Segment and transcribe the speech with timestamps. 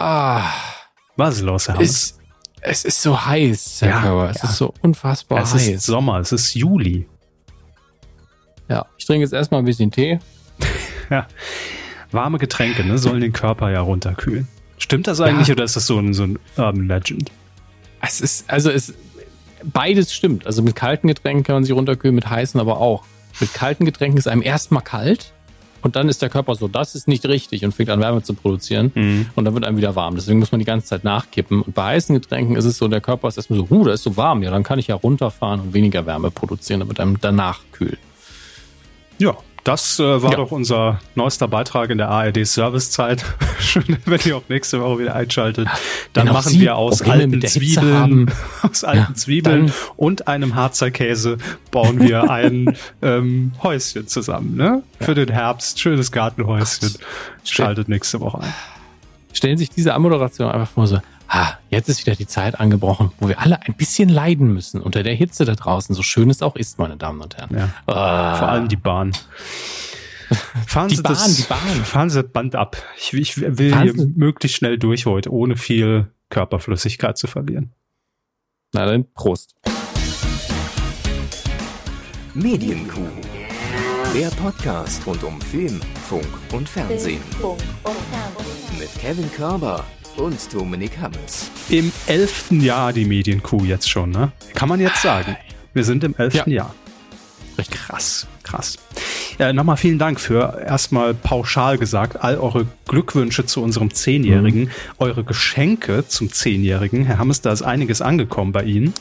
[0.00, 0.54] Ah.
[1.16, 2.18] Was ist los, Herr es,
[2.62, 4.30] es ist so heiß, Herr ja, Körber.
[4.30, 4.48] Es ja.
[4.48, 5.62] ist so unfassbar es heiß.
[5.62, 7.06] Es ist Sommer, es ist Juli.
[8.70, 10.18] Ja, ich trinke jetzt erstmal ein bisschen Tee.
[11.10, 11.26] ja.
[12.12, 14.48] Warme Getränke, ne, sollen den Körper ja runterkühlen.
[14.78, 15.54] Stimmt das eigentlich ja.
[15.54, 17.30] oder ist das so ein, so ein Urban Legend?
[18.00, 18.94] Es ist, also es,
[19.62, 20.46] beides stimmt.
[20.46, 23.04] Also mit kalten Getränken kann man sich runterkühlen, mit heißen aber auch.
[23.38, 25.34] Mit kalten Getränken ist einem erstmal kalt
[25.82, 28.34] und dann ist der Körper so, das ist nicht richtig und fängt an Wärme zu
[28.34, 29.26] produzieren mhm.
[29.34, 30.14] und dann wird einem wieder warm.
[30.14, 31.62] Deswegen muss man die ganze Zeit nachkippen.
[31.62, 34.02] Und bei heißen Getränken ist es so, der Körper ist erstmal so, huh, da ist
[34.02, 37.60] so warm, ja, dann kann ich ja runterfahren und weniger Wärme produzieren, damit einem danach
[37.72, 37.98] kühlt.
[39.18, 39.36] Ja,
[39.70, 40.36] das äh, war ja.
[40.36, 43.24] doch unser neuester Beitrag in der ARD Servicezeit.
[43.60, 45.68] Schön, wenn ihr auch nächste Woche wieder einschaltet.
[46.12, 48.32] Dann genau, machen wir aus alten Zwiebeln,
[48.68, 51.38] aus alten ja, Zwiebeln und einem Harzer Käse
[51.70, 54.82] bauen wir ein ähm, Häuschen zusammen, ne?
[54.98, 55.78] Für den Herbst.
[55.78, 56.92] Schönes Gartenhäuschen.
[57.44, 58.54] Schaltet nächste Woche ein.
[59.32, 60.98] Stellen sich diese Anmoderation einfach vor so,
[61.30, 65.02] ah, jetzt ist wieder die Zeit angebrochen, wo wir alle ein bisschen leiden müssen unter
[65.02, 67.56] der Hitze da draußen, so schön es auch ist, meine Damen und Herren.
[67.56, 67.94] Ja.
[67.94, 68.34] Ah.
[68.36, 69.12] Vor allem die Bahn.
[70.66, 71.84] Fahren die Sie Bahn, das, die Bahn.
[71.84, 72.76] Fahren Sie das Band ab.
[72.96, 74.12] Ich, ich will fahren hier Sie?
[74.16, 77.72] möglichst schnell durch heute, ohne viel Körperflüssigkeit zu verlieren.
[78.72, 79.54] Na dann, Prost.
[82.34, 83.08] Medienkuh.
[84.14, 87.22] Der Podcast rund um Film, Funk und Fernsehen.
[88.78, 89.84] Mit Kevin Körber
[90.16, 91.50] und Dominik Hammes.
[91.68, 94.32] Im elften Jahr die Medienkuh jetzt schon, ne?
[94.54, 95.36] Kann man jetzt sagen.
[95.72, 96.56] Wir sind im elften ja.
[96.64, 96.74] Jahr.
[97.58, 98.78] Recht krass, krass.
[99.38, 104.70] Äh, Nochmal vielen Dank für erstmal pauschal gesagt all eure Glückwünsche zu unserem Zehnjährigen, mhm.
[104.98, 107.04] eure Geschenke zum Zehnjährigen.
[107.04, 108.92] Herr Hammes, da ist einiges angekommen bei Ihnen.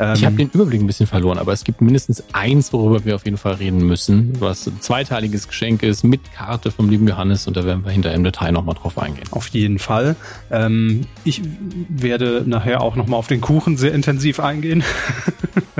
[0.00, 3.14] Ähm, ich habe den Überblick ein bisschen verloren, aber es gibt mindestens eins, worüber wir
[3.14, 7.46] auf jeden Fall reden müssen, was ein zweiteiliges Geschenk ist mit Karte vom lieben Johannes
[7.46, 9.26] und da werden wir hinterher im Detail nochmal drauf eingehen.
[9.30, 10.16] Auf jeden Fall.
[10.50, 11.42] Ähm, ich
[11.90, 14.82] werde nachher auch nochmal auf den Kuchen sehr intensiv eingehen.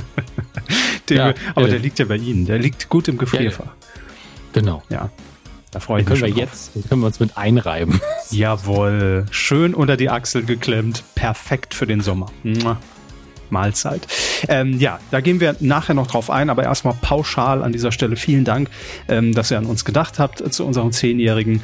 [1.09, 1.69] ja, wir, aber ja.
[1.69, 3.65] der liegt ja bei Ihnen, der liegt gut im Gefrierfach.
[3.65, 3.73] Ja,
[4.53, 4.83] genau.
[4.91, 5.11] Ja.
[5.71, 6.21] Da freue ich mich.
[6.21, 8.01] Können wir jetzt, können wir uns mit einreiben.
[8.31, 9.25] Jawohl.
[9.31, 11.05] Schön unter die Achsel geklemmt.
[11.15, 12.27] Perfekt für den Sommer.
[13.51, 14.07] Mahlzeit.
[14.49, 18.17] Ähm, ja, da gehen wir nachher noch drauf ein, aber erstmal pauschal an dieser Stelle
[18.17, 18.71] vielen Dank,
[19.09, 21.63] ähm, dass ihr an uns gedacht habt äh, zu unserem Zehnjährigen.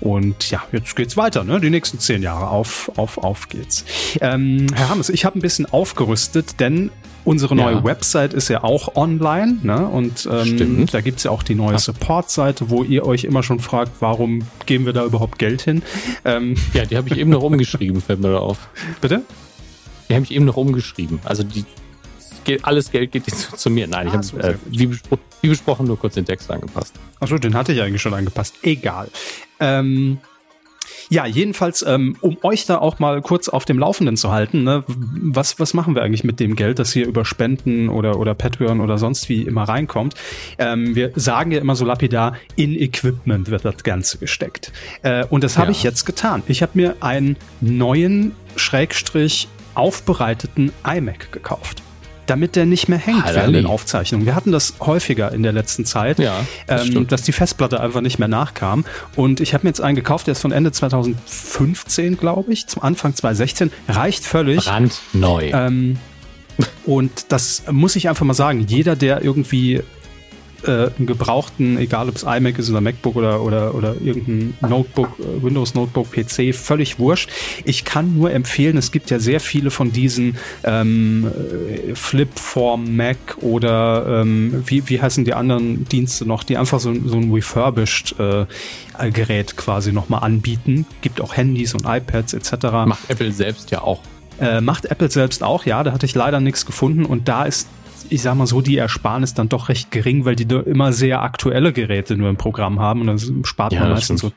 [0.00, 1.60] Und ja, jetzt geht's weiter, ne?
[1.60, 2.48] Die nächsten zehn Jahre.
[2.48, 3.84] Auf, auf, auf geht's.
[4.20, 6.90] Ähm, Herr Hammes, ich habe ein bisschen aufgerüstet, denn
[7.24, 7.84] unsere neue ja.
[7.84, 9.86] Website ist ja auch online, ne?
[9.86, 13.92] Und ähm, da gibt's ja auch die neue Support-Seite, wo ihr euch immer schon fragt,
[14.00, 15.82] warum geben wir da überhaupt Geld hin?
[16.24, 18.68] Ähm, ja, die habe ich eben noch umgeschrieben, fällt mir da auf.
[19.00, 19.22] Bitte?
[20.08, 21.20] Die habe ich eben noch umgeschrieben.
[21.24, 21.64] Also die
[22.62, 23.88] alles Geld geht jetzt zu mir.
[23.88, 26.94] Nein, ich ah, habe so, äh, wie, bespro wie, besprochen nur kurz den Text angepasst.
[27.18, 28.54] Achso, den hatte ich eigentlich schon angepasst.
[28.62, 29.08] Egal.
[29.58, 30.18] Ähm,
[31.08, 34.84] ja, jedenfalls, ähm, um euch da auch mal kurz auf dem Laufenden zu halten, ne,
[34.86, 38.80] was, was machen wir eigentlich mit dem Geld, das hier über Spenden oder, oder Patreon
[38.80, 40.14] oder sonst wie immer reinkommt?
[40.58, 44.72] Ähm, wir sagen ja immer so lapidar, in Equipment wird das Ganze gesteckt.
[45.02, 45.72] Äh, und das habe ja.
[45.72, 46.42] ich jetzt getan.
[46.48, 51.82] Ich habe mir einen neuen Schrägstrich aufbereiteten iMac gekauft
[52.26, 53.36] damit der nicht mehr hängt Halali.
[53.36, 54.26] während den Aufzeichnungen.
[54.26, 58.00] Wir hatten das häufiger in der letzten Zeit, ja, das ähm, dass die Festplatte einfach
[58.00, 58.84] nicht mehr nachkam.
[59.14, 62.82] Und ich habe mir jetzt einen gekauft, der ist von Ende 2015, glaube ich, zum
[62.82, 63.70] Anfang 2016.
[63.88, 64.64] Reicht völlig.
[64.64, 65.50] Brandneu.
[65.52, 65.98] Ähm,
[66.84, 68.60] und das muss ich einfach mal sagen.
[68.60, 69.82] Jeder, der irgendwie
[70.64, 75.18] äh, einen gebrauchten, egal ob es iMac ist oder MacBook oder, oder, oder irgendein Notebook,
[75.18, 77.30] äh, Windows Notebook, PC, völlig wurscht.
[77.64, 83.16] Ich kann nur empfehlen, es gibt ja sehr viele von diesen ähm, äh, Flip-Form Mac
[83.40, 88.16] oder ähm, wie, wie heißen die anderen Dienste noch, die einfach so, so ein refurbished
[88.18, 88.46] äh,
[89.10, 90.86] Gerät quasi nochmal anbieten.
[91.00, 92.66] Gibt auch Handys und iPads etc.
[92.86, 94.00] Macht Apple selbst ja auch.
[94.38, 97.68] Äh, macht Apple selbst auch, ja, da hatte ich leider nichts gefunden und da ist
[98.10, 101.72] ich sag mal so, die Ersparnis dann doch recht gering, weil die immer sehr aktuelle
[101.72, 104.32] Geräte nur im Programm haben und dann spart ja, man meistens so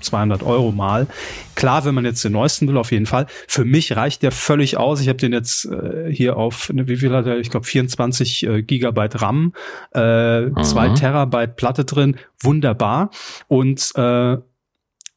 [0.00, 1.06] 200 Euro mal.
[1.54, 3.26] Klar, wenn man jetzt den neuesten will, auf jeden Fall.
[3.46, 5.00] Für mich reicht der völlig aus.
[5.00, 7.38] Ich habe den jetzt äh, hier auf, ne, wie viel hat er?
[7.38, 9.52] Ich glaube 24 äh, Gigabyte RAM,
[9.92, 12.16] äh, 2 Terabyte Platte drin.
[12.40, 13.10] Wunderbar.
[13.48, 14.38] Und äh,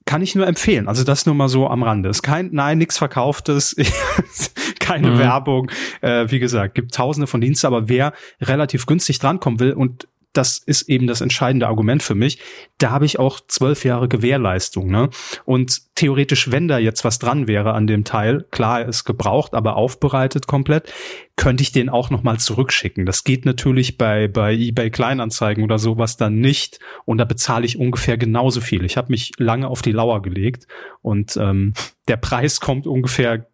[0.05, 0.87] kann ich nur empfehlen.
[0.87, 2.09] Also das nur mal so am Rande.
[2.09, 3.75] Ist kein, nein, nichts Verkauftes,
[4.81, 5.19] keine mhm.
[5.19, 5.71] Werbung.
[6.01, 10.57] Äh, wie gesagt, gibt tausende von Diensten, aber wer relativ günstig drankommen will und das
[10.57, 12.39] ist eben das entscheidende Argument für mich.
[12.77, 14.89] Da habe ich auch zwölf Jahre Gewährleistung.
[14.89, 15.09] Ne?
[15.45, 19.53] Und theoretisch, wenn da jetzt was dran wäre an dem Teil, klar, er ist gebraucht,
[19.53, 20.93] aber aufbereitet komplett,
[21.35, 23.05] könnte ich den auch nochmal zurückschicken.
[23.05, 26.79] Das geht natürlich bei, bei eBay Kleinanzeigen oder sowas dann nicht.
[27.05, 28.85] Und da bezahle ich ungefähr genauso viel.
[28.85, 30.65] Ich habe mich lange auf die Lauer gelegt
[31.01, 31.73] und ähm,
[32.07, 33.47] der Preis kommt ungefähr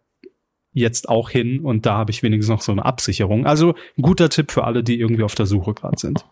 [0.78, 3.46] jetzt auch hin und da habe ich wenigstens noch so eine Absicherung.
[3.46, 6.24] Also ein guter Tipp für alle, die irgendwie auf der Suche gerade sind.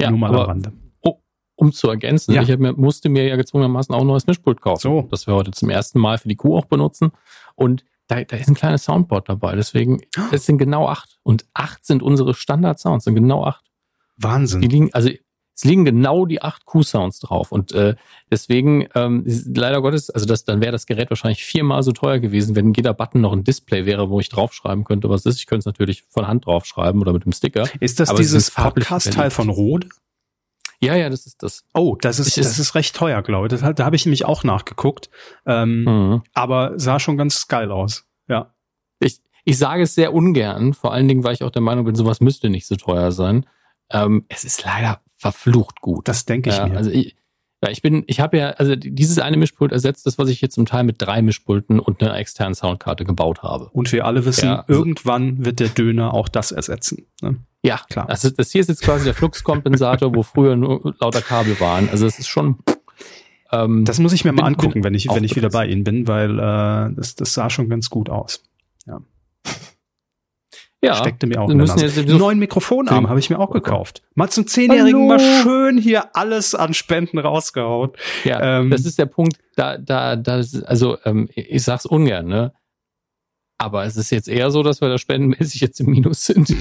[0.00, 0.72] Ja, Nur mal am Rande.
[1.60, 2.42] Um zu ergänzen, ja.
[2.42, 5.08] ich mir, musste mir ja gezwungenermaßen auch ein neues Mischpult kaufen, so.
[5.10, 7.10] das wir heute zum ersten Mal für die Kuh auch benutzen.
[7.56, 9.56] Und da, da ist ein kleines Soundboard dabei.
[9.56, 10.00] Deswegen,
[10.30, 11.18] es sind genau acht.
[11.24, 13.64] Und acht sind unsere Standard-Sounds, sind genau acht.
[14.16, 14.60] Wahnsinn.
[14.60, 15.10] Die liegen, also
[15.58, 17.50] es liegen genau die acht Q-Sounds drauf.
[17.50, 17.96] Und äh,
[18.30, 22.54] deswegen, ähm, leider Gottes, also das, dann wäre das Gerät wahrscheinlich viermal so teuer gewesen,
[22.54, 25.40] wenn jeder Button noch ein Display wäre, wo ich draufschreiben könnte, was ist.
[25.40, 27.68] Ich könnte es natürlich von Hand draufschreiben oder mit dem Sticker.
[27.80, 29.88] Ist das dieses Podcast-Teil von Rode?
[30.78, 31.64] Ja, ja, das ist das.
[31.74, 33.50] Oh, das ist, das ist recht teuer, glaube ich.
[33.50, 35.10] Das, da habe ich nämlich auch nachgeguckt.
[35.44, 36.22] Ähm, mhm.
[36.34, 38.04] Aber sah schon ganz geil aus.
[38.28, 38.54] Ja.
[39.00, 41.96] Ich, ich sage es sehr ungern, vor allen Dingen, weil ich auch der Meinung bin,
[41.96, 43.44] sowas müsste nicht so teuer sein.
[43.90, 46.08] Ähm, es ist leider verflucht gut.
[46.08, 46.76] Das denke ich ja, mir.
[46.76, 47.16] Also ich,
[47.62, 50.54] ja, ich bin, ich habe ja, also dieses eine Mischpult ersetzt das, was ich jetzt
[50.54, 53.68] zum Teil mit drei Mischpulten und einer externen Soundkarte gebaut habe.
[53.72, 57.06] Und wir alle wissen, ja, also, irgendwann wird der Döner auch das ersetzen.
[57.20, 57.36] Ne?
[57.62, 58.08] Ja, klar.
[58.08, 61.88] Also das hier ist jetzt quasi der Fluxkompensator, wo früher nur lauter Kabel waren.
[61.90, 62.58] Also es ist schon.
[63.50, 65.82] Ähm, das muss ich mir bin, mal angucken, wenn ich, wenn ich wieder bei Ihnen
[65.82, 68.44] bin, weil äh, das, das sah schon ganz gut aus.
[68.86, 69.00] Ja.
[70.80, 70.94] Ja.
[70.94, 71.86] Steckte mir auch in der Nase.
[71.86, 74.02] Jetzt so neuen Mikrofonarm habe ich mir auch gekauft.
[74.14, 77.90] Mal zum Zehnjährigen mal schön hier alles an Spenden rausgehauen.
[78.24, 82.52] Ja, ähm, das ist der Punkt, da, da, da, also ähm, ich sag's ungern, ne?
[83.60, 86.54] Aber es ist jetzt eher so, dass wir da spendenmäßig jetzt im Minus sind.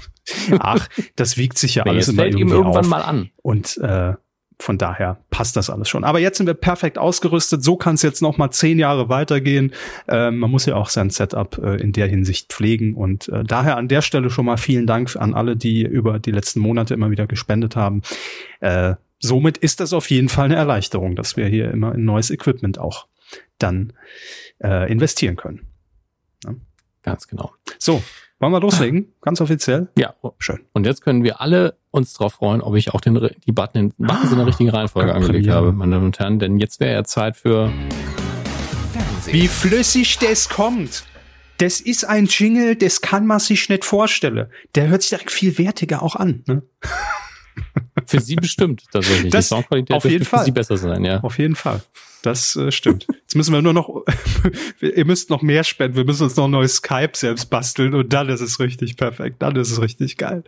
[0.60, 2.88] Ach, das wiegt sich ja alles immer fällt ihm irgendwann auf.
[2.88, 3.30] mal an.
[3.42, 4.14] Und äh,
[4.58, 6.04] von daher passt das alles schon.
[6.04, 7.62] Aber jetzt sind wir perfekt ausgerüstet.
[7.62, 9.72] So kann es jetzt noch mal zehn Jahre weitergehen.
[10.08, 12.94] Ähm, man muss ja auch sein Setup äh, in der Hinsicht pflegen.
[12.94, 16.30] Und äh, daher an der Stelle schon mal vielen Dank an alle, die über die
[16.30, 18.02] letzten Monate immer wieder gespendet haben.
[18.60, 22.30] Äh, somit ist das auf jeden Fall eine Erleichterung, dass wir hier immer in neues
[22.30, 23.06] Equipment auch
[23.58, 23.92] dann
[24.62, 25.66] äh, investieren können.
[26.44, 26.54] Ja.
[27.02, 27.52] Ganz genau.
[27.78, 28.02] So,
[28.38, 29.12] wollen wir loslegen?
[29.20, 29.88] Ganz offiziell?
[29.96, 30.14] Ja.
[30.38, 30.60] Schön.
[30.72, 33.92] Und jetzt können wir alle uns darauf freuen, ob ich auch den, die Button in,
[33.96, 36.38] Buttons in der richtigen Reihenfolge oh, angelegt habe, meine Damen und Herren.
[36.40, 37.72] Denn jetzt wäre ja Zeit für
[38.92, 39.32] Fernsehen.
[39.32, 41.04] Wie flüssig das kommt.
[41.58, 44.48] Das ist ein Jingle, das kann man sich nicht vorstellen.
[44.74, 46.42] Der hört sich direkt viel wertiger auch an.
[46.46, 46.62] Ne?
[48.06, 49.30] Für Sie bestimmt tatsächlich.
[49.30, 50.40] Das, die Soundqualität auf jeden Fall.
[50.40, 51.20] für Sie besser sein, ja.
[51.20, 51.80] Auf jeden Fall.
[52.22, 53.06] Das äh, stimmt.
[53.08, 54.02] Jetzt müssen wir nur noch,
[54.80, 55.96] ihr müsst noch mehr spenden.
[55.96, 59.36] Wir müssen uns noch ein neues Skype selbst basteln und dann ist es richtig perfekt.
[59.40, 60.42] Dann ist es richtig geil.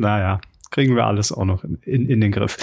[0.00, 2.56] Naja, kriegen wir alles auch noch in, in, in den Griff.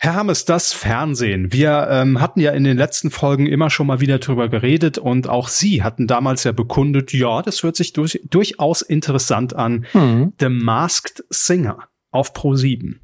[0.00, 1.52] Herr Hammes, das Fernsehen.
[1.52, 5.28] Wir ähm, hatten ja in den letzten Folgen immer schon mal wieder drüber geredet und
[5.28, 9.86] auch Sie hatten damals ja bekundet, ja, das hört sich durch, durchaus interessant an.
[9.92, 10.32] Mhm.
[10.38, 13.00] The Masked Singer auf Pro 7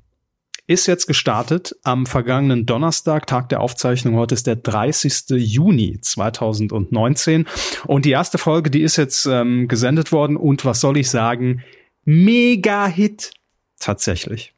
[0.66, 4.16] ist jetzt gestartet am vergangenen Donnerstag, Tag der Aufzeichnung.
[4.16, 5.30] Heute ist der 30.
[5.30, 7.46] Juni 2019.
[7.86, 10.36] Und die erste Folge, die ist jetzt ähm, gesendet worden.
[10.36, 11.62] Und was soll ich sagen?
[12.04, 13.32] Mega Hit.
[13.78, 14.54] Tatsächlich.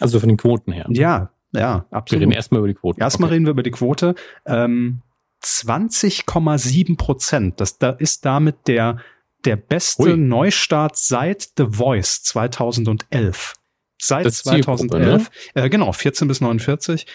[0.00, 0.86] Also von den Quoten her.
[0.90, 2.20] Ja, ja, absolut.
[2.20, 3.00] Wir reden erstmal über die Quote.
[3.00, 3.34] Erstmal okay.
[3.34, 4.14] reden wir über die Quote.
[4.44, 5.02] Ähm,
[5.42, 7.60] 20,7 Prozent.
[7.60, 8.98] Das da ist damit der,
[9.44, 10.16] der beste Ui.
[10.16, 13.54] Neustart seit The Voice 2011.
[13.98, 15.30] Seit 2011.
[15.54, 15.62] Ne?
[15.62, 17.06] Äh, genau, 14 bis 49.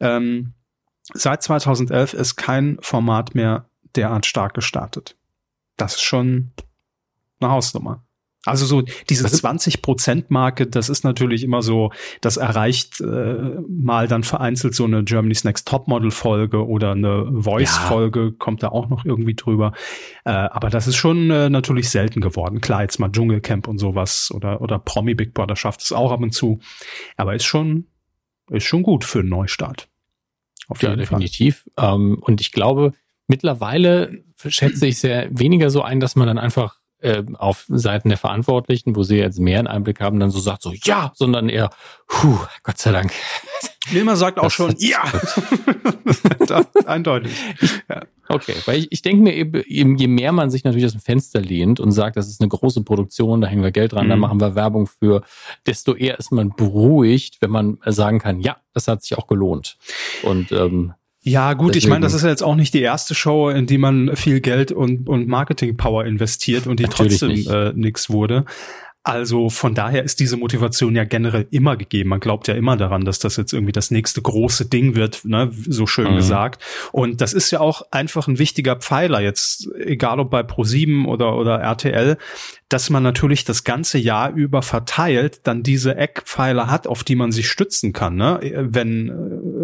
[0.00, 0.54] Ähm,
[1.12, 5.16] seit 2011 ist kein Format mehr derart stark gestartet.
[5.76, 6.52] Das ist schon
[7.40, 8.03] eine Hausnummer.
[8.44, 14.74] Also so diese 20-Prozent-Marke, das ist natürlich immer so, das erreicht äh, mal dann vereinzelt
[14.74, 18.30] so eine Germany's Next Topmodel-Folge oder eine Voice-Folge, ja.
[18.38, 19.72] kommt da auch noch irgendwie drüber.
[20.24, 22.60] Äh, aber das ist schon äh, natürlich selten geworden.
[22.60, 26.20] Klar, jetzt mal Dschungelcamp und sowas oder, oder Promi Big Brother schafft es auch ab
[26.20, 26.60] und zu.
[27.16, 27.86] Aber ist schon,
[28.50, 29.88] ist schon gut für einen Neustart.
[30.68, 31.68] Auf ja, definitiv.
[31.78, 32.92] Ähm, und ich glaube,
[33.26, 38.18] mittlerweile schätze ich sehr weniger so ein, dass man dann einfach äh, auf Seiten der
[38.18, 41.70] Verantwortlichen, wo sie jetzt mehr einen Einblick haben, dann so sagt so ja, sondern eher,
[42.08, 43.12] puh, Gott sei Dank.
[43.90, 45.02] Wilma sagt auch das schon ja.
[46.86, 47.32] eindeutig.
[47.88, 48.02] Ja.
[48.28, 51.40] Okay, weil ich, ich denke mir eben, je mehr man sich natürlich aus dem Fenster
[51.40, 54.10] lehnt und sagt, das ist eine große Produktion, da hängen wir Geld dran, mhm.
[54.10, 55.22] da machen wir Werbung für,
[55.66, 59.76] desto eher ist man beruhigt, wenn man sagen kann, ja, das hat sich auch gelohnt.
[60.22, 60.94] Und ähm,
[61.26, 61.84] ja, gut, Deswegen.
[61.84, 64.40] ich meine, das ist ja jetzt auch nicht die erste Show, in die man viel
[64.40, 68.44] Geld und, und Marketing-Power investiert und die Natürlich trotzdem äh, nix wurde.
[69.06, 72.10] Also von daher ist diese Motivation ja generell immer gegeben.
[72.10, 75.50] Man glaubt ja immer daran, dass das jetzt irgendwie das nächste große Ding wird, ne?
[75.52, 76.16] so schön mhm.
[76.16, 76.62] gesagt.
[76.92, 81.36] Und das ist ja auch einfach ein wichtiger Pfeiler jetzt, egal ob bei Pro7 oder,
[81.36, 82.16] oder RTL,
[82.68, 87.30] dass man natürlich das ganze Jahr über verteilt dann diese Eckpfeiler hat, auf die man
[87.30, 88.16] sich stützen kann.
[88.16, 88.40] Ne?
[88.56, 89.08] Wenn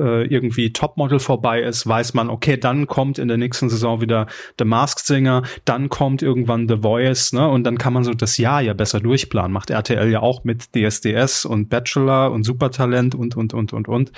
[0.00, 4.26] äh, irgendwie Topmodel vorbei ist, weiß man, okay, dann kommt in der nächsten Saison wieder
[4.58, 7.48] The Masked Singer, dann kommt irgendwann The Voice, ne?
[7.48, 9.52] Und dann kann man so das Jahr ja besser durchplanen.
[9.52, 14.12] Macht RTL ja auch mit DSDS und Bachelor und Supertalent und und und und und.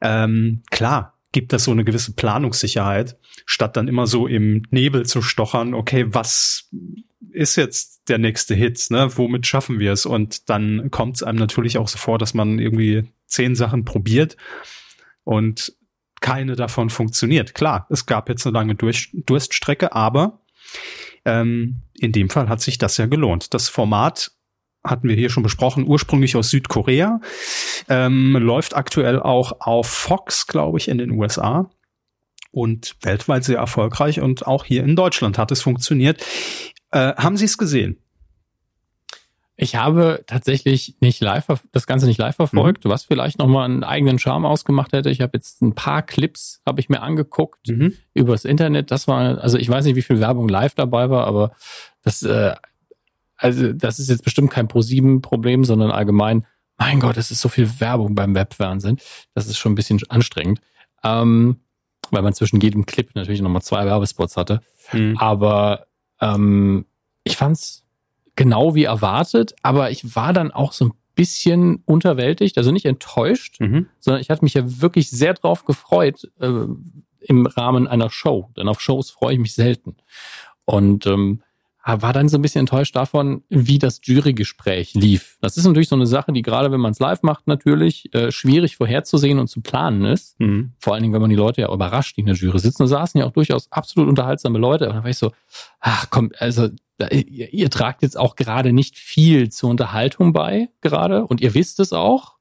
[0.00, 3.16] Ähm, klar, gibt das so eine gewisse Planungssicherheit,
[3.46, 6.70] statt dann immer so im Nebel zu stochern, okay, was
[7.30, 9.16] ist jetzt der nächste Hit, ne?
[9.16, 10.06] Womit schaffen wir es?
[10.06, 14.36] Und dann kommt es einem natürlich auch so vor, dass man irgendwie zehn Sachen probiert
[15.24, 15.74] und
[16.20, 17.54] keine davon funktioniert.
[17.54, 20.40] Klar, es gab jetzt eine lange Durch Durststrecke, aber
[21.24, 23.54] ähm, in dem Fall hat sich das ja gelohnt.
[23.54, 24.32] Das Format
[24.84, 27.20] hatten wir hier schon besprochen, ursprünglich aus Südkorea,
[27.88, 31.68] ähm, läuft aktuell auch auf Fox, glaube ich, in den USA
[32.50, 36.24] und weltweit sehr erfolgreich und auch hier in Deutschland hat es funktioniert.
[36.90, 37.98] Äh, haben Sie es gesehen?
[39.60, 42.90] Ich habe tatsächlich nicht live das Ganze nicht live verfolgt, mhm.
[42.90, 45.10] was vielleicht noch mal einen eigenen Charme ausgemacht hätte.
[45.10, 47.94] Ich habe jetzt ein paar Clips habe ich mir angeguckt mhm.
[48.14, 48.92] übers Internet.
[48.92, 51.50] Das war also ich weiß nicht, wie viel Werbung live dabei war, aber
[52.02, 52.54] das äh,
[53.36, 56.46] also das ist jetzt bestimmt kein Pro7 Problem, sondern allgemein.
[56.76, 58.98] Mein Gott, es ist so viel Werbung beim Webfernsehen.
[59.34, 60.60] Das ist schon ein bisschen anstrengend.
[61.02, 61.56] Ähm,
[62.12, 64.60] weil man zwischen jedem Clip natürlich nochmal zwei Werbespots hatte.
[64.92, 65.18] Mhm.
[65.18, 65.87] Aber
[66.20, 66.86] ähm,
[67.24, 67.84] ich fand's
[68.36, 73.58] genau wie erwartet, aber ich war dann auch so ein bisschen unterwältigt, also nicht enttäuscht,
[73.60, 73.88] mhm.
[73.98, 76.64] sondern ich hatte mich ja wirklich sehr drauf gefreut äh,
[77.20, 79.96] im Rahmen einer Show, denn auf Shows freue ich mich selten.
[80.64, 81.42] Und ähm,
[81.96, 85.38] war dann so ein bisschen enttäuscht davon, wie das Jurygespräch lief.
[85.40, 88.30] Das ist natürlich so eine Sache, die gerade, wenn man es live macht, natürlich äh,
[88.30, 90.38] schwierig vorherzusehen und zu planen ist.
[90.38, 90.72] Mhm.
[90.78, 92.82] Vor allen Dingen, wenn man die Leute ja überrascht, die in der Jury sitzen.
[92.82, 94.88] Da saßen ja auch durchaus absolut unterhaltsame Leute.
[94.88, 95.32] Und da war ich so,
[95.80, 96.68] ach komm, also
[97.10, 101.26] ihr, ihr tragt jetzt auch gerade nicht viel zur Unterhaltung bei, gerade.
[101.26, 102.36] Und ihr wisst es auch.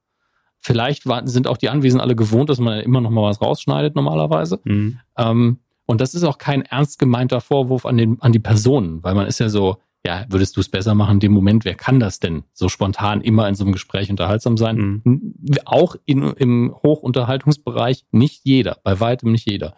[0.60, 3.96] Vielleicht waren, sind auch die Anwesenden alle gewohnt, dass man immer noch mal was rausschneidet
[3.96, 4.60] normalerweise.
[4.66, 5.00] Mhm.
[5.18, 9.16] Ähm, und das ist auch kein ernst gemeinter Vorwurf an, den, an die Personen, weil
[9.16, 11.66] man ist ja so, ja, würdest du es besser machen in dem Moment?
[11.66, 15.02] Wer kann das denn so spontan immer in so einem Gespräch unterhaltsam sein?
[15.04, 15.34] Mhm.
[15.66, 19.76] Auch in, im Hochunterhaltungsbereich nicht jeder, bei weitem nicht jeder.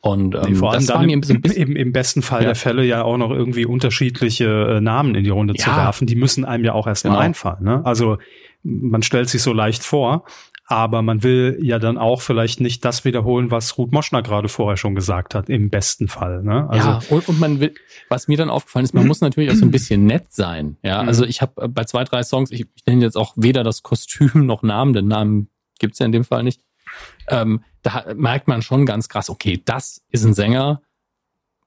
[0.00, 2.48] Und ähm, nee, vor allem das dann im, im, im, besten Fall ja.
[2.48, 5.64] der Fälle ja auch noch irgendwie unterschiedliche äh, Namen in die Runde ja.
[5.64, 6.06] zu werfen.
[6.06, 7.24] Die müssen einem ja auch erstmal genau.
[7.24, 7.64] einfallen.
[7.64, 7.84] Ne?
[7.84, 8.18] Also
[8.62, 10.24] man stellt sich so leicht vor,
[10.70, 14.76] aber man will ja dann auch vielleicht nicht das wiederholen, was Ruth Moschner gerade vorher
[14.76, 16.42] schon gesagt hat, im besten Fall.
[16.42, 16.68] Ne?
[16.68, 17.74] Also ja, und, und man will,
[18.10, 20.76] was mir dann aufgefallen ist, man muss natürlich auch so ein bisschen nett sein.
[20.82, 21.08] Ja, mhm.
[21.08, 23.82] also ich habe äh, bei zwei, drei Songs, ich, ich nenne jetzt auch weder das
[23.82, 25.48] Kostüm noch Namen, den Namen
[25.78, 26.60] gibt's ja in dem Fall nicht.
[27.28, 30.82] Ähm, da merkt man schon ganz krass, okay, das ist ein Sänger.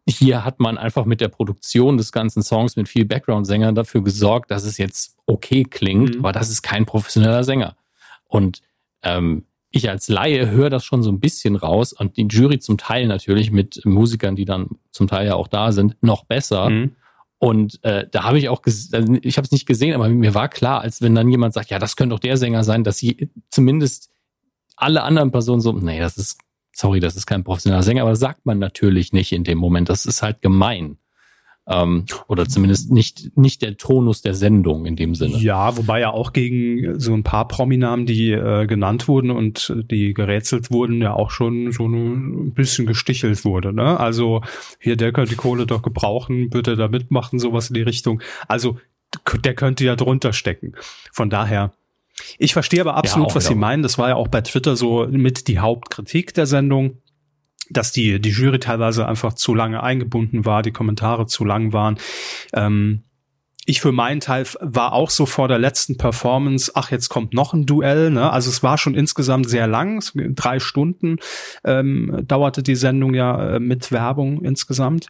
[0.08, 4.52] Hier hat man einfach mit der Produktion des ganzen Songs mit viel Background-Sängern dafür gesorgt,
[4.52, 6.20] dass es jetzt okay klingt, mhm.
[6.20, 7.76] aber das ist kein professioneller Sänger.
[8.28, 8.62] Und
[9.04, 12.78] ähm, ich als Laie höre das schon so ein bisschen raus und die Jury zum
[12.78, 16.70] Teil natürlich mit Musikern, die dann zum Teil ja auch da sind, noch besser.
[16.70, 16.96] Mhm.
[17.38, 20.50] Und äh, da habe ich auch, also ich habe es nicht gesehen, aber mir war
[20.50, 23.30] klar, als wenn dann jemand sagt, ja, das könnte doch der Sänger sein, dass sie
[23.50, 24.12] zumindest
[24.76, 26.40] alle anderen Personen so, nee, das ist,
[26.74, 29.90] sorry, das ist kein professioneller Sänger, aber das sagt man natürlich nicht in dem Moment.
[29.90, 30.98] Das ist halt gemein.
[31.72, 35.38] Ähm, oder zumindest nicht, nicht der Tonus der Sendung in dem Sinne.
[35.38, 40.14] Ja, wobei ja auch gegen so ein paar Prominamen, die äh, genannt wurden und die
[40.14, 43.74] gerätselt wurden, ja auch schon so ein bisschen gestichelt wurde.
[43.74, 44.00] Ne?
[44.00, 44.42] Also
[44.80, 48.22] hier, der könnte die Kohle doch gebrauchen, würde er da mitmachen, sowas in die Richtung.
[48.48, 48.78] Also
[49.44, 50.74] der könnte ja drunter stecken.
[51.12, 51.74] Von daher,
[52.38, 53.84] ich verstehe aber absolut, ja, was Sie meinen.
[53.84, 56.98] Das war ja auch bei Twitter so mit die Hauptkritik der Sendung
[57.72, 61.98] dass die, die Jury teilweise einfach zu lange eingebunden war, die Kommentare zu lang waren.
[62.54, 63.04] Ähm,
[63.66, 67.54] ich für meinen Teil war auch so vor der letzten Performance, ach, jetzt kommt noch
[67.54, 68.10] ein Duell.
[68.10, 68.32] Ne?
[68.32, 70.04] Also es war schon insgesamt sehr lang,
[70.36, 71.18] drei Stunden
[71.64, 75.08] ähm, dauerte die Sendung ja äh, mit Werbung insgesamt.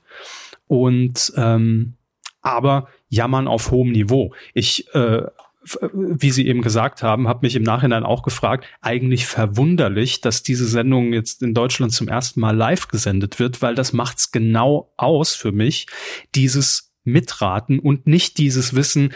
[0.67, 1.93] Und ähm,
[2.41, 4.33] aber jammern auf hohem Niveau.
[4.53, 5.23] Ich äh,
[5.61, 10.65] wie Sie eben gesagt haben, habe mich im Nachhinein auch gefragt, eigentlich verwunderlich, dass diese
[10.65, 15.35] Sendung jetzt in Deutschland zum ersten Mal live gesendet wird, weil das macht's genau aus
[15.35, 15.85] für mich,
[16.33, 19.13] dieses Mitraten und nicht dieses Wissen,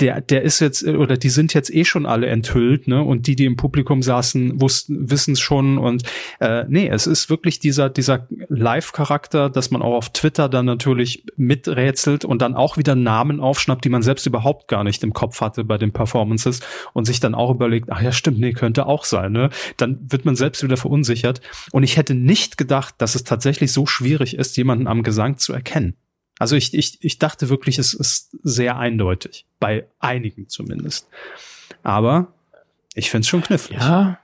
[0.00, 3.02] der, der ist jetzt, oder die sind jetzt eh schon alle enthüllt, ne?
[3.02, 5.78] Und die, die im Publikum saßen, wussten, wissen es schon.
[5.78, 6.02] Und
[6.40, 11.24] äh, nee, es ist wirklich dieser, dieser Live-Charakter, dass man auch auf Twitter dann natürlich
[11.36, 15.40] miträtselt und dann auch wieder Namen aufschnappt, die man selbst überhaupt gar nicht im Kopf
[15.40, 16.58] hatte bei den Performances
[16.92, 19.50] und sich dann auch überlegt, ach ja, stimmt, nee, könnte auch sein, ne?
[19.76, 21.40] Dann wird man selbst wieder verunsichert.
[21.70, 25.52] Und ich hätte nicht gedacht, dass es tatsächlich so schwierig ist, jemanden am Gesang zu
[25.52, 25.94] erkennen.
[26.44, 29.46] Also ich, ich, ich dachte wirklich, es ist sehr eindeutig.
[29.60, 31.08] Bei einigen zumindest.
[31.82, 32.34] Aber
[32.92, 33.80] ich finde es schon knifflig.
[33.80, 34.18] Ja.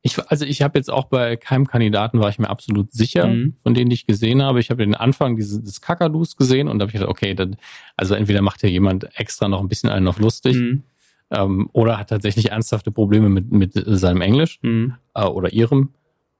[0.00, 3.54] Ich, also ich habe jetzt auch bei keinem Kandidaten war ich mir absolut sicher, mhm.
[3.62, 4.58] von denen ich gesehen habe.
[4.58, 7.54] Ich habe den Anfang dieses des Kakadus gesehen und da habe ich gedacht, okay, dann,
[7.96, 10.82] also entweder macht ja jemand extra noch ein bisschen einen auf lustig mhm.
[11.30, 14.96] ähm, oder hat tatsächlich ernsthafte Probleme mit, mit seinem Englisch mhm.
[15.14, 15.90] äh, oder ihrem.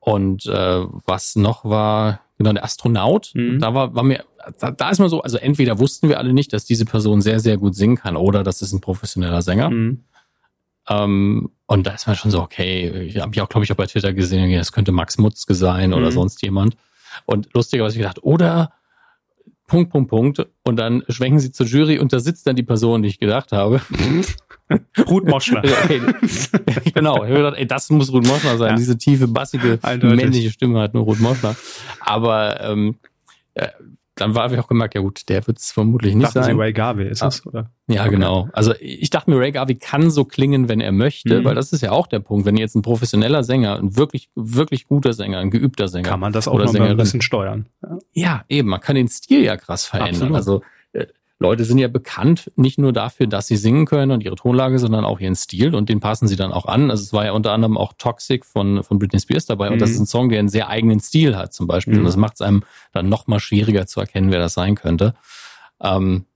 [0.00, 3.58] Und äh, was noch war, genau, der Astronaut, mhm.
[3.58, 4.24] da war, war mir,
[4.58, 7.40] da, da ist man so, also entweder wussten wir alle nicht, dass diese Person sehr,
[7.40, 9.70] sehr gut singen kann oder das ist ein professioneller Sänger.
[9.70, 10.04] Mhm.
[10.88, 13.76] Ähm, und da ist man schon so, okay, ich habe ich auch, glaube ich, auch
[13.76, 16.14] bei Twitter gesehen, das könnte Max Mutzke sein oder mhm.
[16.14, 16.76] sonst jemand.
[17.24, 18.72] Und lustigerweise ich gedacht, oder
[19.72, 20.46] Punkt, Punkt, Punkt.
[20.64, 23.52] Und dann schwenken sie zur Jury und da sitzt dann die Person, die ich gedacht
[23.52, 23.80] habe.
[25.08, 25.62] Ruth Moschner.
[25.64, 26.02] okay.
[26.94, 27.16] genau.
[27.24, 28.72] Ich habe gedacht, ey, das muss Ruth Moschner sein.
[28.72, 28.76] Ja.
[28.76, 30.16] Diese tiefe, bassige, Eindeutig.
[30.16, 31.56] männliche Stimme hat nur Ruth Moschner.
[32.00, 32.96] Aber ähm,
[33.54, 33.68] äh,
[34.22, 36.54] dann war ich auch gemerkt, ja gut, der wird es vermutlich nicht Dachten sein.
[36.54, 37.70] Sie Ray Garvey ist es, oder?
[37.88, 38.10] Ja, okay.
[38.10, 38.48] genau.
[38.52, 41.44] Also ich dachte mir, Ray Garvey kann so klingen, wenn er möchte, mhm.
[41.44, 42.46] weil das ist ja auch der Punkt.
[42.46, 46.08] Wenn jetzt ein professioneller Sänger, ein wirklich, wirklich guter Sänger, ein geübter Sänger.
[46.08, 47.66] Kann man das auch noch ein bisschen steuern.
[47.82, 47.98] Ja.
[48.12, 48.68] ja, eben.
[48.68, 50.34] Man kann den Stil ja krass verändern.
[50.34, 50.36] Absolut.
[50.36, 50.62] Also
[50.92, 51.06] äh,
[51.42, 55.04] Leute sind ja bekannt nicht nur dafür, dass sie singen können und ihre Tonlage, sondern
[55.04, 56.90] auch ihren Stil und den passen sie dann auch an.
[56.90, 59.74] Also es war ja unter anderem auch Toxic von, von Britney Spears dabei mhm.
[59.74, 59.94] und das mhm.
[59.94, 62.00] ist ein Song, der einen sehr eigenen Stil hat zum Beispiel mhm.
[62.00, 65.14] und das macht es einem dann noch mal schwieriger zu erkennen, wer das sein könnte.
[65.82, 66.26] Ähm,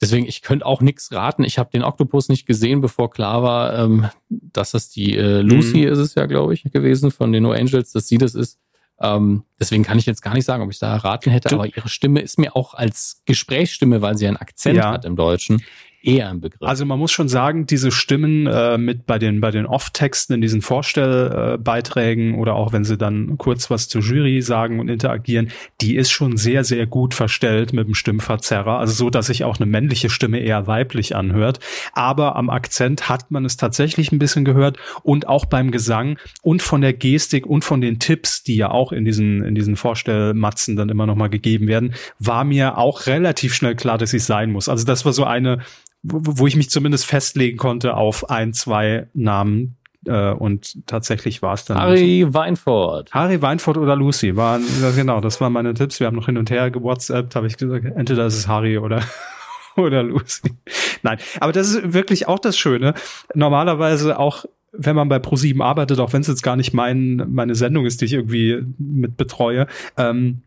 [0.00, 1.44] deswegen, ich könnte auch nichts raten.
[1.44, 5.78] Ich habe den Octopus nicht gesehen, bevor klar war, ähm, dass das die äh, Lucy
[5.78, 5.92] mhm.
[5.92, 8.58] ist es ja, glaube ich, gewesen von den No Angels, dass sie das ist.
[9.00, 11.66] Ähm, deswegen kann ich jetzt gar nicht sagen, ob ich da erraten hätte, du, aber
[11.66, 14.92] ihre Stimme ist mir auch als Gesprächsstimme, weil sie einen Akzent ja.
[14.92, 15.62] hat im Deutschen,
[16.08, 16.62] eher ein Begriff.
[16.62, 20.40] Also man muss schon sagen, diese Stimmen äh, mit bei den bei den Off-Texten in
[20.40, 25.50] diesen Vorstellbeiträgen oder auch wenn sie dann kurz was zur Jury sagen und interagieren,
[25.82, 29.58] die ist schon sehr sehr gut verstellt mit dem Stimmverzerrer, also so, dass sich auch
[29.58, 31.60] eine männliche Stimme eher weiblich anhört.
[31.92, 36.62] Aber am Akzent hat man es tatsächlich ein bisschen gehört und auch beim Gesang und
[36.62, 40.74] von der Gestik und von den Tipps, die ja auch in diesen in diesen Vorstellmatzen
[40.76, 44.50] dann immer noch mal gegeben werden, war mir auch relativ schnell klar, dass ich sein
[44.50, 44.70] muss.
[44.70, 45.58] Also das war so eine
[46.02, 51.54] wo, wo ich mich zumindest festlegen konnte auf ein, zwei Namen, äh, und tatsächlich war
[51.54, 51.78] es dann.
[51.78, 53.12] Harry Weinfurt.
[53.12, 56.00] Harry Weinfurt oder Lucy waren, genau, das waren meine Tipps.
[56.00, 59.02] Wir haben noch hin und her gewhatsappt, habe ich gesagt, entweder ist es Harry oder,
[59.76, 60.54] oder Lucy.
[61.02, 62.94] Nein, aber das ist wirklich auch das Schöne.
[63.34, 67.54] Normalerweise auch wenn man bei ProSieben arbeitet, auch wenn es jetzt gar nicht mein, meine
[67.54, 70.42] Sendung ist, die ich irgendwie mit betreue, ähm,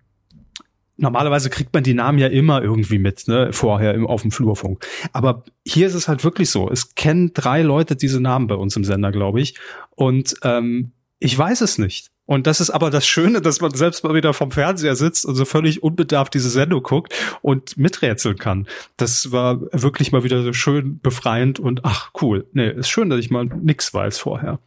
[1.01, 4.85] normalerweise kriegt man die Namen ja immer irgendwie mit, ne, vorher im, auf dem Flurfunk.
[5.13, 6.69] Aber hier ist es halt wirklich so.
[6.69, 9.55] Es kennen drei Leute diese Namen bei uns im Sender, glaube ich.
[9.91, 12.07] Und ähm, ich weiß es nicht.
[12.25, 15.35] Und das ist aber das Schöne, dass man selbst mal wieder vom Fernseher sitzt und
[15.35, 18.67] so völlig unbedarft diese Sendung guckt und miträtseln kann.
[18.95, 22.47] Das war wirklich mal wieder so schön befreiend und ach cool.
[22.53, 24.59] Nee, ist schön, dass ich mal nix weiß vorher.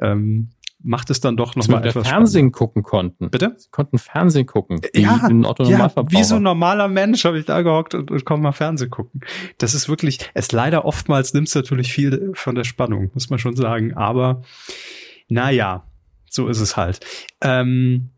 [0.00, 0.50] Ähm,
[0.86, 2.58] macht es dann doch noch mal etwas Fernsehen spannender.
[2.58, 3.30] gucken konnten.
[3.30, 3.54] Bitte?
[3.58, 4.80] Sie konnten Fernsehen gucken.
[4.94, 8.52] Ja, ja wie so ein normaler Mensch habe ich da gehockt und, und konnte mal
[8.52, 9.20] Fernsehen gucken.
[9.58, 13.38] Das ist wirklich, es leider oftmals nimmt es natürlich viel von der Spannung, muss man
[13.40, 13.94] schon sagen.
[13.94, 14.42] Aber
[15.28, 15.84] naja,
[16.30, 17.00] so ist es halt.
[17.42, 18.10] Ähm,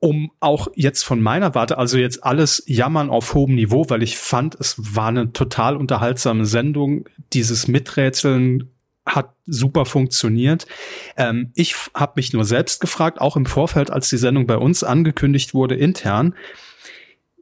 [0.00, 4.18] um auch jetzt von meiner Warte, also jetzt alles jammern auf hohem Niveau, weil ich
[4.18, 7.08] fand, es war eine total unterhaltsame Sendung.
[7.32, 8.70] Dieses Miträtseln
[9.08, 10.66] hat super funktioniert.
[11.16, 14.84] Ähm, ich habe mich nur selbst gefragt, auch im Vorfeld, als die Sendung bei uns
[14.84, 16.34] angekündigt wurde, intern,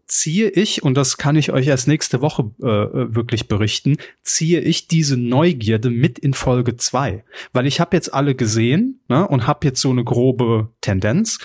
[0.07, 4.61] ziehe ich, und das kann ich euch erst nächste Woche äh, äh wirklich berichten, ziehe
[4.61, 9.47] ich diese Neugierde mit in Folge zwei, Weil ich habe jetzt alle gesehen ne, und
[9.47, 11.39] habe jetzt so eine grobe Tendenz.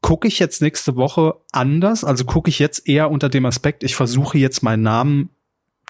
[0.00, 2.02] Gucke ich jetzt nächste Woche anders?
[2.02, 5.30] Also gucke ich jetzt eher unter dem Aspekt, ich versuche jetzt meinen Namen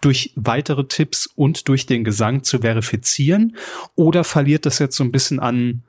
[0.02, 3.56] durch weitere Tipps und durch den Gesang zu verifizieren?
[3.94, 5.84] Oder verliert das jetzt so ein bisschen an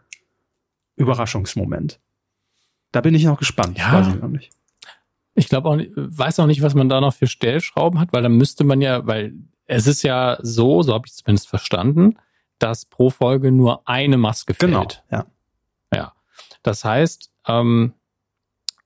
[0.95, 1.99] Überraschungsmoment?
[2.93, 3.77] Da bin ich noch gespannt.
[3.77, 3.93] Ja.
[3.93, 4.51] Weiß ich noch nicht.
[5.35, 8.37] Ich glaube auch, weiß auch nicht, was man da noch für Stellschrauben hat, weil dann
[8.37, 9.33] müsste man ja, weil
[9.65, 12.17] es ist ja so, so habe ich zumindest verstanden,
[12.59, 15.03] dass pro Folge nur eine Maske genau, fällt.
[15.09, 15.23] Genau,
[15.91, 15.97] ja.
[15.97, 16.13] Ja.
[16.61, 17.93] Das heißt, ähm,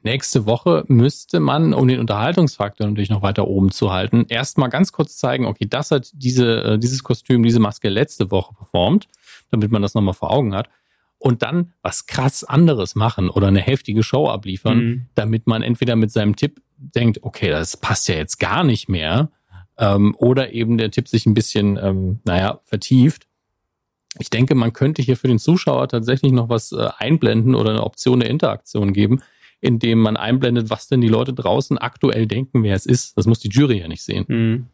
[0.08, 4.92] nächste Woche müsste man, um den Unterhaltungsfaktor natürlich noch weiter oben zu halten, erstmal ganz
[4.92, 9.08] kurz zeigen, okay, das hat diese, äh, dieses Kostüm, diese Maske letzte Woche performt,
[9.52, 10.70] damit man das nochmal vor Augen hat.
[11.20, 15.06] Und dann was krass anderes machen oder eine heftige Show abliefern, mhm.
[15.16, 19.32] damit man entweder mit seinem Tipp denkt, okay, das passt ja jetzt gar nicht mehr,
[19.78, 23.28] ähm, oder eben der Tipp sich ein bisschen, ähm, naja, vertieft.
[24.20, 27.84] Ich denke, man könnte hier für den Zuschauer tatsächlich noch was äh, einblenden oder eine
[27.84, 29.22] Option der Interaktion geben,
[29.62, 33.18] indem man einblendet, was denn die Leute draußen aktuell denken, wer es ist.
[33.18, 34.26] Das muss die Jury ja nicht sehen.
[34.28, 34.68] Mhm.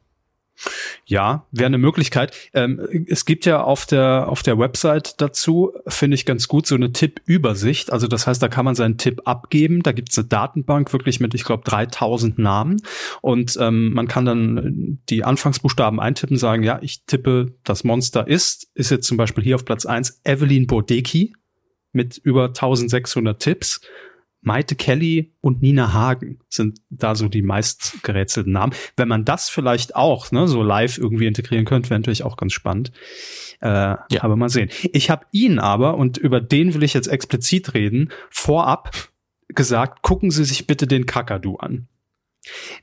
[1.06, 2.34] Ja, wäre eine Möglichkeit.
[2.54, 6.76] Ähm, es gibt ja auf der auf der Website dazu, finde ich ganz gut, so
[6.76, 7.92] eine Tippübersicht.
[7.92, 9.84] Also das heißt, da kann man seinen Tipp abgeben.
[9.84, 12.82] Da gibt es eine Datenbank wirklich mit, ich glaube, 3000 Namen.
[13.22, 18.70] Und ähm, man kann dann die Anfangsbuchstaben eintippen, sagen, ja, ich tippe, das Monster ist,
[18.76, 21.34] ist jetzt zum Beispiel hier auf Platz eins Evelyn Bodeki
[21.92, 23.82] mit über 1600 Tipps.
[24.44, 28.74] Maite Kelly und Nina Hagen sind da so die meist gerätselten Namen.
[28.96, 32.54] Wenn man das vielleicht auch ne, so live irgendwie integrieren könnte, wäre natürlich auch ganz
[32.54, 32.92] spannend.
[33.62, 34.00] Äh, ja.
[34.20, 34.70] Aber mal sehen.
[34.92, 39.10] Ich habe ihn aber, und über den will ich jetzt explizit reden, vorab
[39.50, 41.88] gesagt, gucken Sie sich bitte den Kakadu an.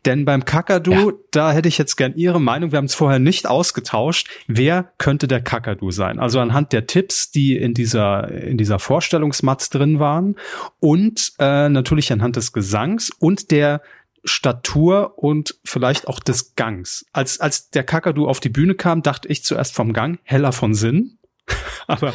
[0.06, 1.12] Denn beim Kakadu, ja.
[1.30, 2.72] da hätte ich jetzt gern Ihre Meinung.
[2.72, 4.28] Wir haben es vorher nicht ausgetauscht.
[4.46, 6.18] Wer könnte der Kakadu sein?
[6.18, 10.36] Also anhand der Tipps, die in dieser in dieser Vorstellungsmatz drin waren
[10.78, 13.82] und äh, natürlich anhand des Gesangs und der
[14.24, 17.06] Statur und vielleicht auch des Gangs.
[17.12, 20.74] Als als der Kakadu auf die Bühne kam, dachte ich zuerst vom Gang heller von
[20.74, 21.18] Sinn
[21.86, 22.14] aber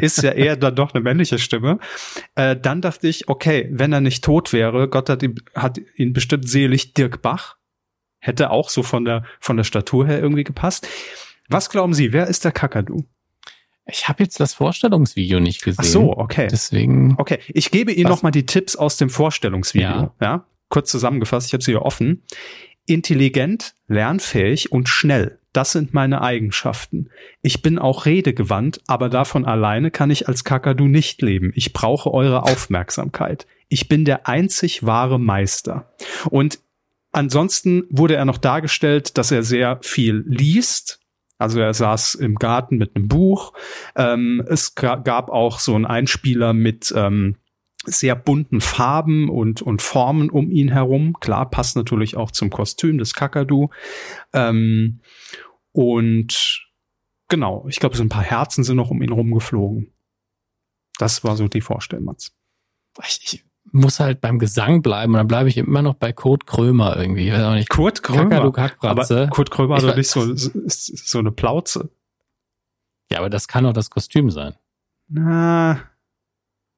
[0.00, 1.78] ist ja eher dann doch eine männliche Stimme.
[2.34, 6.12] Äh, dann dachte ich, okay, wenn er nicht tot wäre, Gott hat ihn, hat ihn
[6.12, 7.56] bestimmt selig Dirk Bach.
[8.20, 10.88] Hätte auch so von der, von der Statur her irgendwie gepasst.
[11.48, 13.04] Was glauben Sie, wer ist der Kakadu?
[13.90, 15.78] Ich habe jetzt das Vorstellungsvideo nicht gesehen.
[15.80, 16.48] Ach so, okay.
[16.50, 17.14] Deswegen.
[17.16, 19.88] Okay, ich gebe Ihnen noch mal die Tipps aus dem Vorstellungsvideo.
[19.88, 20.14] Ja.
[20.20, 20.46] ja?
[20.68, 22.22] Kurz zusammengefasst, ich habe sie hier offen.
[22.84, 25.37] Intelligent, lernfähig und schnell.
[25.58, 27.10] Das sind meine Eigenschaften.
[27.42, 31.50] Ich bin auch redegewandt, aber davon alleine kann ich als Kakadu nicht leben.
[31.56, 33.48] Ich brauche eure Aufmerksamkeit.
[33.68, 35.92] Ich bin der einzig wahre Meister.
[36.30, 36.60] Und
[37.10, 41.00] ansonsten wurde er noch dargestellt, dass er sehr viel liest.
[41.38, 43.52] Also er saß im Garten mit einem Buch.
[43.96, 47.34] Ähm, es gab auch so einen Einspieler mit ähm,
[47.84, 51.16] sehr bunten Farben und, und Formen um ihn herum.
[51.18, 53.70] Klar, passt natürlich auch zum Kostüm des Kakadu.
[54.32, 55.00] Ähm,
[55.78, 56.66] und
[57.28, 59.92] genau, ich glaube, so ein paar Herzen sind noch um ihn rumgeflogen.
[60.98, 62.32] Das war so die Vorstellmatz.
[63.06, 66.48] Ich, ich muss halt beim Gesang bleiben und dann bleibe ich immer noch bei Kurt
[66.48, 67.28] Krömer irgendwie.
[67.28, 67.68] Ich weiß auch nicht.
[67.68, 68.40] Kurt Krömer?
[68.80, 71.90] Aber Kurt Krömer hat doch nicht so, so eine Plauze.
[73.12, 74.56] Ja, aber das kann doch das Kostüm sein.
[75.06, 75.80] Na,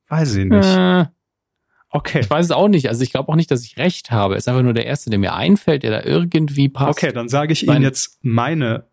[0.08, 0.66] weiß ich nicht.
[0.66, 1.06] Äh,
[1.92, 2.20] Okay.
[2.20, 2.88] Ich weiß es auch nicht.
[2.88, 4.34] Also ich glaube auch nicht, dass ich recht habe.
[4.34, 6.98] Es ist einfach nur der erste, der mir einfällt, der da irgendwie passt.
[7.02, 8.89] Okay, dann sage ich Ihnen jetzt meine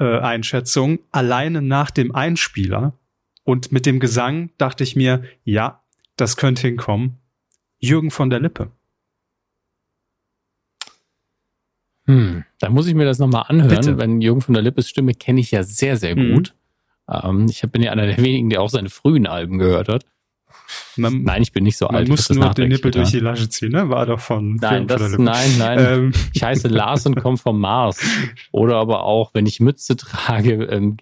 [0.00, 2.94] äh, Einschätzung alleine nach dem Einspieler.
[3.44, 5.82] Und mit dem Gesang dachte ich mir, ja,
[6.16, 7.18] das könnte hinkommen.
[7.78, 8.70] Jürgen von der Lippe.
[12.06, 13.98] Hm, da muss ich mir das nochmal anhören, Bitte.
[13.98, 16.54] wenn Jürgen von der Lippes Stimme kenne ich ja sehr, sehr gut.
[17.06, 17.14] Mhm.
[17.22, 20.06] Ähm, ich bin ja einer der wenigen, der auch seine frühen Alben gehört hat.
[20.96, 22.08] Man, nein, ich bin nicht so alt.
[22.08, 23.88] Man muss nur den Nippel durch die Lasche ziehen, ne?
[23.88, 24.56] War doch von.
[24.56, 25.78] Nein, das, nein, nein.
[25.78, 26.12] Ähm.
[26.32, 28.00] Ich heiße Lars und komme vom Mars.
[28.52, 30.96] Oder aber auch, wenn ich Mütze trage, ähm,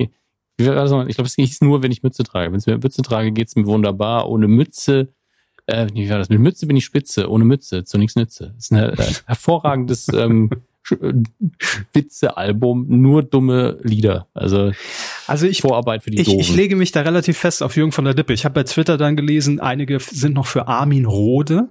[0.59, 2.51] ich glaube, es geht nur, wenn ich Mütze trage.
[2.51, 4.29] Wenn es mir Mütze trage, geht's mir wunderbar.
[4.29, 5.09] Ohne Mütze,
[5.67, 6.29] äh, wie war das?
[6.31, 8.53] Mit Mütze bin ich spitze, ohne Mütze zu nichts nütze.
[8.57, 10.51] Das ist ein äh, hervorragendes ähm,
[11.93, 14.27] Witze-Album, nur dumme Lieder.
[14.35, 14.73] Also,
[15.29, 18.05] also ich, Vorarbeit für die ich, ich lege mich da relativ fest auf Jürgen von
[18.05, 18.33] der Lippe.
[18.33, 21.69] Ich habe bei Twitter dann gelesen, einige sind noch für Armin Rode.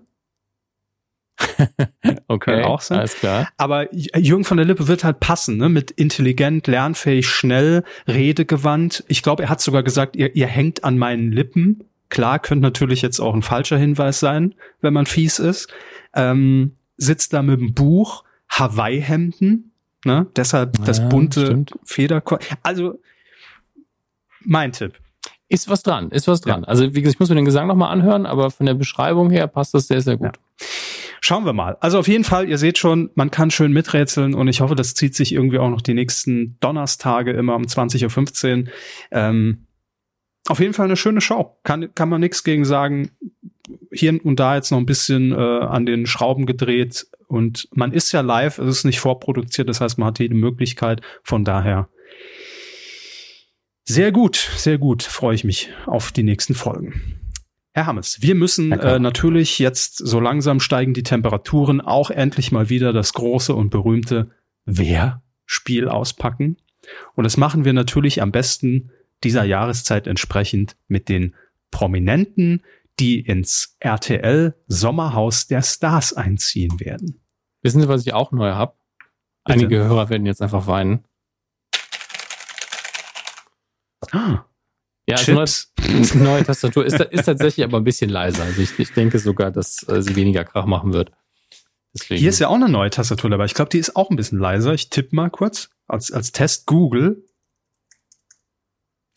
[2.28, 3.00] okay, auch sein.
[3.00, 3.50] alles klar.
[3.58, 5.70] Aber Jürgen von der Lippe wird halt passen, ne?
[5.70, 9.04] mit intelligent, lernfähig, schnell, redegewandt.
[9.08, 11.84] Ich glaube, er hat sogar gesagt, ihr, ihr hängt an meinen Lippen.
[12.10, 15.68] Klar, könnte natürlich jetzt auch ein falscher Hinweis sein, wenn man fies ist.
[16.16, 19.72] Ähm, sitzt da mit dem Buch, Hawaii-Hemden,
[20.06, 20.28] ne?
[20.36, 22.40] Deshalb das ja, bunte Federkor.
[22.64, 23.00] Also
[24.48, 24.94] mein Tipp.
[25.50, 26.64] Ist was dran, ist was dran.
[26.64, 26.68] Ja.
[26.68, 29.48] Also wie gesagt, ich muss mir den Gesang nochmal anhören, aber von der Beschreibung her
[29.48, 30.36] passt das sehr, sehr gut.
[30.36, 30.68] Ja.
[31.22, 31.78] Schauen wir mal.
[31.80, 34.94] Also auf jeden Fall, ihr seht schon, man kann schön miträtseln und ich hoffe, das
[34.94, 38.72] zieht sich irgendwie auch noch die nächsten Donnerstage immer um 20.15 Uhr.
[39.12, 39.68] Ähm,
[40.48, 41.58] auf jeden Fall eine schöne Show.
[41.64, 43.12] Kann, kann man nichts gegen sagen.
[43.92, 48.14] Hier und da jetzt noch ein bisschen äh, an den Schrauben gedreht, und man ist
[48.14, 51.02] ja live, es ist nicht vorproduziert, das heißt, man hat jede Möglichkeit.
[51.24, 51.90] Von daher
[53.88, 57.18] sehr gut, sehr gut, freue ich mich auf die nächsten Folgen.
[57.74, 62.70] Herr Hammes, wir müssen äh, natürlich jetzt, so langsam steigen die Temperaturen, auch endlich mal
[62.70, 64.32] wieder das große und berühmte
[64.66, 66.58] Wer-Spiel auspacken.
[67.16, 68.92] Und das machen wir natürlich am besten
[69.24, 71.36] dieser Jahreszeit entsprechend mit den
[71.72, 72.64] Prominenten,
[73.00, 77.22] die ins RTL Sommerhaus der Stars einziehen werden.
[77.62, 78.74] Wissen Sie, was ich auch neu habe?
[79.44, 81.06] Einige Hörer werden jetzt einfach weinen.
[84.12, 84.46] Ah,
[85.08, 88.44] Ja, also neue, neue Tastatur ist, ist tatsächlich aber ein bisschen leiser.
[88.44, 91.12] Also ich, ich denke sogar, dass äh, sie weniger Krach machen wird.
[91.94, 92.20] Deswegen.
[92.20, 93.46] Hier ist ja auch eine neue Tastatur dabei.
[93.46, 94.74] Ich glaube, die ist auch ein bisschen leiser.
[94.74, 97.24] Ich tippe mal kurz als, als Test Google.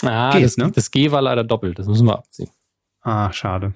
[0.03, 0.71] ah, geht, das, ne?
[0.73, 1.79] das G war leider doppelt.
[1.79, 2.51] Das müssen wir abziehen.
[3.03, 3.73] Ah, schade.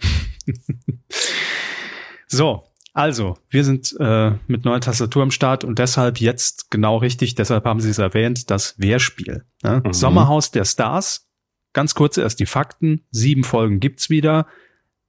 [2.29, 7.35] so, also, wir sind äh, mit neuer Tastatur am Start und deshalb jetzt genau richtig,
[7.35, 9.45] deshalb haben Sie es erwähnt, das Wehrspiel.
[9.65, 9.83] Ne?
[9.85, 9.93] Mhm.
[9.93, 11.29] Sommerhaus der Stars.
[11.73, 13.01] Ganz kurz erst die Fakten.
[13.11, 14.47] Sieben Folgen gibt's wieder.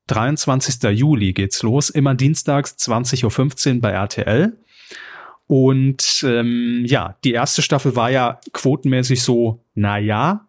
[0.08, 0.82] 23.
[0.98, 4.58] Juli geht's los, immer dienstags 20.15 Uhr bei RTL.
[5.46, 10.48] Und ähm, ja, die erste Staffel war ja quotenmäßig so, na ja,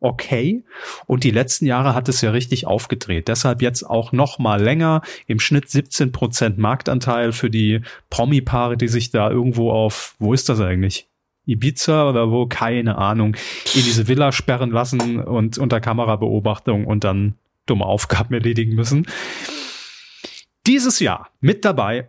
[0.00, 0.64] okay.
[1.06, 3.28] Und die letzten Jahre hat es ja richtig aufgedreht.
[3.28, 5.02] Deshalb jetzt auch noch mal länger.
[5.26, 10.48] Im Schnitt 17 Prozent Marktanteil für die Promi-Paare, die sich da irgendwo auf, wo ist
[10.48, 11.06] das eigentlich?
[11.46, 12.46] Ibiza oder wo?
[12.46, 13.36] Keine Ahnung.
[13.74, 17.34] In diese Villa sperren lassen und unter Kamerabeobachtung und dann
[17.66, 19.06] dumme Aufgaben erledigen müssen.
[20.66, 22.06] Dieses Jahr mit dabei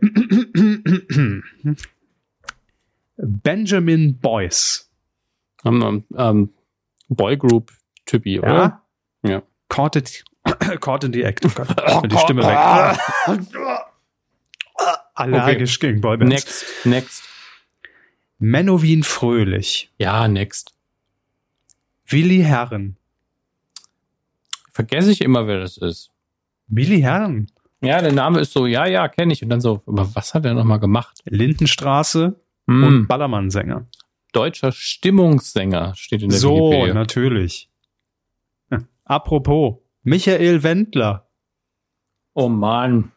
[3.16, 4.90] Benjamin Boyce.
[5.64, 6.50] Ähm, ähm,
[7.08, 7.72] Boygroup
[8.06, 8.82] Typi, oder?
[9.22, 9.30] Ja.
[9.30, 9.42] Ja.
[9.68, 10.24] Caught, it,
[10.80, 11.44] caught in the act.
[11.44, 12.98] Oh Gott, die Stimme weg.
[15.14, 16.30] Allergisch gegen Boybands.
[16.34, 17.22] Next, next.
[18.38, 19.90] Menowin Fröhlich.
[19.98, 20.72] Ja, next.
[22.06, 22.96] Willi Herren.
[24.72, 26.10] Vergesse ich immer, wer das ist.
[26.66, 27.50] Willi Herren.
[27.82, 29.42] Ja, der Name ist so, ja, ja, kenne ich.
[29.42, 31.20] Und dann so, aber was hat er nochmal gemacht?
[31.24, 32.38] Lindenstraße
[32.68, 33.86] Hm, und Ballermann-Sänger.
[34.32, 36.94] deutscher Stimmungssänger steht in der So, Wikipedia.
[36.94, 37.68] natürlich.
[39.12, 41.28] Apropos, Michael Wendler.
[42.32, 43.12] Oh Mann.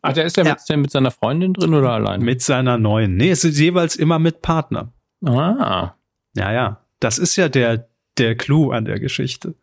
[0.00, 0.52] Ach, der ist ja, Ja.
[0.52, 2.22] Mit, ist der mit seiner Freundin drin oder allein?
[2.22, 3.16] Mit seiner neuen.
[3.16, 4.94] Nee, es ist jeweils immer mit Partner.
[5.26, 5.92] Ah.
[6.34, 6.86] Ja, ja.
[7.00, 9.56] Das ist ja der, der Clou an der Geschichte.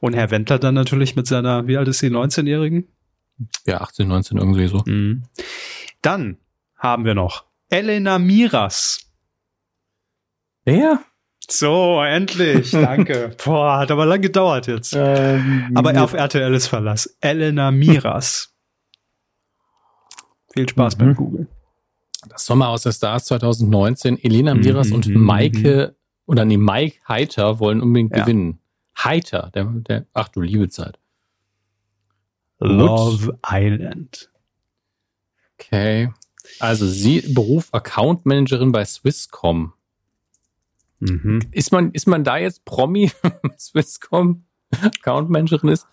[0.00, 2.88] Und Herr Wendler dann natürlich mit seiner, wie alt ist sie, 19-Jährigen?
[3.66, 4.82] Ja, 18, 19 irgendwie so.
[4.86, 5.24] Mhm.
[6.00, 6.38] Dann
[6.78, 9.12] haben wir noch Elena Miras.
[10.64, 11.00] Wer?
[11.50, 12.70] So, endlich.
[12.72, 13.34] Danke.
[13.44, 14.94] Boah, hat aber lang gedauert jetzt.
[14.96, 17.16] Ähm, Aber auf RTL ist Verlass.
[17.20, 18.54] Elena Miras.
[20.52, 20.98] Viel Spaß Mhm.
[21.00, 21.48] beim Googlen.
[22.28, 24.18] das Sommerhaus der Stars 2019.
[24.22, 28.24] Elena Miras Mhm, und mhm, Maike, oder nee, Mike Heiter wollen unbedingt Ja.
[28.24, 28.60] gewinnen.
[28.98, 30.98] Heiter, der, der, ach du liebe Zeit.
[32.58, 34.30] Love Island.
[35.54, 36.12] Okay.
[36.58, 39.72] Also sie, Beruf Account Managerin bei Swisscom.
[41.00, 41.40] Mhm.
[41.52, 43.10] Ist man, ist man da jetzt Promi,
[43.58, 44.44] Swisscom
[44.82, 45.86] Account Managerin ist?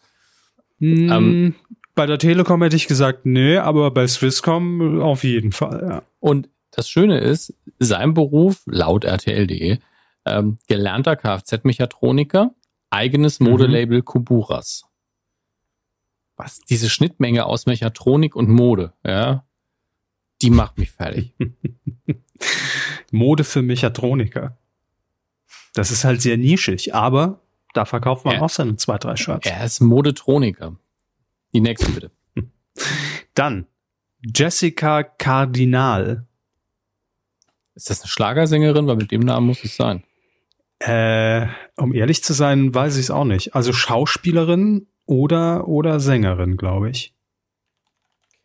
[0.79, 1.55] Mm, Ähm,
[1.93, 6.03] bei der Telekom hätte ich gesagt, nee, aber bei Swisscom auf jeden Fall, ja.
[6.19, 9.77] Und das Schöne ist, sein Beruf, laut RTL.de,
[10.25, 12.53] ähm, gelernter Kfz-Mechatroniker,
[12.89, 13.49] eigenes Mhm.
[13.51, 14.85] Modelabel Kuburas.
[16.35, 19.45] Was, diese Schnittmenge aus Mechatronik und Mode, ja,
[20.41, 21.33] die macht mich fertig.
[23.11, 24.57] Mode für Mechatroniker.
[25.75, 27.41] Das ist halt sehr nischig, aber
[27.73, 28.41] da verkauft man Ja.
[28.41, 29.45] auch seine zwei, drei Shirts.
[29.47, 30.75] Er ist Modetroniker.
[31.53, 32.11] Die nächste bitte.
[33.35, 33.67] Dann
[34.35, 36.25] Jessica Cardinal.
[37.75, 38.87] Ist das eine Schlagersängerin?
[38.87, 40.03] Weil mit dem Namen muss es sein.
[40.79, 43.53] Äh, um ehrlich zu sein, weiß ich es auch nicht.
[43.55, 47.13] Also Schauspielerin oder, oder Sängerin, glaube ich.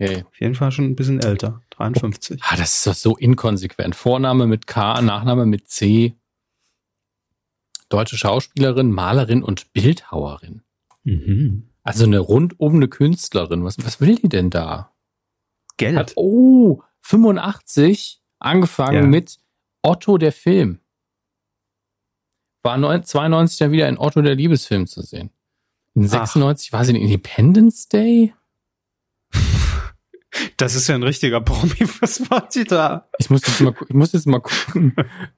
[0.00, 0.24] Okay.
[0.26, 1.62] Auf jeden Fall schon ein bisschen älter.
[1.70, 2.40] 53.
[2.42, 3.94] Ah, das ist doch so inkonsequent.
[3.94, 6.14] Vorname mit K, Nachname mit C.
[7.90, 10.62] Deutsche Schauspielerin, Malerin und Bildhauerin.
[11.04, 11.68] Mhm.
[11.82, 13.62] Also eine rundum eine Künstlerin.
[13.64, 14.92] Was, was will die denn da?
[15.76, 15.96] Geld.
[15.96, 19.06] Hat, oh, 85, angefangen Ja.
[19.06, 19.38] mit
[19.82, 20.78] Otto der Film.
[22.62, 25.30] War neun- 92 dann wieder in Otto der Liebesfilm zu sehen.
[25.94, 26.10] In Ach.
[26.10, 28.34] 96 war sie in Independence Day.
[30.56, 31.74] Das ist ja ein richtiger Promi.
[32.00, 33.08] Was macht sie da?
[33.18, 34.94] Ich muss jetzt mal, ich muss jetzt mal gucken.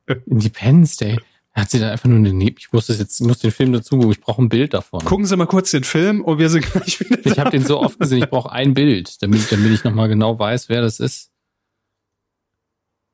[0.27, 1.19] Independence Day.
[1.55, 3.73] Hat sie da einfach nur eine Neb Ich muss das jetzt, ich muss den Film
[3.73, 4.11] dazu gucken.
[4.11, 5.05] Ich brauche ein Bild davon.
[5.05, 7.27] Gucken Sie mal kurz den Film und wir sind gleich wieder.
[7.27, 10.39] Ich habe den so oft gesehen, ich brauche ein Bild, damit, damit ich nochmal genau
[10.39, 11.31] weiß, wer das ist.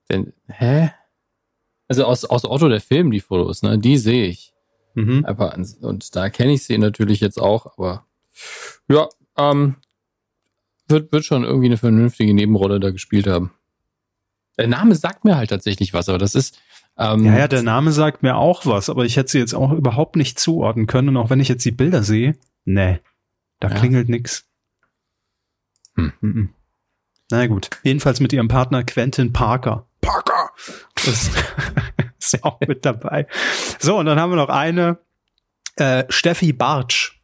[0.09, 0.93] Denn, hä?
[1.89, 3.79] Also aus, aus Otto der Film, die Fotos, ne?
[3.79, 4.55] Die sehe ich.
[4.95, 5.25] Mhm.
[5.25, 8.07] Aber, und da kenne ich sie natürlich jetzt auch, aber
[8.89, 9.77] Ja, ähm,
[10.87, 13.53] wird, wird schon irgendwie eine vernünftige Nebenrolle da gespielt haben.
[14.57, 16.59] Der Name sagt mir halt tatsächlich was, aber das ist.
[16.99, 19.73] Ähm, ja, ja, der Name sagt mir auch was, aber ich hätte sie jetzt auch
[19.73, 21.11] überhaupt nicht zuordnen können.
[21.11, 23.01] Und auch wenn ich jetzt die Bilder sehe, nee,
[23.61, 23.75] da ja.
[23.75, 24.47] klingelt nix.
[25.95, 26.13] Hm.
[26.21, 26.55] Mhm.
[27.31, 29.87] Na gut, jedenfalls mit ihrem Partner Quentin Parker.
[30.01, 30.51] Parker!
[30.95, 31.31] Das
[32.19, 33.27] ist ja auch mit dabei.
[33.79, 34.99] So, und dann haben wir noch eine,
[35.77, 37.21] äh, Steffi Bartsch.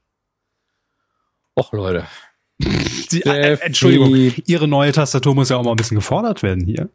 [1.58, 2.06] Och, Leute.
[3.08, 4.14] Sie, äh, Entschuldigung,
[4.46, 6.90] ihre neue Tastatur muss ja auch mal ein bisschen gefordert werden hier.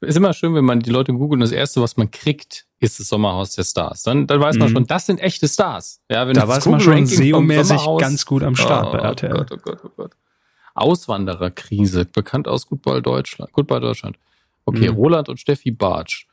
[0.00, 2.98] Ist immer schön, wenn man die Leute googelt und das erste, was man kriegt, ist
[2.98, 4.02] das Sommerhaus der Stars.
[4.02, 4.72] Dann, dann weiß man mhm.
[4.72, 6.00] schon, das sind echte Stars.
[6.10, 9.32] Ja, wenn da weiß man schon SEO-mäßig ganz gut am Start oh, bei RTL.
[9.32, 10.12] Gott, oh Gott, oh Gott.
[10.74, 13.52] Auswandererkrise, bekannt aus Goodbye Deutschland.
[13.52, 14.16] Goodbye Deutschland.
[14.64, 14.96] Okay, mhm.
[14.96, 16.26] Roland und Steffi Bartsch.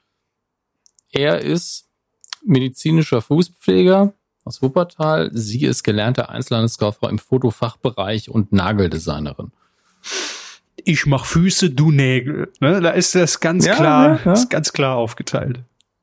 [1.12, 1.90] Er ist
[2.46, 4.14] medizinischer Fußpfleger
[4.46, 5.30] aus Wuppertal.
[5.34, 9.52] Sie ist gelernte Einzelhandelskauffrau im Fotofachbereich und Nageldesignerin.
[10.84, 12.52] Ich mach Füße, du Nägel.
[12.60, 14.34] Ne, da ist das ganz ja, klar, ja.
[14.34, 15.60] Ist ganz klar aufgeteilt.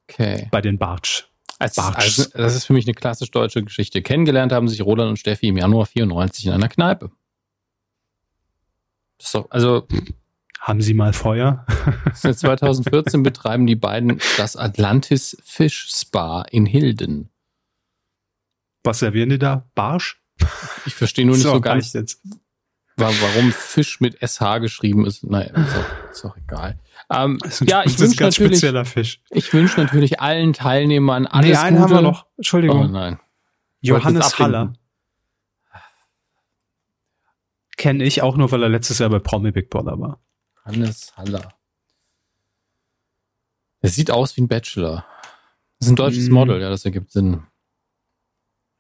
[0.09, 0.49] Okay.
[0.51, 1.25] Bei den Bartsch.
[1.59, 4.03] Also, also, das ist für mich eine klassisch deutsche Geschichte.
[4.03, 7.11] Kennengelernt haben sich Roland und Steffi im Januar 94 in einer Kneipe.
[9.19, 9.87] So, also
[10.61, 11.65] haben Sie mal Feuer?
[12.15, 17.31] Seit 2014 betreiben die beiden das Atlantis Fish Spa in Hilden.
[18.83, 19.67] Was servieren die da?
[19.75, 20.21] Barsch?
[20.85, 22.21] Ich verstehe nur nicht so, so ganz, jetzt.
[22.97, 25.25] Warum Fisch mit SH geschrieben ist.
[25.25, 26.79] Naja, ist auch, ist auch egal.
[27.11, 29.21] Ähm, ja, ich wünsche natürlich, Fisch.
[29.31, 31.95] ich wünsche natürlich allen Teilnehmern alles nee, einen Gute.
[31.95, 32.27] haben wir noch.
[32.37, 32.81] Entschuldigung.
[32.81, 33.19] Oh nein.
[33.81, 34.73] Johannes Haller.
[37.77, 40.21] Kenne ich auch nur, weil er letztes Jahr bei Promi Big Brother war.
[40.65, 41.53] Hannes Haller.
[43.81, 45.05] Er sieht aus wie ein Bachelor.
[45.79, 46.33] Das ist ein deutsches mm.
[46.33, 47.43] Model, ja, das ergibt Sinn.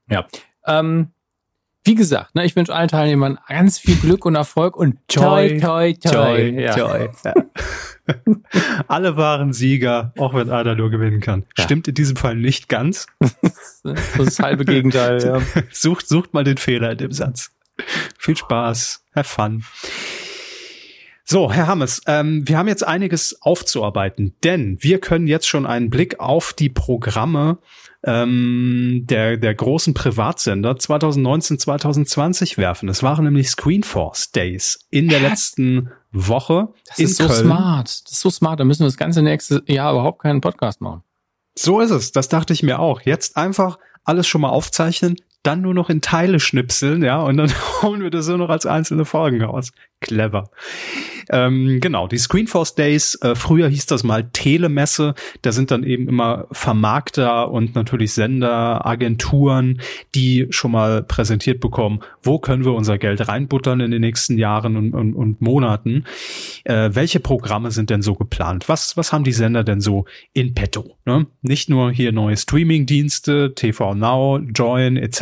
[0.08, 0.26] Ja.
[0.66, 1.12] Ähm,
[1.84, 5.92] wie gesagt, ne, ich wünsche allen Teilnehmern ganz viel Glück und Erfolg und Joy, toi,
[5.92, 6.40] toi, toi.
[6.48, 6.76] Ja.
[6.76, 7.10] Joy.
[7.24, 7.34] Ja.
[8.88, 11.44] Alle waren Sieger, auch wenn einer nur gewinnen kann.
[11.56, 11.64] Ja.
[11.64, 13.06] Stimmt in diesem Fall nicht ganz.
[13.20, 15.62] das ist das halbe Gegenteil, ja.
[15.70, 17.50] Sucht, sucht mal den Fehler in dem Satz.
[18.18, 19.64] Viel Spaß, have fun.
[21.26, 25.88] So, Herr Hammes, ähm, wir haben jetzt einiges aufzuarbeiten, denn wir können jetzt schon einen
[25.88, 27.56] Blick auf die Programme
[28.02, 32.90] ähm, der, der großen Privatsender 2019, 2020 werfen.
[32.90, 36.68] Es waren nämlich Screenforce Days in der letzten Woche.
[36.86, 37.40] Das in ist so Köln.
[37.46, 37.88] smart.
[38.04, 38.60] Das ist so smart.
[38.60, 41.02] Da müssen wir das ganze nächste Jahr überhaupt keinen Podcast machen.
[41.54, 42.12] So ist es.
[42.12, 43.00] Das dachte ich mir auch.
[43.00, 47.50] Jetzt einfach alles schon mal aufzeichnen, dann nur noch in Teile schnipseln, ja, und dann
[47.82, 49.72] hauen wir das so noch als einzelne Folgen raus.
[50.04, 50.50] Clever.
[51.30, 56.08] Ähm, genau, die Screenforce Days, äh, früher hieß das mal Telemesse, da sind dann eben
[56.08, 59.80] immer Vermarkter und natürlich Sender, Agenturen,
[60.14, 64.76] die schon mal präsentiert bekommen, wo können wir unser Geld reinbuttern in den nächsten Jahren
[64.76, 66.04] und, und, und Monaten.
[66.64, 68.68] Äh, welche Programme sind denn so geplant?
[68.68, 70.96] Was, was haben die Sender denn so in petto?
[71.06, 71.26] Ne?
[71.42, 75.20] Nicht nur hier neue Streaming-Dienste, TV Now, Join etc.,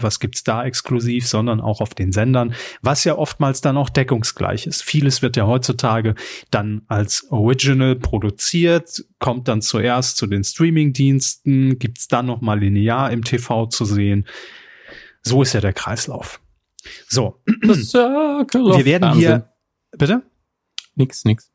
[0.00, 3.90] was gibt's da exklusiv, sondern auch auf den Sendern, was ja oftmals dann auch
[4.22, 4.82] deckungsgleich ist.
[4.82, 6.14] Vieles wird ja heutzutage
[6.50, 13.10] dann als Original produziert, kommt dann zuerst zu den Streaming-Diensten, gibt's dann noch mal linear
[13.10, 14.26] im TV zu sehen.
[15.22, 16.40] So ist ja der Kreislauf.
[17.08, 17.40] So.
[17.46, 19.48] Wir werden hier,
[19.96, 20.22] bitte?
[20.94, 21.50] Nix, nix.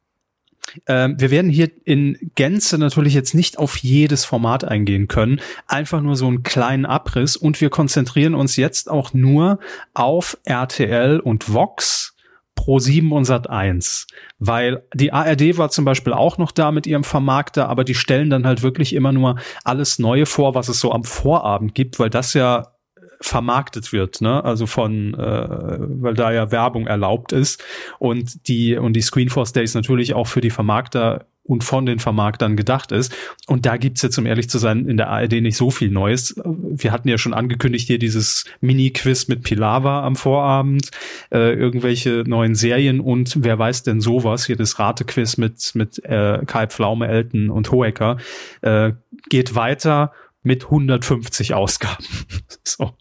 [0.86, 5.40] Ähm, wir werden hier in Gänze natürlich jetzt nicht auf jedes Format eingehen können.
[5.66, 9.60] Einfach nur so einen kleinen Abriss und wir konzentrieren uns jetzt auch nur
[9.94, 12.17] auf RTL und Vox
[12.58, 14.08] Pro 7 und Sat 1,
[14.40, 18.30] weil die ARD war zum Beispiel auch noch da mit ihrem Vermarkter, aber die stellen
[18.30, 22.10] dann halt wirklich immer nur alles Neue vor, was es so am Vorabend gibt, weil
[22.10, 22.74] das ja
[23.22, 24.44] vermarktet wird, ne?
[24.44, 27.64] Also von, äh, weil da ja Werbung erlaubt ist
[28.00, 32.56] und die und die Screenforce Days natürlich auch für die Vermarkter und von den Vermarktern
[32.56, 33.16] gedacht ist.
[33.48, 36.36] Und da gibt's jetzt, um ehrlich zu sein, in der ARD nicht so viel Neues.
[36.46, 40.92] Wir hatten ja schon angekündigt hier dieses Mini-Quiz mit Pilava am Vorabend,
[41.32, 46.40] äh, irgendwelche neuen Serien und wer weiß denn sowas, hier das Ratequiz mit, mit äh,
[46.46, 48.18] Kai Pflaume, Elton und Hoeker,
[48.62, 48.92] äh,
[49.30, 50.12] geht weiter
[50.44, 52.06] mit 150 Ausgaben.
[52.64, 52.94] so.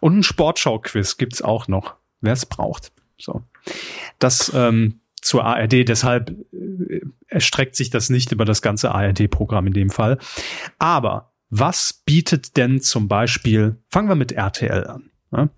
[0.00, 2.92] Und ein Sportschau-Quiz gibt's auch noch, wer es braucht.
[3.18, 3.42] So.
[4.18, 7.00] Das ähm, zur ARD, deshalb äh,
[7.30, 10.18] erstreckt sich das nicht über das ganze ARD-Programm in dem Fall.
[10.78, 15.10] Aber was bietet denn zum Beispiel, fangen wir mit RTL an.
[15.30, 15.50] Ne?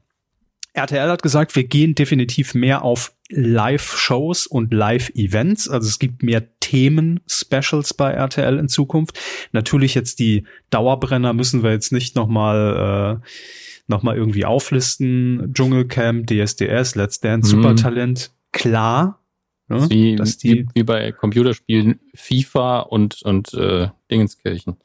[0.75, 5.69] RTL hat gesagt, wir gehen definitiv mehr auf Live-Shows und Live-Events.
[5.69, 9.19] Also es gibt mehr Themen-Specials bei RTL in Zukunft.
[9.53, 13.27] Natürlich jetzt die Dauerbrenner müssen wir jetzt nicht nochmal äh,
[13.87, 15.53] nochmal irgendwie auflisten.
[15.53, 17.63] Dschungelcamp, DSDS, Let's Dance, mhm.
[17.63, 18.33] Supertalent.
[18.53, 19.22] Klar.
[19.73, 24.77] Ne, wie, wie, wie, bei Computerspielen FIFA und, und äh, Dingenskirchen.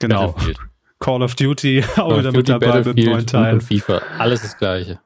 [0.00, 0.34] Genau.
[0.98, 3.60] Call of Duty, auch wieder mit dabei mit neuen Teilen.
[3.60, 5.00] FIFA, alles das gleiche.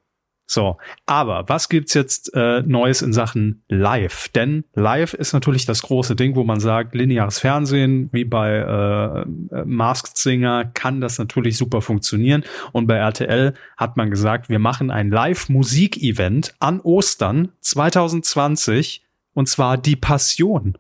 [0.48, 4.28] So, aber was gibt's jetzt äh, Neues in Sachen Live?
[4.28, 9.22] Denn Live ist natürlich das große Ding, wo man sagt, lineares Fernsehen, wie bei äh,
[9.22, 12.44] äh Masked Singer, kann das natürlich super funktionieren.
[12.70, 19.02] Und bei RTL hat man gesagt, wir machen ein Live-Musik-Event an Ostern 2020
[19.36, 20.78] und zwar die Passion.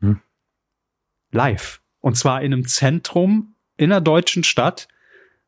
[0.00, 0.20] Hm.
[1.30, 1.82] Live.
[2.00, 4.88] Und zwar in einem Zentrum in einer deutschen Stadt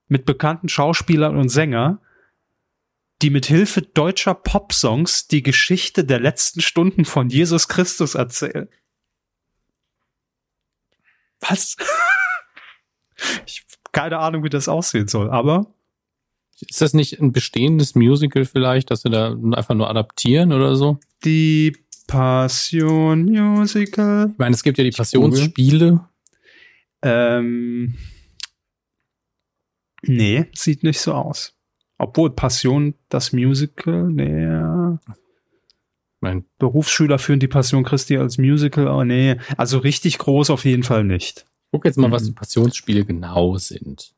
[0.06, 1.98] mit bekannten Schauspielern und Sängern
[3.22, 8.68] die mit Hilfe deutscher Popsongs die Geschichte der letzten Stunden von Jesus Christus erzählen.
[11.40, 11.76] Was?
[13.46, 15.74] ich keine Ahnung, wie das aussehen soll, aber
[16.68, 20.98] ist das nicht ein bestehendes Musical vielleicht, dass wir da einfach nur adaptieren oder so?
[21.24, 24.30] Die Passion Musical.
[24.32, 26.00] Ich meine, es gibt ja die Passionsspiele.
[27.02, 27.94] Ähm,
[30.02, 31.54] nee, sieht nicht so aus.
[31.98, 34.98] Obwohl Passion das Musical, nee.
[36.20, 39.36] Mein Berufsschüler führen die Passion Christi als Musical, oh nee.
[39.56, 41.46] Also richtig groß auf jeden Fall nicht.
[41.70, 42.12] Guck jetzt mal, mhm.
[42.12, 44.14] was die Passionsspiele genau sind.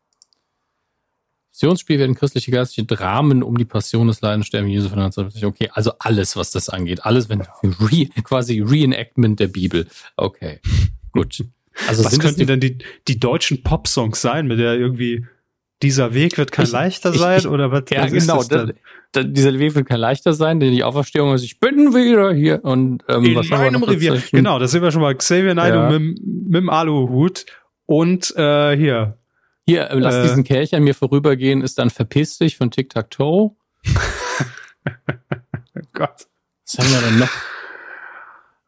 [1.62, 5.46] Passionsspiele werden christliche geistliche Dramen um die Passion des Leidensterben Jesu von 1970.
[5.46, 7.04] Okay, also alles, was das angeht.
[7.04, 9.86] Alles, wenn re, quasi Reenactment der Bibel.
[10.16, 10.58] Okay,
[11.12, 11.44] gut.
[11.86, 15.24] Also was könnten denn die, die deutschen Popsongs sein, mit der irgendwie
[15.82, 17.84] dieser Weg wird kein ich, leichter sein ich, oder was?
[17.90, 18.42] Ja, was genau.
[18.42, 18.72] Da,
[19.12, 22.64] da, dieser Weg wird kein leichter sein, denn die Auferstehung ist, ich bin wieder hier
[22.64, 24.20] und ähm, in was meinem Revier.
[24.32, 25.98] Genau, da sind wir schon mal Xavier Naidoo ja.
[25.98, 27.46] mit, mit dem Aluhut
[27.86, 29.16] und äh, hier.
[29.64, 32.90] Hier, äh, lass äh, diesen Kelch an mir vorübergehen, ist dann verpiss dich von Tic
[32.90, 33.56] Tac Toe.
[35.92, 36.26] Gott.
[36.66, 37.30] Was haben wir denn noch?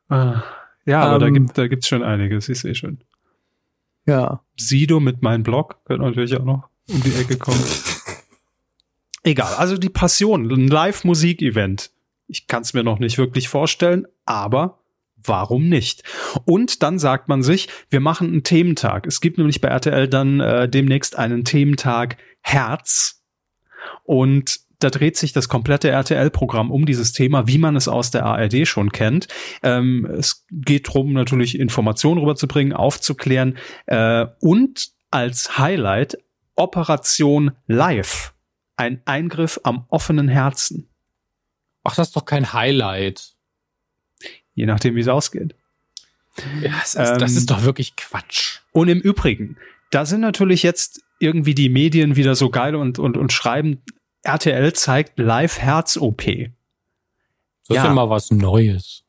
[0.09, 0.43] Ah,
[0.85, 1.35] ja, aber um, da ähm.
[1.35, 2.99] gibt da gibt's schon einiges, ich sehe schon.
[4.07, 4.43] Ja.
[4.57, 7.65] Sido mit meinem Blog könnte natürlich auch noch um die Ecke kommt.
[9.23, 11.91] Egal, also die Passion, ein Live-Musik-Event.
[12.27, 14.84] Ich kann es mir noch nicht wirklich vorstellen, aber
[15.25, 16.03] warum nicht?
[16.45, 19.07] Und dann sagt man sich, wir machen einen Thementag.
[19.07, 23.23] Es gibt nämlich bei RTL dann äh, demnächst einen Thementag Herz.
[24.05, 28.27] Und da dreht sich das komplette RTL-Programm um dieses Thema, wie man es aus der
[28.27, 29.29] ARD schon kennt.
[29.63, 33.57] Ähm, es geht darum, natürlich Informationen rüberzubringen, aufzuklären
[33.87, 36.19] äh, und als Highlight
[36.57, 38.35] Operation Live.
[38.77, 40.91] Ein Eingriff am offenen Herzen.
[41.85, 43.34] Ach, das ist doch kein Highlight.
[44.55, 45.55] Je nachdem, wie es ausgeht.
[46.63, 48.61] Ja, das ist, ähm, das ist doch wirklich Quatsch.
[48.73, 49.57] Und im Übrigen,
[49.91, 53.83] da sind natürlich jetzt irgendwie die Medien wieder so geil und, und, und schreiben,
[54.23, 56.25] RTL zeigt Live-Herz-OP.
[56.27, 57.83] Das ja.
[57.83, 59.04] ist ja mal was Neues.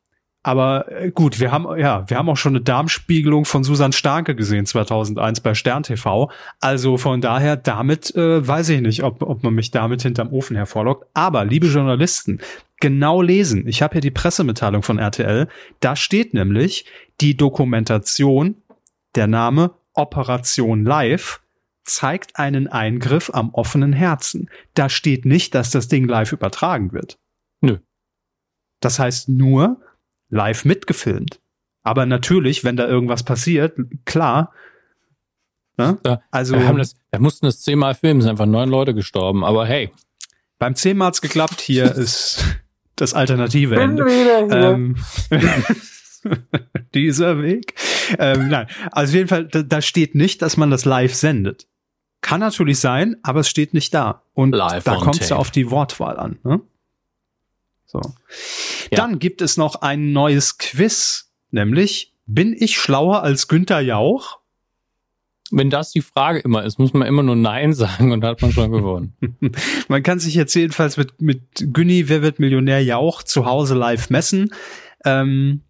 [0.46, 4.36] Aber äh, gut, wir haben ja, wir haben auch schon eine Darmspiegelung von Susan Starke
[4.36, 6.30] gesehen 2001 bei Stern TV.
[6.60, 10.54] Also von daher, damit äh, weiß ich nicht, ob, ob man mich damit hinterm Ofen
[10.54, 11.08] hervorlockt.
[11.14, 12.38] Aber liebe Journalisten,
[12.78, 13.66] genau lesen.
[13.66, 15.48] Ich habe hier die Pressemitteilung von RTL.
[15.80, 16.84] Da steht nämlich
[17.20, 18.54] die Dokumentation,
[19.16, 21.40] der Name Operation Live
[21.82, 24.48] zeigt einen Eingriff am offenen Herzen.
[24.74, 27.18] Da steht nicht, dass das Ding live übertragen wird.
[27.62, 27.78] Nö.
[28.80, 29.80] Das heißt nur,
[30.28, 31.40] live mitgefilmt.
[31.82, 34.52] Aber natürlich, wenn da irgendwas passiert, klar.
[35.76, 35.98] Ne?
[36.02, 39.44] Da, also, wir, haben das, wir mussten das zehnmal filmen, sind einfach neun Leute gestorben,
[39.44, 39.90] aber hey.
[40.58, 42.44] Beim zehnmal hat's geklappt, hier ist
[42.96, 44.04] das alternative Ende.
[44.50, 44.96] Ähm,
[46.94, 47.74] dieser Weg.
[48.18, 51.68] Ähm, nein, also auf jeden Fall, da, da, steht nicht, dass man das live sendet.
[52.20, 54.22] Kann natürlich sein, aber es steht nicht da.
[54.32, 56.38] Und live da kommt es ja auf die Wortwahl an.
[56.42, 56.62] Ne?
[57.86, 58.00] So.
[58.90, 58.96] Ja.
[58.96, 64.38] Dann gibt es noch ein neues Quiz, nämlich bin ich schlauer als Günther Jauch?
[65.52, 68.52] Wenn das die Frage immer ist, muss man immer nur Nein sagen und hat man
[68.52, 69.16] schon gewonnen.
[69.88, 74.10] man kann sich jetzt jedenfalls mit, mit Günni, wer wird Millionär Jauch zu Hause live
[74.10, 74.52] messen.
[75.04, 75.62] Ähm,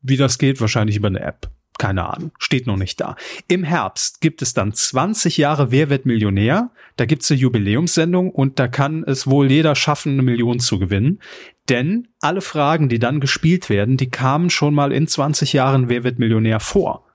[0.00, 3.16] wie das geht, wahrscheinlich über eine App keine Ahnung, steht noch nicht da.
[3.48, 6.70] Im Herbst gibt es dann 20 Jahre Wer wird Millionär?
[6.96, 11.20] Da gibt's eine Jubiläumssendung und da kann es wohl jeder schaffen, eine Million zu gewinnen.
[11.68, 16.04] Denn alle Fragen, die dann gespielt werden, die kamen schon mal in 20 Jahren Wer
[16.04, 17.06] wird Millionär vor.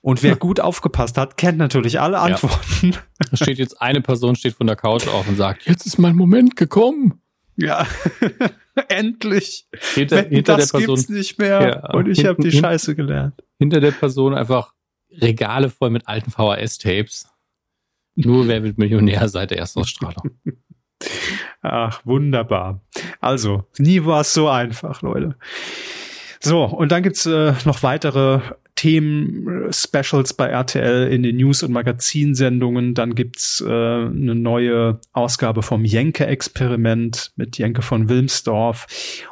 [0.00, 2.92] Und wer gut aufgepasst hat, kennt natürlich alle Antworten.
[2.92, 2.98] Ja.
[3.30, 6.16] Da steht jetzt eine Person steht von der Couch auf und sagt, jetzt ist mein
[6.16, 7.21] Moment gekommen.
[7.56, 7.86] Ja.
[8.88, 9.66] Endlich.
[9.94, 11.60] Hinter, hinter das der Person, gibt's nicht mehr.
[11.60, 14.74] Ja, und ich habe die Scheiße gelernt hinter der Person einfach
[15.20, 17.28] Regale voll mit alten VHS-Tapes.
[18.16, 20.30] Nur wer wird Millionär seit der ersten Ausstrahlung.
[21.62, 22.80] Ach, wunderbar.
[23.20, 25.36] Also, nie war es so einfach, Leute.
[26.40, 28.40] So, und dann gibt's äh, noch weitere
[28.82, 32.94] Themen-Specials bei RTL in den News- und Magazinsendungen.
[32.94, 38.88] Dann gibt's äh, eine neue Ausgabe vom Jenke-Experiment mit Jenke von Wilmsdorf.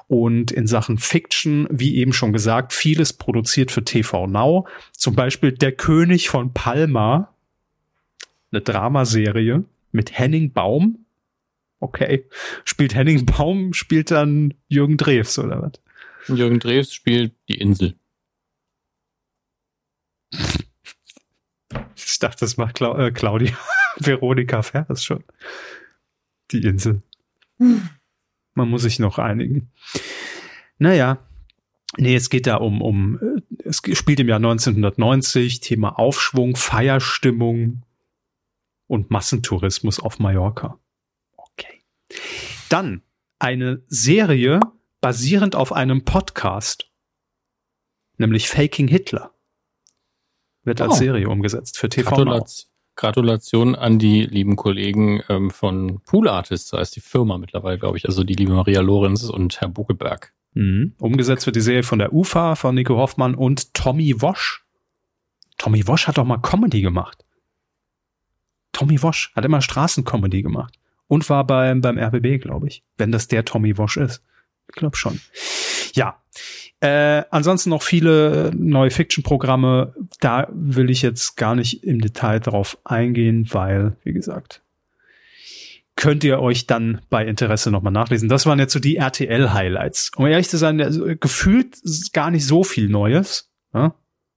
[0.06, 4.68] Und in Sachen Fiction, wie eben schon gesagt, vieles produziert für TV Now.
[4.92, 7.34] Zum Beispiel Der König von Palma,
[8.52, 11.06] eine Dramaserie mit Henning Baum.
[11.80, 12.24] Okay.
[12.64, 16.36] Spielt Henning Baum, spielt dann Jürgen Drews oder was?
[16.38, 17.96] Jürgen Drews spielt die Insel.
[21.96, 23.56] Ich dachte, das macht Cla äh, Claudia
[23.96, 25.24] Veronika Ferres schon.
[26.50, 27.02] Die Insel.
[27.58, 29.70] Man muss sich noch einigen.
[30.78, 31.26] Naja.
[31.96, 37.82] Nee, es geht da um, um, äh, es spielt im Jahr 1990, Thema Aufschwung, Feierstimmung
[38.86, 40.78] und Massentourismus auf Mallorca.
[41.36, 41.82] Okay.
[42.68, 43.02] Dann
[43.38, 44.60] eine Serie
[45.00, 46.90] basierend auf einem Podcast,
[48.18, 49.32] nämlich Faking Hitler.
[50.64, 50.96] Wird als Oh.
[50.96, 52.10] Serie umgesetzt für TV.
[52.10, 57.78] Gratulat Gratulation an die lieben Kollegen ähm, von Pool Artists, so heißt die Firma mittlerweile,
[57.78, 58.06] glaube ich.
[58.06, 60.34] Also die liebe Maria Lorenz und Herr Buckelberg.
[60.52, 60.94] Mhm.
[60.98, 64.64] Umgesetzt wird die Serie von der UFA, von Nico Hoffmann und Tommy Wosch.
[65.56, 67.24] Tommy Wosch hat doch mal Comedy gemacht.
[68.72, 70.74] Tommy Wosch hat immer Straßencomedy gemacht.
[71.06, 72.84] Und war beim, beim RBB, glaube ich.
[72.96, 74.22] Wenn das der Tommy Wosch ist.
[74.68, 75.20] Ich glaube schon.
[75.94, 76.22] Ja.
[76.80, 79.94] Äh, ansonsten noch viele neue Fiction-Programme.
[80.20, 84.62] Da will ich jetzt gar nicht im Detail drauf eingehen, weil, wie gesagt,
[85.96, 88.30] könnt ihr euch dann bei Interesse nochmal nachlesen.
[88.30, 90.12] Das waren jetzt so die RTL-Highlights.
[90.16, 91.76] Um ehrlich zu sein, also, gefühlt
[92.14, 93.50] gar nicht so viel Neues.
[93.74, 93.94] Ja?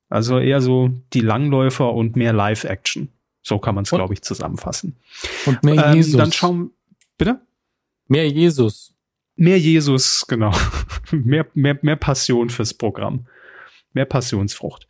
[0.09, 3.07] Also eher so die Langläufer und mehr Live-Action.
[3.41, 4.97] So kann man es, glaube ich, zusammenfassen.
[5.45, 6.17] Und mehr Ähm, Jesus.
[6.17, 6.71] dann schauen,
[7.17, 7.41] bitte?
[8.07, 8.92] mehr Jesus.
[9.35, 10.53] Mehr Jesus, genau.
[11.11, 13.27] mehr, mehr, mehr Passion fürs Programm.
[13.93, 14.87] Mehr Passionsfrucht.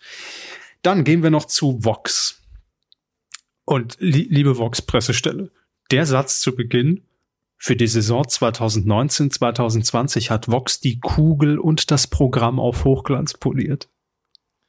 [0.82, 2.42] Dann gehen wir noch zu Vox.
[3.66, 5.52] Und li liebe Vox-Pressestelle,
[5.92, 7.04] der Satz zu Beginn,
[7.58, 13.88] für die Saison 2019, 2020 hat Vox die Kugel und das Programm auf Hochglanz poliert.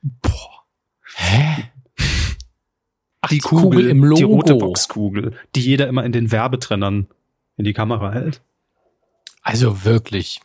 [0.00, 0.64] Boah.
[1.16, 1.70] Hä?
[3.20, 4.16] Ach, Die Kugel, im Logo.
[4.16, 7.08] die rote Vox-Kugel, die jeder immer in den Werbetrennern
[7.56, 8.42] in die Kamera hält.
[9.44, 10.40] Also wirklich.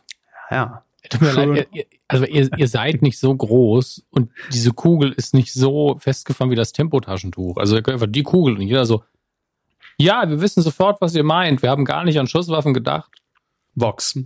[0.50, 0.84] Ja.
[1.08, 5.32] Tut mir leid, ihr, also ihr, ihr seid nicht so groß und diese Kugel ist
[5.34, 7.56] nicht so festgefahren wie das Tempotaschentuch.
[7.56, 9.02] Also ihr könnt einfach die Kugel und jeder so,
[9.96, 11.62] ja, wir wissen sofort, was ihr meint.
[11.62, 13.10] Wir haben gar nicht an Schusswaffen gedacht.
[13.74, 14.18] Vox,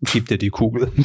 [0.00, 0.92] gib dir die Kugel.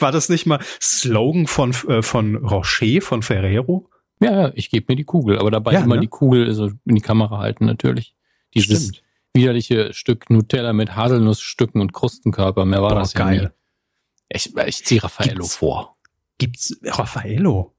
[0.00, 3.88] War das nicht mal Slogan von, äh, von Rocher, von Ferrero?
[4.20, 6.02] Ja, ja, ich gebe mir die Kugel, aber dabei Ja, immer ne?
[6.02, 8.14] die Kugel so in die Kamera halten natürlich.
[8.54, 9.02] Dieses Stimmt.
[9.34, 13.40] Widerliche Stück Nutella mit Haselnussstücken und Krustenkörper, mehr war Boah, das ja geil.
[13.40, 13.48] nie.
[14.34, 15.96] Ich, ich ziehe Raffaello Gibt's- vor.
[16.38, 17.74] Gibt's Raffaello?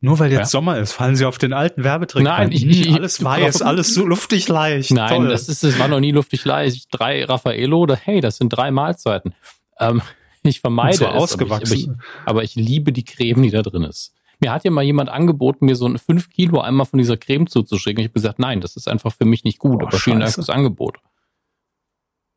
[0.00, 0.46] Nur weil jetzt Ja.
[0.46, 2.24] Sommer ist, fallen sie auf den alten Werbetrick.
[2.24, 2.52] Nein, rein.
[2.52, 4.90] ich- Hm, ich- alles weiß, alles so luftig leicht.
[4.90, 5.28] Nein, Toll.
[5.28, 6.88] das ist, es war noch nie luftig leicht.
[6.90, 9.34] Drei Raffaello, oder hey, das sind drei Mahlzeiten.
[9.78, 10.02] Ähm,
[10.42, 11.66] ich vermeide es, aber ich, ausgewachsen.
[11.66, 14.12] aber, ich, aber ich liebe die Creme, die da drin ist.
[14.42, 17.46] Mir hat ja mal jemand angeboten, mir so ein 5 Kilo einmal von dieser Creme
[17.46, 18.00] zuzuschicken.
[18.00, 19.78] Ich habe gesagt, nein, das ist einfach für mich nicht gut.
[19.78, 20.34] Boah, aber vielen Dank scheiße.
[20.34, 20.98] fürs Angebot.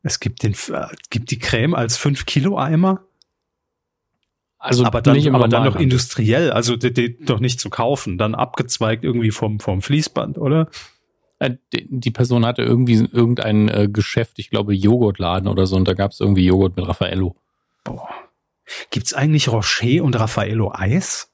[0.02, 3.02] Es gibt den, äh, gibt die Creme als 5 Kilo Eimer,
[4.58, 8.16] Also aber dann, nicht aber dann noch industriell, also die, die doch nicht zu kaufen,
[8.18, 10.68] dann abgezweigt irgendwie vom, vom Fließband, oder?
[11.40, 15.94] Äh, die- Person hatte irgendwie irgendein äh, Geschäft, ich glaube Joghurtladen oder so, und da
[15.94, 17.34] gab es irgendwie Joghurt mit Raffaello.
[17.84, 18.08] Boah.
[18.90, 21.32] Gibt's eigentlich Rocher und Raffaello Eis?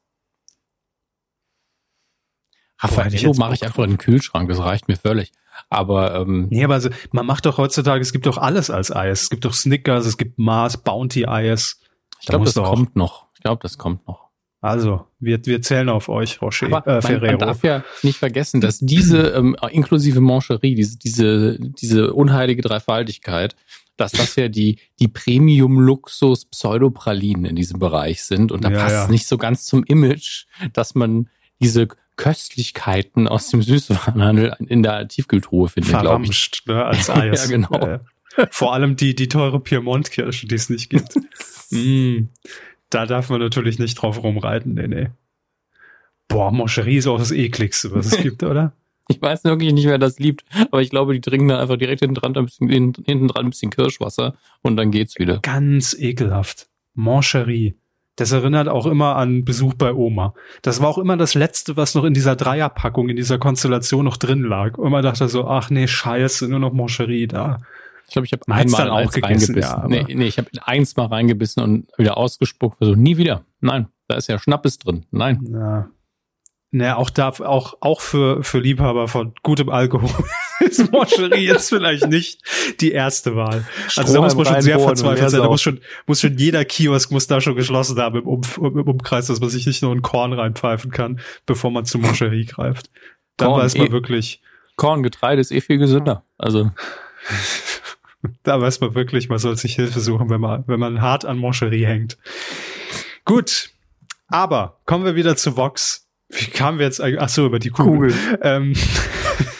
[3.10, 5.30] Jetzt mache ich einfach in den Kühlschrank, das reicht mir völlig.
[5.70, 9.22] Aber ähm, Nee, aber also, man macht doch heutzutage, es gibt doch alles als Eis.
[9.22, 11.78] Es gibt doch Snickers, es gibt Mars, Bounty Eis.
[12.20, 13.26] ich glaube, das auch- kommt noch.
[13.34, 14.22] Ich glaube, das kommt noch.
[14.60, 17.38] Also, wir, wir zählen auf euch, Rocher, Aber äh, man, Ferrero.
[17.38, 23.56] man darf ja nicht vergessen, dass diese ähm, inklusive Mancherie, diese, diese, diese unheilige Dreifaltigkeit,
[23.96, 28.52] dass das ja die, die Premium-Luxus-Pseudopralinen in diesem Bereich sind.
[28.52, 29.04] Und da Ja, passt ja.
[29.04, 31.28] es nicht so ganz zum Image, dass man
[31.60, 35.88] diese Köstlichkeiten aus dem Süßwarenhandel in der Tiefkühltruhe glaube ich.
[35.88, 37.44] Verramscht, ne, als Eis.
[37.44, 37.78] Ja, genau.
[37.78, 38.00] Äh,
[38.50, 41.14] vor allem die, die teure Piemont-Kirsche, die es nicht gibt.
[41.70, 42.28] mm,
[42.90, 45.08] da darf man natürlich nicht drauf rumreiten, nee, nee.
[46.28, 48.72] Boah, Moncherie ist auch das ekligste, was es gibt, oder?
[49.08, 52.00] Ich weiß wirklich nicht, wer das liebt, aber ich glaube, die trinken da einfach direkt
[52.00, 55.40] hinten dran ein bisschen, hinten dran ein bisschen Kirschwasser und dann geht's wieder.
[55.40, 56.68] Ganz ekelhaft.
[56.94, 57.74] Moncherie.
[58.16, 60.34] Das erinnert auch immer an Besuch bei Oma.
[60.60, 64.18] Das war auch immer das Letzte, was noch in dieser Dreierpackung, in dieser Konstellation noch
[64.18, 64.76] drin lag.
[64.76, 67.60] Und man dachte so, ach nee, scheiße, nur noch Moncherie da.
[68.06, 69.56] Ich glaube, ich habe einmal auch eins gegessen, reingebissen.
[69.62, 72.76] ja, nee, nee, ich habe eins mal reingebissen und wieder ausgespuckt.
[72.80, 73.44] Also nie wieder.
[73.60, 75.06] Nein, da ist ja Schnappes drin.
[75.10, 75.40] Nein.
[75.50, 75.88] Ja.
[76.70, 80.10] Naja, auch da, auch, auch für, für Liebhaber von gutem Alkohol
[80.60, 82.40] ist Moncherie jetzt vielleicht nicht
[82.80, 83.64] die erste Wahl.
[83.96, 85.40] Also da muss man schon sehr verzweifelt sein.
[85.40, 88.88] Da muss schon, muss schon jeder Kiosk muss da schon geschlossen haben im, um, im
[88.88, 92.90] Umkreis, dass man sich nicht nur ein Korn reinpfeifen kann, bevor man zu Moncherie greift.
[93.36, 93.92] Dann Korn, weiß man eh.
[93.92, 94.40] wirklich,
[94.76, 96.24] Korn, Getreide ist eh viel gesünder.
[96.38, 96.70] Also
[98.42, 101.38] da weiß man wirklich, man soll sich Hilfe suchen, wenn man, wenn man hart an
[101.38, 102.18] Moncherie hängt.
[103.24, 103.70] Gut.
[104.28, 106.08] Aber kommen wir wieder zu Vox.
[106.30, 107.20] Wie kamen wir jetzt eigentlich?
[107.20, 108.14] Ach so, über die Kugel.
[108.40, 108.72] Ähm,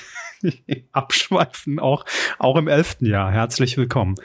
[0.93, 2.05] abschweifen auch,
[2.39, 3.31] auch im elften Jahr.
[3.31, 4.17] Herzlich willkommen.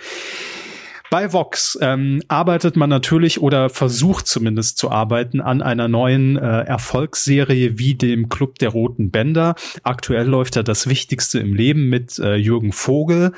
[1.10, 6.62] Bei Vox ähm, arbeitet man natürlich oder versucht zumindest zu arbeiten an einer neuen äh,
[6.64, 9.56] Erfolgsserie wie dem Club der Roten Bänder.
[9.84, 13.32] Aktuell läuft ja das Wichtigste im Leben mit äh, Jürgen Vogel.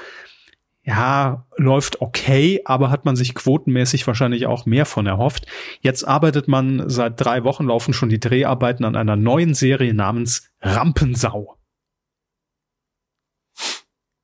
[0.83, 5.45] Ja, läuft okay, aber hat man sich quotenmäßig wahrscheinlich auch mehr von erhofft.
[5.81, 10.49] Jetzt arbeitet man seit drei Wochen, laufen schon die Dreharbeiten an einer neuen Serie namens
[10.61, 11.58] Rampensau.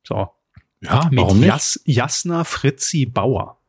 [0.08, 0.30] So,
[0.82, 1.48] ja, mit warum nicht?
[1.48, 3.60] Jas Jasna Fritzi Bauer.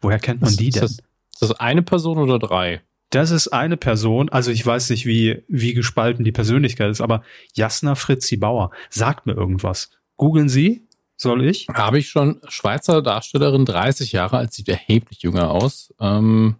[0.00, 0.82] Woher kennt man Ist- die ist denn?
[0.82, 2.82] das, ist das eine Person oder drei?
[3.10, 7.22] Das ist eine Person, also ich weiß nicht, wie, wie gespalten die Persönlichkeit ist, aber
[7.54, 9.90] Jasna Fritzi Bauer sagt mir irgendwas.
[10.16, 10.88] Googeln Sie?
[11.16, 11.66] Soll ich?
[11.72, 12.40] Habe ich schon.
[12.48, 15.94] Schweizer Darstellerin, 30 Jahre alt, sieht erheblich jünger aus.
[16.00, 16.56] Ähm,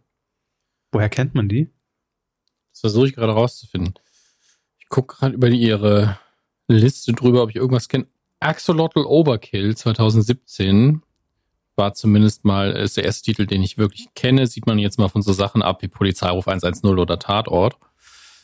[0.92, 1.68] Woher kennt man die?
[2.72, 3.94] das versuche ich gerade rauszufinden.
[4.78, 6.18] Ich gucke gerade über die, ihre
[6.68, 8.06] Liste drüber, ob ich irgendwas kenne.
[8.41, 11.03] Axolotl Overkill 2017
[11.76, 14.47] war zumindest mal, ist der erste Titel, den ich wirklich kenne.
[14.47, 17.76] Sieht man jetzt mal von so Sachen ab wie Polizeiruf 110 oder Tatort.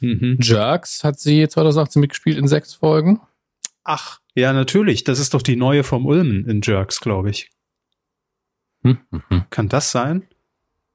[0.01, 0.39] Mhm.
[0.41, 3.21] Jerks hat sie 2018 mitgespielt in sechs Folgen.
[3.85, 5.05] Ach, ja, natürlich.
[5.05, 7.51] Das ist doch die neue vom Ulmen in Jerks, glaube ich.
[8.83, 9.45] Hm, hm, hm.
[9.51, 10.27] Kann das sein?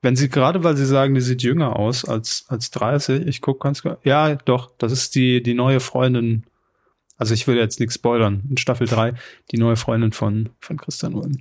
[0.01, 3.63] Wenn sie gerade, weil sie sagen, die sieht jünger aus als, als 30, ich gucke
[3.63, 3.97] ganz klar.
[4.03, 6.45] Ja, doch, das ist die, die neue Freundin.
[7.17, 8.43] Also ich will jetzt nichts spoilern.
[8.49, 9.13] In Staffel 3,
[9.51, 11.39] die neue Freundin von, von Christian Ulm.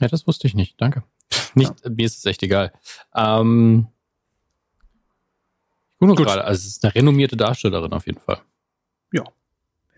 [0.00, 0.80] Ja, das wusste ich nicht.
[0.80, 1.02] Danke.
[1.54, 2.72] Nicht, Mir ist es echt egal.
[3.14, 3.88] Ähm,
[5.98, 6.16] Gut.
[6.16, 6.44] gerade.
[6.44, 8.40] Also es ist eine renommierte Darstellerin auf jeden Fall.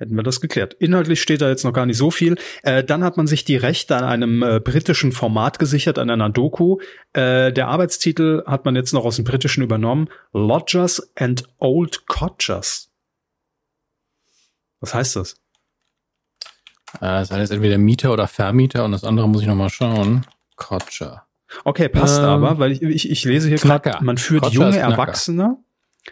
[0.01, 0.73] Hätten wir das geklärt.
[0.79, 2.37] Inhaltlich steht da jetzt noch gar nicht so viel.
[2.63, 6.31] Äh, dann hat man sich die Rechte an einem äh, britischen Format gesichert, an einer
[6.31, 6.79] Doku.
[7.13, 10.09] Äh, der Arbeitstitel hat man jetzt noch aus dem Britischen übernommen.
[10.33, 12.90] Lodgers and Old Codgers.
[14.81, 15.35] Was heißt das?
[16.95, 20.27] Äh, das heißt entweder Mieter oder Vermieter und das andere muss ich nochmal schauen.
[20.57, 21.27] Kotscher.
[21.65, 24.69] Okay, passt Ähm, aber, weil ich, ich, ich lese hier gerade, man führt Codger junge
[24.71, 24.77] ist.
[24.77, 25.57] Erwachsene,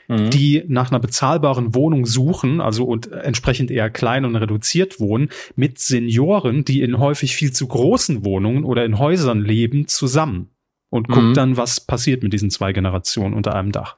[0.07, 0.29] Mhm.
[0.31, 5.79] die nach einer bezahlbaren Wohnung suchen, also und entsprechend eher klein und reduziert wohnen, mit
[5.79, 10.51] Senioren, die in häufig viel zu großen Wohnungen oder in Häusern leben, zusammen.
[10.91, 11.35] Und guckt Mhm.
[11.35, 13.97] dann, was passiert mit diesen zwei Generationen unter einem Dach.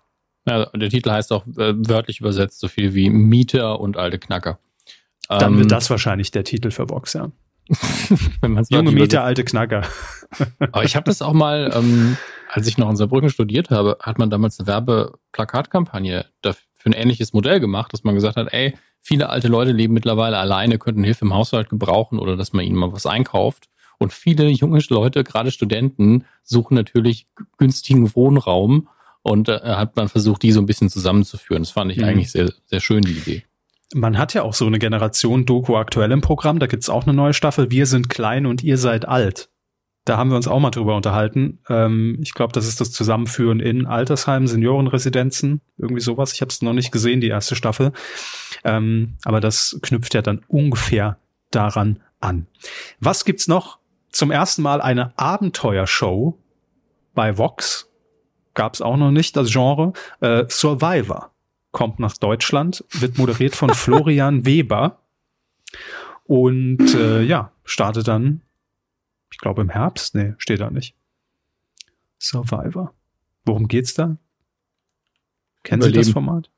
[0.51, 4.59] Ja, der Titel heißt auch äh, wörtlich übersetzt so viel wie Mieter und alte Knacker.
[5.29, 7.31] Dann Ähm, wird das wahrscheinlich der Titel für Vox, ja.
[8.69, 9.83] Junge Mieter, alte Knacker.
[10.59, 12.17] Aber ich habe das auch mal, ähm,
[12.49, 17.33] als ich noch in Saarbrücken studiert habe, hat man damals eine Werbeplakatkampagne für ein ähnliches
[17.33, 21.27] Modell gemacht, dass man gesagt hat, ey, viele alte Leute leben mittlerweile alleine, könnten Hilfe
[21.27, 23.69] im Haushalt gebrauchen oder dass man ihnen mal was einkauft.
[23.99, 27.27] Und viele junge Leute, gerade Studenten, suchen natürlich
[27.59, 28.89] günstigen Wohnraum
[29.23, 31.62] und äh, hat man versucht, die so ein bisschen zusammenzuführen.
[31.62, 32.05] Das fand ich Mhm.
[32.05, 33.45] eigentlich sehr, sehr schön, die Idee.
[33.95, 36.59] Man hat ja auch so eine Generation Doku aktuell im Programm.
[36.61, 37.71] Da gibt's auch eine neue Staffel.
[37.71, 39.49] Wir sind klein und ihr seid alt.
[40.07, 41.59] Da haben wir uns auch mal drüber unterhalten.
[41.68, 46.33] Ähm, ich glaube, das ist das Zusammenführen in Altersheimen, Seniorenresidenzen, irgendwie sowas.
[46.33, 47.93] Ich habe es noch nicht gesehen, die erste Staffel.
[48.64, 51.18] Ähm, aber das knüpft ja dann ungefähr
[51.51, 52.47] daran an.
[53.01, 53.79] Was gibt's noch?
[54.11, 56.39] Zum ersten Mal eine Abenteuershow
[57.14, 57.89] bei Vox.
[58.55, 59.93] Gab's auch noch nicht, das Genre.
[60.21, 61.31] Äh, Survivor
[61.73, 64.99] kommt nach Deutschland, wird moderiert von Florian Weber
[66.25, 68.43] und äh, ja, startet dann,
[69.33, 70.95] ich glaube im Herbst, nee, steht da nicht.
[72.19, 72.95] Survivor.
[73.45, 74.17] Worum geht's da?
[75.63, 76.13] Kennen Sie das Überleben.
[76.13, 76.51] Format?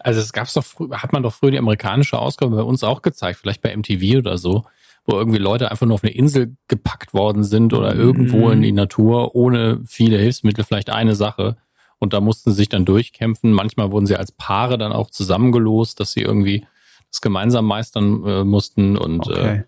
[0.00, 3.02] Also es gab's doch früher, hat man doch früher die amerikanische Ausgabe bei uns auch
[3.02, 4.64] gezeigt, vielleicht bei MTV oder so,
[5.06, 8.00] wo irgendwie Leute einfach nur auf eine Insel gepackt worden sind oder Mhm.
[8.00, 11.56] irgendwo in die Natur ohne viele Hilfsmittel, vielleicht eine Sache.
[11.98, 13.52] Und da mussten sie sich dann durchkämpfen.
[13.52, 16.66] Manchmal wurden sie als Paare dann auch zusammengelost, dass sie irgendwie
[17.10, 18.98] das gemeinsam meistern äh, mussten.
[18.98, 19.64] Und äh, Okay.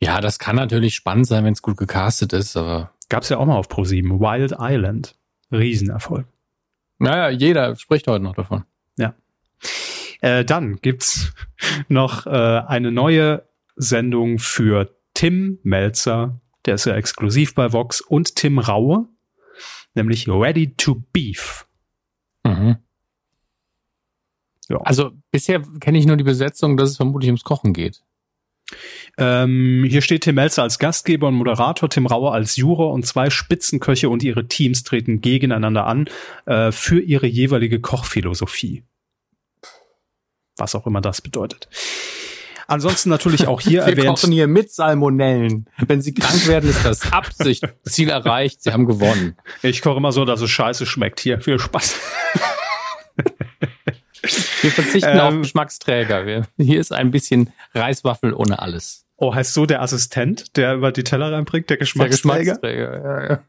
[0.00, 3.46] ja, das kann natürlich spannend sein, wenn es gut gecastet ist, aber Gab's ja auch
[3.46, 4.20] mal auf Pro7.
[4.20, 5.16] Wild Island.
[5.50, 6.26] Riesenerfolg.
[6.98, 8.64] Naja, jeder spricht heute noch davon.
[8.96, 9.14] Ja.
[10.20, 11.32] Äh, dann gibt's
[11.88, 13.42] noch äh, eine neue
[13.76, 19.08] Sendung für Tim Melzer, der ist ja exklusiv bei Vox, und Tim Raue,
[19.94, 21.66] nämlich Ready to Beef.
[22.44, 22.76] Mhm.
[24.68, 24.78] Ja.
[24.78, 28.02] Also bisher kenne ich nur die Besetzung, dass es vermutlich ums Kochen geht.
[29.18, 33.28] Ähm, hier steht Tim Melzer als Gastgeber und Moderator, Tim Rauer als Juror und zwei
[33.28, 36.08] Spitzenköche und ihre Teams treten gegeneinander an
[36.46, 38.84] äh, für ihre jeweilige Kochphilosophie.
[40.56, 41.68] Was auch immer das bedeutet.
[42.72, 44.06] Ansonsten natürlich auch hier Wir erwähnt.
[44.06, 45.68] kochen hier mit Salmonellen.
[45.86, 47.62] Wenn sie krank werden, ist das Absicht.
[47.84, 48.62] Ziel erreicht.
[48.62, 49.36] Sie haben gewonnen.
[49.62, 51.20] Ich koche immer so, dass es scheiße schmeckt.
[51.20, 51.96] Hier, viel Spaß.
[54.62, 56.24] Wir verzichten ähm, auf Geschmacksträger.
[56.24, 59.04] Wir, hier ist ein bisschen Reiswaffel ohne alles.
[59.16, 62.56] Oh, heißt so der Assistent, der über die Teller reinbringt, der Geschmacksträger?
[62.56, 63.44] Der Geschmacksträger, ja, ja.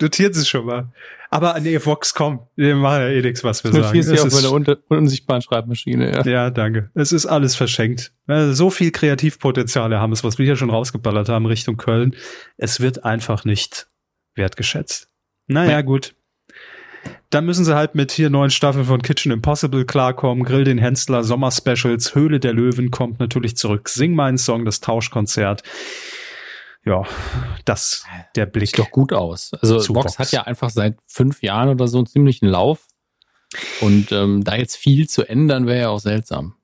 [0.00, 0.92] Notiert sie schon mal.
[1.30, 4.02] Aber nee, Vox, komm, wir machen ja eh nichts, was wir sagen.
[4.02, 6.24] Hier auf meiner un unsichtbaren Schreibmaschine, ja.
[6.24, 6.90] Ja, danke.
[6.94, 8.12] Es ist alles verschenkt.
[8.26, 12.16] So viel Kreativpotenziale haben es, was wir hier schon rausgeballert haben Richtung Köln.
[12.56, 13.88] Es wird einfach nicht
[14.36, 15.08] wertgeschätzt.
[15.48, 15.80] Naja, ja.
[15.82, 16.14] gut.
[17.30, 20.44] Dann müssen sie halt mit hier neuen Staffeln von Kitchen Impossible klarkommen.
[20.44, 23.90] Grill den Hensler, Sommerspecials, Höhle der Löwen kommt natürlich zurück.
[23.90, 25.62] Sing meinen Song, das Tauschkonzert.
[26.84, 27.04] Ja,
[27.64, 28.04] das
[28.34, 28.70] der Blick.
[28.70, 29.52] Sieht doch gut aus.
[29.60, 32.86] Also Box, Box hat ja einfach seit fünf Jahren oder so einen ziemlichen Lauf.
[33.80, 36.54] Und ähm, da jetzt viel zu ändern, wäre ja auch seltsam.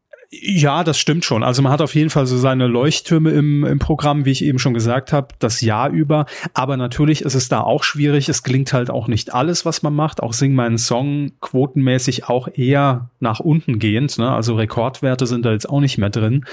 [0.43, 1.43] Ja, das stimmt schon.
[1.45, 4.59] Also man hat auf jeden Fall so seine Leuchttürme im, im Programm, wie ich eben
[4.59, 6.27] schon gesagt habe, das Jahr über.
[6.55, 8.29] Aber natürlich ist es da auch schwierig.
[8.29, 10.23] Es gelingt halt auch nicht alles, was man macht.
[10.23, 14.19] Auch Sing meinen Song quotenmäßig auch eher nach unten gehend.
[14.19, 14.29] Ne?
[14.29, 16.45] Also Rekordwerte sind da jetzt auch nicht mehr drin.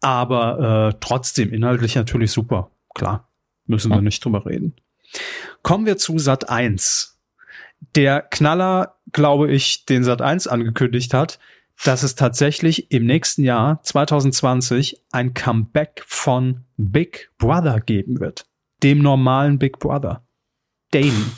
[0.00, 2.70] Aber äh, trotzdem inhaltlich natürlich super.
[2.94, 3.28] Klar,
[3.66, 4.74] müssen wir nicht drüber reden.
[5.62, 7.20] Kommen wir zu Sat 1.
[7.94, 11.38] Der Knaller, glaube ich, den Sat 1 angekündigt hat,
[11.84, 18.46] dass es tatsächlich im nächsten Jahr 2020 ein Comeback von Big Brother geben wird.
[18.82, 20.24] Dem normalen Big Brother.
[20.92, 21.32] Dane.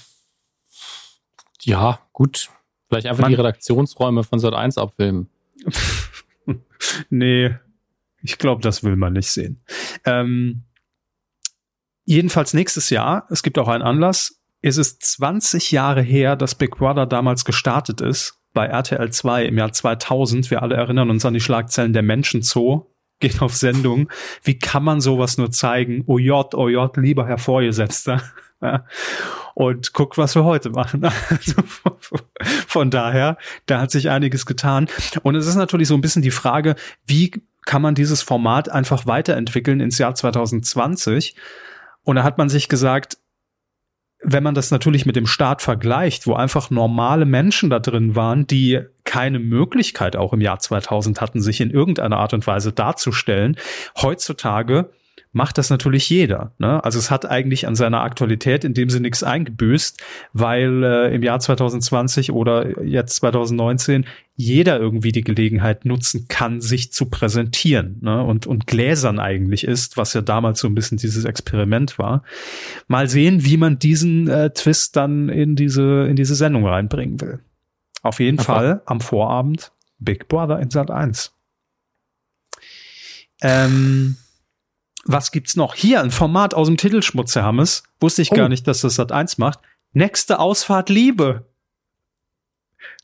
[1.62, 2.50] Ja, gut.
[2.88, 5.30] Vielleicht einfach Man die Redaktionsräume von Sat 1 abfilmen.
[7.11, 7.55] nee,
[8.22, 9.62] ich glaube, das will man nicht sehen.
[10.05, 10.64] Ähm,
[12.05, 16.76] jedenfalls nächstes Jahr, es gibt auch einen Anlass, ist es 20 Jahre her, dass Big
[16.76, 20.50] Brother damals gestartet ist bei RTL 2 im Jahr 2000.
[20.50, 22.90] Wir alle erinnern uns an die Schlagzeilen der Menschenzoo.
[23.20, 24.11] Geht auf Sendung.
[24.42, 26.05] Wie kann man sowas nur zeigen?
[26.07, 28.22] OJ, OJ, lieber Herr Vorgesetzter.
[29.55, 31.02] Und guck, was wir heute machen.
[31.28, 31.62] Also
[32.66, 33.36] von daher,
[33.66, 34.88] da hat sich einiges getan.
[35.22, 36.74] Und es ist natürlich so ein bisschen die Frage,
[37.07, 37.30] wie
[37.64, 41.36] kann man dieses Format einfach weiterentwickeln ins Jahr 2020?
[42.05, 43.18] Und da hat man sich gesagt,
[44.22, 48.46] wenn man das natürlich mit dem Staat vergleicht, wo einfach normale Menschen da drin waren,
[48.46, 53.57] die keine Möglichkeit auch im Jahr 2000 hatten, sich in irgendeiner Art und Weise darzustellen,
[54.00, 54.90] heutzutage
[55.35, 56.53] macht das natürlich jeder.
[56.59, 56.82] Ne?
[56.82, 60.01] Also es hat eigentlich an seiner Aktualität in dem Sinne nichts eingebüßt,
[60.32, 64.07] weil äh, im Jahr 2020 oder jetzt 2019
[64.37, 68.22] jeder irgendwie die Gelegenheit nutzen kann, sich zu präsentieren ne?
[68.22, 72.22] und, und gläsern eigentlich ist, was ja damals so ein bisschen dieses Experiment war.
[72.87, 77.41] Mal sehen, wie man diesen äh, Twist dann in diese, in diese Sendung reinbringen will.
[78.03, 78.47] Auf jeden okay.
[78.47, 81.32] Fall am Vorabend Big Brother in Sat 1.
[83.43, 84.16] Ähm,
[85.05, 85.74] was gibt's noch?
[85.74, 87.84] Hier ein Format aus dem Titelschmutz, Herr Hammes.
[88.00, 88.36] Wusste ich oh.
[88.36, 89.61] gar nicht, dass das Sat 1 macht.
[89.92, 91.46] Nächste Ausfahrt Liebe.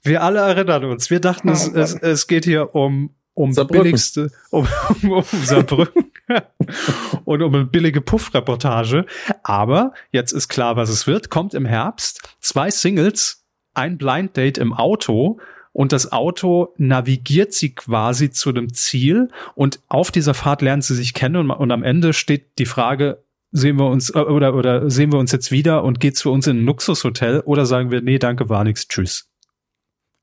[0.03, 1.11] Wir alle erinnern uns.
[1.11, 4.67] Wir dachten, es, es, es geht hier um, um billigste, um,
[5.03, 6.11] um, um Saarbrücken
[7.25, 9.07] und um eine billige Puff-Reportage.
[9.43, 11.31] Aber jetzt ist klar, was es wird.
[11.31, 13.45] Kommt im Herbst zwei Singles,
[13.75, 15.39] ein Blind Date im Auto
[15.73, 20.95] und das Auto navigiert sie quasi zu dem Ziel und auf dieser Fahrt lernen sie
[20.95, 24.91] sich kennen und, und am Ende steht die Frage, sehen wir uns äh, oder oder
[24.91, 28.01] sehen wir uns jetzt wieder und geht's für uns in ein Luxushotel oder sagen wir
[28.01, 29.29] nee, danke, war nix, tschüss.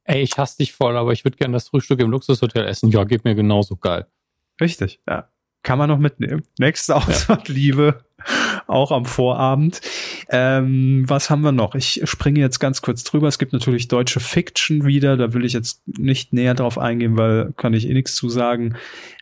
[0.04, 2.90] Ey, ich hasse dich voll, aber ich würde gerne das Frühstück im Luxushotel essen.
[2.92, 4.08] Ja, geht mir genauso geil.
[4.62, 5.30] Richtig, ja.
[5.64, 6.44] Kann man noch mitnehmen.
[6.60, 7.54] Nächste Ausfahrt, ja.
[7.54, 8.06] Liebe
[8.68, 9.82] auch am Vorabend.
[10.30, 11.76] Ähm, was haben wir noch?
[11.76, 13.28] Ich springe jetzt ganz kurz drüber.
[13.28, 15.18] Es gibt natürlich deutsche Fiction wieder.
[15.18, 18.76] Da will ich jetzt nicht näher drauf eingehen, weil kann ich eh nichts zu sagen.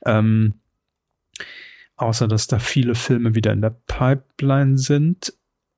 [0.05, 0.55] Ähm,
[1.95, 5.33] außer dass da viele Filme wieder in der Pipeline sind.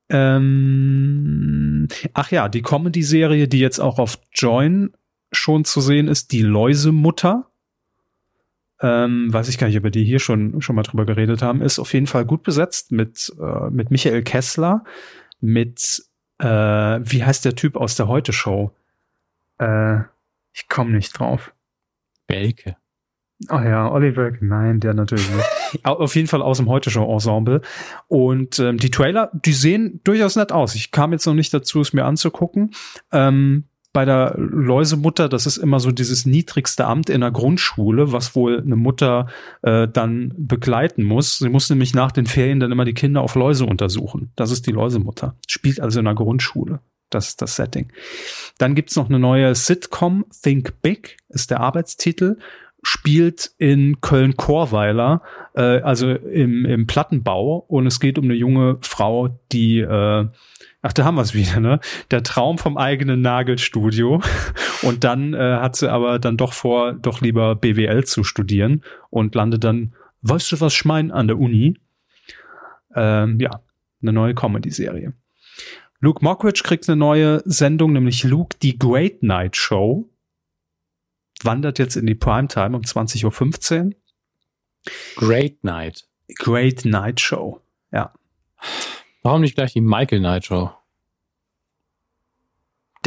[0.10, 4.92] Ähm, ach ja, die Comedy-Serie, die jetzt auch auf Join
[5.32, 7.47] schon zu sehen ist, die Läusemutter
[8.82, 11.62] ähm, weiß ich gar nicht, ob wir die hier schon, schon mal drüber geredet haben,
[11.62, 14.84] ist auf jeden Fall gut besetzt mit, äh, mit Michael Kessler,
[15.40, 16.04] mit,
[16.40, 18.72] äh, wie heißt der Typ aus der Heute-Show?
[19.58, 20.00] Äh,
[20.54, 21.54] ich komme nicht drauf.
[22.28, 22.76] Welke.
[23.50, 25.46] Ach ja, Oliver, nein, der natürlich nicht.
[25.86, 27.62] Auf jeden Fall aus dem Heute-Show-Ensemble.
[28.08, 30.74] Und ähm, die Trailer, die sehen durchaus nett aus.
[30.76, 32.72] Ich kam jetzt noch nicht dazu, es mir anzugucken.
[33.12, 38.36] Ähm, bei der Läusemutter, das ist immer so dieses niedrigste Amt in der Grundschule, was
[38.36, 39.28] wohl eine Mutter
[39.64, 41.40] äh, dann begleiten muss.
[41.40, 44.32] Sie muss nämlich nach den Ferien dann immer die Kinder auf Läuse untersuchen.
[44.36, 45.36] Das ist die Läusemutter.
[45.48, 46.80] Spielt also in der Grundschule.
[47.10, 47.92] Das ist das Setting.
[48.58, 52.38] Dann gibt's noch eine neue Sitcom, Think Big, ist der Arbeitstitel
[52.84, 55.22] spielt in Köln-Korweiler,
[55.56, 57.66] äh, also im, im Plattenbau.
[57.68, 60.28] Und es geht um eine junge Frau, die, äh,
[60.88, 61.80] ach, da haben wir es wieder, ne?
[62.12, 64.22] Der Traum vom eigenen Nagelstudio.
[64.84, 69.36] Und dann äh, hat sie aber dann doch vor, doch lieber BWL zu studieren und
[69.36, 71.78] landet dann, weißt du was, Schmein an der Uni?
[72.96, 73.62] Ähm, ja,
[74.02, 75.14] eine neue Comedy-Serie.
[76.00, 80.10] Luke Mockridge kriegt eine neue Sendung, nämlich Luke, die Great Night Show
[81.44, 83.92] wandert jetzt in die Primetime um 20.15 Uhr.
[85.16, 86.08] Great Night.
[86.36, 87.62] Great Night Show,
[87.92, 88.14] ja.
[89.24, 90.77] Warum nicht gleich die Michael Night Show?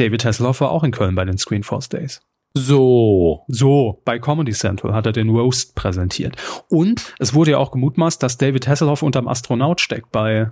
[0.01, 2.21] David Hasselhoff war auch in Köln bei den Screenforce Days.
[2.55, 3.45] So.
[3.47, 6.35] So, bei Comedy Central hat er den Roast präsentiert.
[6.69, 10.51] Und es wurde ja auch gemutmaßt, dass David Hasselhoff unterm Astronaut steckt bei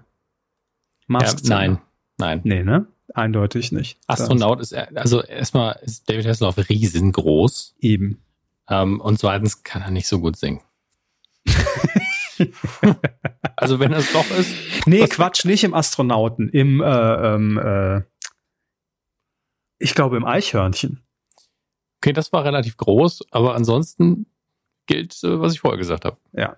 [1.07, 1.39] Mask.
[1.43, 1.81] Ja, nein,
[2.19, 2.41] nein.
[2.43, 2.85] Nee, ne?
[3.15, 3.97] Eindeutig nicht.
[4.05, 7.75] Astronaut ist, also erstmal ist David Hasselhoff riesengroß.
[7.79, 8.21] Eben.
[8.69, 10.61] Ähm, und zweitens kann er nicht so gut singen.
[13.55, 14.53] also wenn es doch ist.
[14.85, 18.01] Nee, Quatsch, nicht im Astronauten, im, äh, ähm, äh,
[19.79, 21.01] ich glaube im Eichhörnchen.
[22.01, 24.25] Okay, das war relativ groß, aber ansonsten
[24.85, 26.17] gilt, äh, was ich vorher gesagt habe.
[26.33, 26.57] Ja.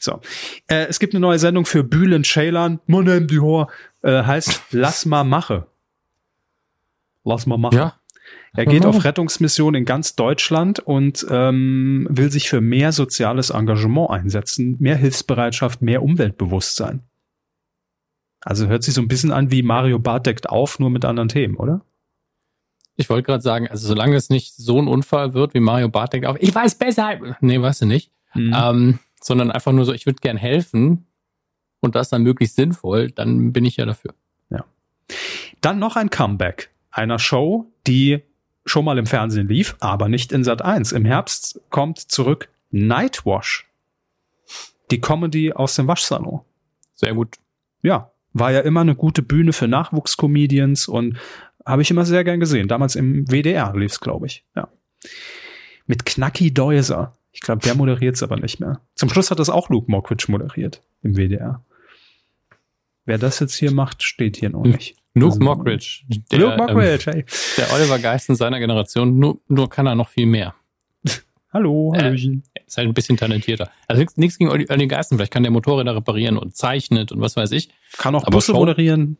[0.00, 0.20] So.
[0.66, 2.80] Äh, es gibt eine neue Sendung für Bühlen Schälern.
[2.86, 3.66] Monem du
[4.02, 5.66] äh, heißt Lass mal mache.
[7.24, 7.76] Lass mal machen.
[7.76, 8.00] Ja.
[8.52, 14.10] Er geht auf Rettungsmission in ganz Deutschland und ähm, will sich für mehr soziales Engagement
[14.10, 17.02] einsetzen, mehr Hilfsbereitschaft, mehr Umweltbewusstsein.
[18.40, 21.28] Also hört sich so ein bisschen an wie Mario Bart deckt auf, nur mit anderen
[21.28, 21.82] Themen, oder?
[23.00, 26.12] Ich wollte gerade sagen, also solange es nicht so ein Unfall wird wie Mario Bart
[26.12, 27.18] deckt auf, ich weiß besser.
[27.40, 28.12] Nee, weißt du nicht.
[28.34, 28.54] Mhm.
[28.54, 31.06] Ähm, sondern einfach nur so, ich würde gern helfen
[31.80, 34.14] und das dann möglichst sinnvoll, dann bin ich ja dafür.
[34.50, 34.66] Ja.
[35.62, 38.22] Dann noch ein Comeback einer Show, die
[38.66, 40.92] schon mal im Fernsehen lief, aber nicht in Sat 1.
[40.92, 43.66] Im Herbst kommt zurück Nightwash.
[44.90, 46.42] Die Comedy aus dem Waschsalon.
[46.94, 47.36] Sehr gut.
[47.80, 51.16] Ja, war ja immer eine gute Bühne für Nachwuchscomedians und
[51.64, 52.68] habe ich immer sehr gern gesehen.
[52.68, 54.44] Damals im WDR lief es, glaube ich.
[54.56, 54.68] Ja.
[55.86, 57.16] Mit Knacki Deuser.
[57.32, 58.80] Ich glaube, der moderiert es aber nicht mehr.
[58.94, 61.64] Zum Schluss hat das auch Luke Mockridge moderiert im WDR.
[63.04, 64.96] Wer das jetzt hier macht, steht hier noch nicht.
[65.14, 66.02] Luke also, Mockridge.
[66.30, 67.24] Der, Luke Mockridge, ähm, hey.
[67.56, 70.54] Der Oliver Geist in seiner Generation, nur, nur kann er noch viel mehr.
[71.52, 73.70] Hallo, äh, ist halt ein bisschen talentierter.
[73.88, 77.50] Also nichts gegen Olli Geisten, vielleicht kann der Motorräder reparieren und zeichnet und was weiß
[77.52, 77.70] ich.
[77.96, 79.16] Kann auch Busse moderieren.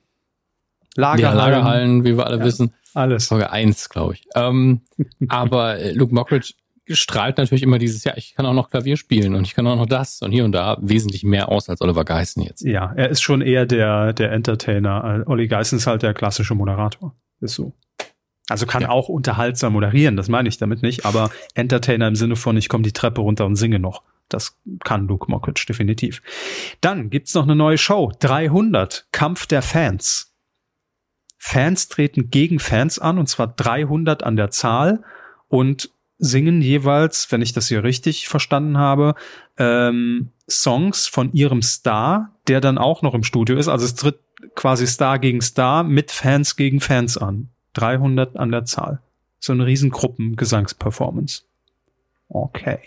[0.96, 1.38] Lagerhallen.
[1.38, 2.74] Ja, Lagerhallen, wie wir alle ja, wissen.
[2.94, 3.28] Alles.
[3.28, 4.26] Folge 1, glaube ich.
[4.34, 4.82] Ähm,
[5.28, 6.54] aber äh, Luke Mockridge
[6.88, 9.76] strahlt natürlich immer dieses, ja, ich kann auch noch Klavier spielen und ich kann auch
[9.76, 12.62] noch das und hier und da wesentlich mehr aus als Oliver Geissen jetzt.
[12.62, 15.22] Ja, er ist schon eher der, der Entertainer.
[15.26, 17.14] Olli Geissen ist halt der klassische Moderator.
[17.40, 17.72] Ist so.
[18.48, 18.88] Also kann ja.
[18.88, 22.82] auch unterhaltsam moderieren, das meine ich damit nicht, aber Entertainer im Sinne von, ich komme
[22.82, 24.02] die Treppe runter und singe noch.
[24.28, 26.20] Das kann Luke Mockridge definitiv.
[26.80, 28.12] Dann gibt's noch eine neue Show.
[28.18, 29.06] 300.
[29.12, 30.29] Kampf der Fans.
[31.42, 35.02] Fans treten gegen Fans an, und zwar 300 an der Zahl.
[35.48, 39.14] Und singen jeweils, wenn ich das hier richtig verstanden habe,
[39.56, 43.68] ähm, Songs von ihrem Star, der dann auch noch im Studio ist.
[43.68, 44.18] Also es tritt
[44.54, 47.48] quasi Star gegen Star mit Fans gegen Fans an.
[47.72, 49.00] 300 an der Zahl.
[49.38, 51.44] So eine riesengruppen Gesangsperformance.
[52.28, 52.80] Okay.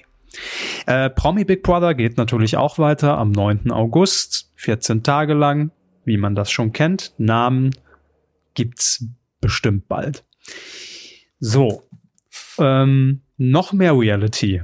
[0.85, 3.71] Äh, Promi Big Brother geht natürlich auch weiter am 9.
[3.71, 5.71] August, 14 Tage lang,
[6.05, 7.13] wie man das schon kennt.
[7.17, 7.71] Namen
[8.53, 9.05] gibt's
[9.41, 10.25] bestimmt bald.
[11.39, 11.83] So,
[12.57, 14.63] ähm, noch mehr Reality.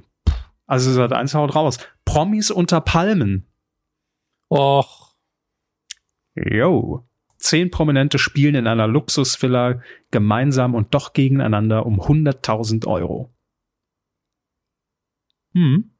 [0.66, 1.80] Also seit eins haut raus.
[2.06, 3.48] Promis unter Palmen.
[4.50, 5.16] Och.
[6.36, 7.06] Yo.
[7.38, 9.82] Zehn Prominente spielen in einer Luxusvilla
[10.12, 13.34] gemeinsam und doch gegeneinander um 100.000 Euro.
[15.54, 15.92] Hm.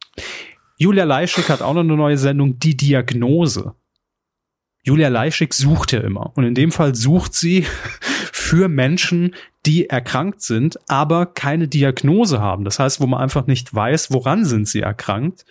[0.78, 3.76] Julia Leischig hat auch noch eine neue Sendung, Die Diagnose.
[4.84, 6.32] Julia Leischig sucht ja immer.
[6.36, 7.66] Und in dem Fall sucht sie
[8.32, 12.64] für Menschen, die erkrankt sind, aber keine Diagnose haben.
[12.64, 15.46] Das heißt, wo man einfach nicht weiß, woran sind sie erkrankt.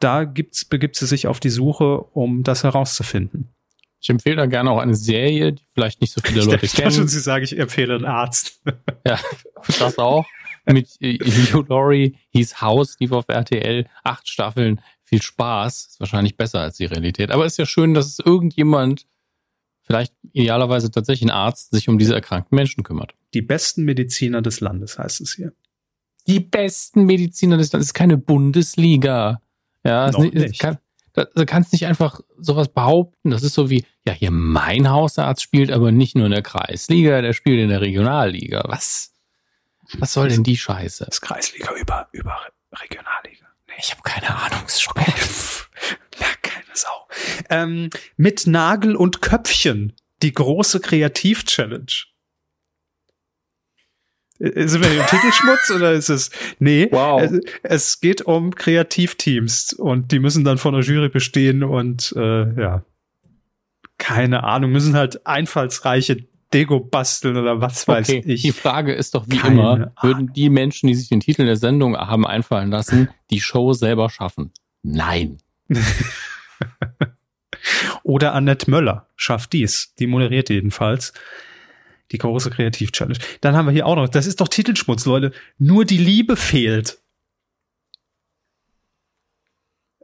[0.00, 3.54] Da gibt's, begibt sie sich auf die Suche, um das herauszufinden.
[4.00, 6.92] Ich empfehle da gerne auch eine Serie, die vielleicht nicht so viele ich Leute kennen.
[6.92, 8.62] Schon, Sie sagen, ich empfehle einen Arzt.
[9.06, 9.18] ja,
[9.78, 10.26] das auch.
[10.66, 15.86] Mit äh, Hugh Laurie hieß Haus, lief auf RTL, acht Staffeln, viel Spaß.
[15.86, 17.30] Ist wahrscheinlich besser als die Realität.
[17.30, 19.06] Aber ist ja schön, dass es irgendjemand,
[19.82, 23.14] vielleicht idealerweise tatsächlich ein Arzt, sich um diese erkrankten Menschen kümmert.
[23.34, 25.52] Die besten Mediziner des Landes heißt es hier.
[26.26, 27.88] Die besten Mediziner des Landes.
[27.88, 29.42] ist keine Bundesliga.
[29.84, 30.58] Ja, Noch nicht.
[30.58, 30.78] Kann,
[31.14, 33.30] du kannst nicht einfach sowas behaupten.
[33.30, 37.20] Das ist so wie, ja, hier mein Hausarzt spielt aber nicht nur in der Kreisliga,
[37.20, 38.64] der spielt in der Regionalliga.
[38.66, 39.12] Was?
[39.98, 41.04] Was soll denn die Scheiße?
[41.04, 42.36] Das Kreisliga über, über
[42.72, 43.43] Regionalliga.
[43.78, 44.64] Ich habe keine Ahnung.
[46.18, 47.08] ja, keine Sau.
[47.50, 49.94] Ähm, mit Nagel und Köpfchen.
[50.22, 52.06] Die große Kreativ-Challenge.
[54.38, 56.30] Sind wir im Titelschmutz oder ist es?
[56.58, 57.22] Nee, wow.
[57.22, 62.60] es, es, geht um Kreativteams und die müssen dann von der Jury bestehen und äh,
[62.60, 62.84] ja,
[63.96, 68.22] keine Ahnung, müssen halt einfallsreiche Dego basteln oder was weiß okay.
[68.24, 68.42] ich.
[68.42, 69.90] Die Frage ist doch wie keine immer, Ahnung.
[70.02, 74.08] würden die Menschen, die sich den Titel der Sendung haben einfallen lassen, die Show selber
[74.08, 74.52] schaffen?
[74.82, 75.38] Nein.
[78.04, 79.94] oder Annette Möller schafft dies.
[79.98, 81.12] Die moderiert jedenfalls.
[82.12, 83.18] Die große Kreativ-Challenge.
[83.40, 85.32] Dann haben wir hier auch noch, das ist doch Titelschmutz, Leute.
[85.58, 86.98] Nur die Liebe fehlt.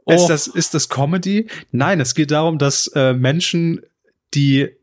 [0.03, 0.13] Oh.
[0.13, 1.47] Ist, das, ist das Comedy?
[1.71, 3.81] Nein, es geht darum, dass äh, Menschen,
[4.33, 4.75] die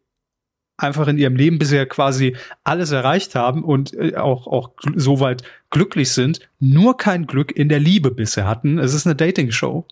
[0.79, 6.13] einfach in ihrem Leben bisher quasi alles erreicht haben und äh, auch, auch soweit glücklich
[6.13, 8.79] sind, nur kein Glück in der Liebe bisher hatten.
[8.79, 9.85] Es ist eine Dating-Show.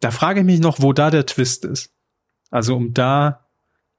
[0.00, 1.92] Da frage ich mich noch, wo da der Twist ist.
[2.50, 3.48] Also um da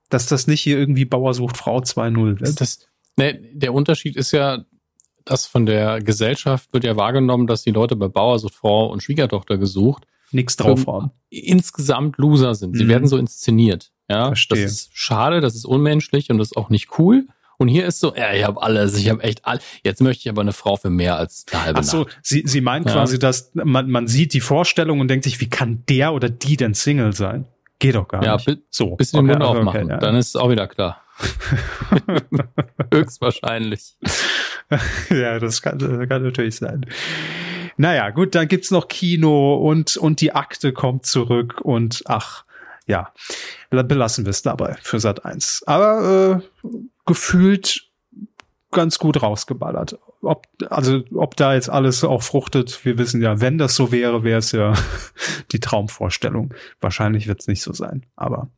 [0.09, 2.59] dass das nicht hier irgendwie Bauer sucht Frau 2.0 wird.
[2.59, 4.65] Das, ne, der Unterschied ist ja,
[5.23, 9.03] dass von der Gesellschaft wird ja wahrgenommen, dass die Leute bei Bauer sucht Frau und
[9.03, 11.11] Schwiegertochter gesucht nichts drauf haben.
[11.29, 12.75] Insgesamt Loser sind.
[12.75, 12.89] Sie mhm.
[12.89, 13.91] werden so inszeniert.
[14.09, 14.63] Ja, Verstehe.
[14.63, 17.25] das ist schade, das ist unmenschlich und das ist auch nicht cool.
[17.57, 19.61] Und hier ist so, ja, ich habe alles, ich habe echt alles.
[19.83, 22.61] Jetzt möchte ich aber eine Frau für mehr als eine halbe Ach so, Sie, Sie
[22.61, 22.93] meinen ja.
[22.93, 26.55] quasi, dass man, man sieht die Vorstellung und denkt sich, wie kann der oder die
[26.55, 27.45] denn Single sein?
[27.79, 28.47] Geht doch gar ja, nicht.
[28.47, 28.95] Ja, so.
[28.95, 29.97] Bisschen okay, den Mund aufmachen, okay, ja.
[29.97, 31.01] dann ist es auch wieder klar.
[32.93, 33.97] Höchstwahrscheinlich.
[35.09, 36.85] ja, das kann, das kann natürlich sein.
[37.75, 42.45] Naja, gut, dann gibt's noch Kino und, und die Akte kommt zurück und ach,
[42.89, 43.13] ja,
[43.69, 45.63] belassen wir es dabei für Sat 1.
[45.67, 46.69] Aber äh,
[47.05, 47.87] gefühlt
[48.71, 49.99] ganz gut rausgeballert.
[50.21, 54.23] Ob, also, ob da jetzt alles auch fruchtet, wir wissen ja, wenn das so wäre,
[54.23, 54.73] wäre es ja
[55.51, 56.53] die Traumvorstellung.
[56.81, 58.49] Wahrscheinlich wird es nicht so sein, aber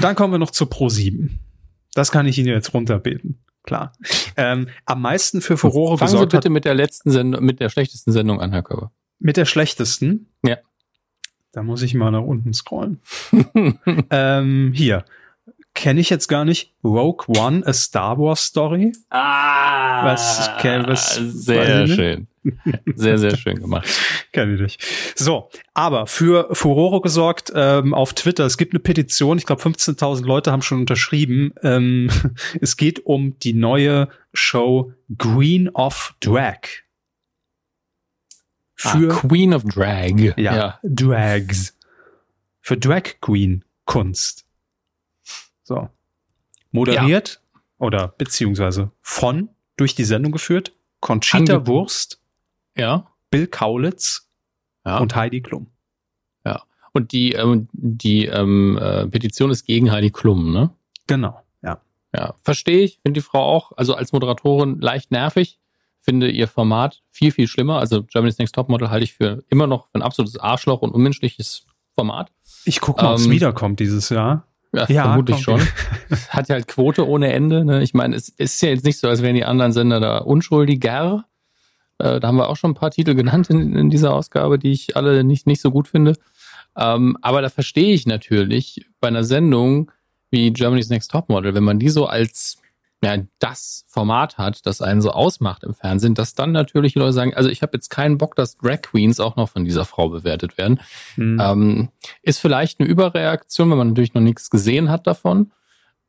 [0.00, 1.38] dann kommen wir noch zu Pro 7.
[1.94, 3.44] Das kann ich Ihnen jetzt runterbeten.
[3.62, 3.92] Klar.
[4.36, 7.60] Ähm, am meisten für Furore Fangen gesorgt Sie bitte hat, mit der letzten Sendung, mit
[7.60, 8.90] der schlechtesten Sendung an, Herr Körber.
[9.20, 10.32] Mit der schlechtesten?
[10.44, 10.56] Ja.
[11.52, 13.00] Da muss ich mal nach unten scrollen.
[14.10, 15.04] ähm, hier
[15.74, 16.72] kenne ich jetzt gar nicht.
[16.84, 18.92] Rogue One, a Star Wars Story.
[19.10, 22.26] Ah, was, kenn, was sehr schön.
[22.96, 23.88] Sehr, sehr schön gemacht.
[24.32, 24.84] Kenne ich nicht.
[25.14, 28.44] So, aber für Furore gesorgt ähm, auf Twitter.
[28.44, 29.38] Es gibt eine Petition.
[29.38, 31.52] Ich glaube, 15.000 Leute haben schon unterschrieben.
[31.62, 32.10] Ähm,
[32.60, 36.82] es geht um die neue Show Green of Drag.
[38.82, 40.18] Ah, für ah, Queen of Drag.
[40.18, 41.76] Ja, ja, Drags.
[42.60, 44.46] Für Drag Queen Kunst.
[45.62, 45.88] So.
[46.70, 47.60] Moderiert ja.
[47.78, 52.20] oder beziehungsweise von durch die Sendung geführt Conchita Ange Wurst,
[52.76, 53.08] ja.
[53.30, 54.28] Bill Kaulitz
[54.86, 54.98] ja.
[54.98, 55.66] und Heidi Klum.
[56.46, 56.62] Ja.
[56.92, 60.70] Und die, ähm, die ähm, äh, Petition ist gegen Heidi Klum, ne?
[61.06, 61.80] Genau, ja.
[62.14, 63.00] Ja, verstehe ich.
[63.02, 65.58] Finde die Frau auch, also als Moderatorin leicht nervig.
[66.04, 67.78] Finde ihr Format viel, viel schlimmer.
[67.78, 71.64] Also Germany's Next Topmodel halte ich für immer noch für ein absolutes Arschloch und unmenschliches
[71.94, 72.32] Format.
[72.64, 74.46] Ich gucke mal, ähm, ob es wiederkommt dieses Jahr.
[74.72, 75.60] Ja, ja vermutlich schon.
[76.28, 77.64] Hat ja halt Quote ohne Ende.
[77.64, 77.82] Ne?
[77.82, 81.24] Ich meine, es ist ja jetzt nicht so, als wären die anderen Sender da unschuldiger.
[81.98, 84.72] Äh, da haben wir auch schon ein paar Titel genannt in, in dieser Ausgabe, die
[84.72, 86.14] ich alle nicht, nicht so gut finde.
[86.76, 89.90] Ähm, aber da verstehe ich natürlich bei einer Sendung
[90.30, 92.61] wie Germany's Next Topmodel, wenn man die so als
[93.02, 97.34] ja, das Format hat, das einen so ausmacht im Fernsehen, dass dann natürlich Leute sagen,
[97.34, 100.56] also ich habe jetzt keinen Bock, dass Drag Queens auch noch von dieser Frau bewertet
[100.56, 100.80] werden.
[101.16, 101.40] Mhm.
[101.40, 101.88] Ähm,
[102.22, 105.50] ist vielleicht eine Überreaktion, wenn man natürlich noch nichts gesehen hat davon.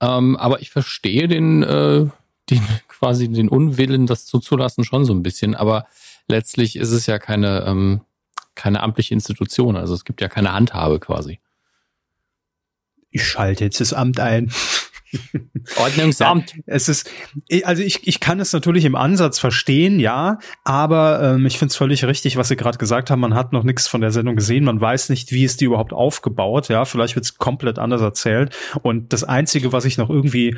[0.01, 2.05] Ähm, aber ich verstehe den, äh,
[2.51, 5.55] den quasi den Unwillen, das zuzulassen, schon so ein bisschen.
[5.55, 5.87] Aber
[6.27, 8.01] letztlich ist es ja keine, ähm,
[8.53, 9.77] keine amtliche Institution.
[9.77, 11.39] Also es gibt ja keine Handhabe quasi.
[13.09, 14.51] Ich schalte jetzt das Amt ein.
[15.77, 16.55] Ordnungsamt.
[16.55, 17.09] Ja, es ist,
[17.63, 21.75] also ich, ich kann es natürlich im Ansatz verstehen, ja, aber ähm, ich finde es
[21.75, 23.19] völlig richtig, was Sie gerade gesagt haben.
[23.19, 25.93] Man hat noch nichts von der Sendung gesehen, man weiß nicht, wie ist die überhaupt
[25.93, 28.55] aufgebaut, ja, vielleicht wird es komplett anders erzählt.
[28.81, 30.55] Und das Einzige, was ich noch irgendwie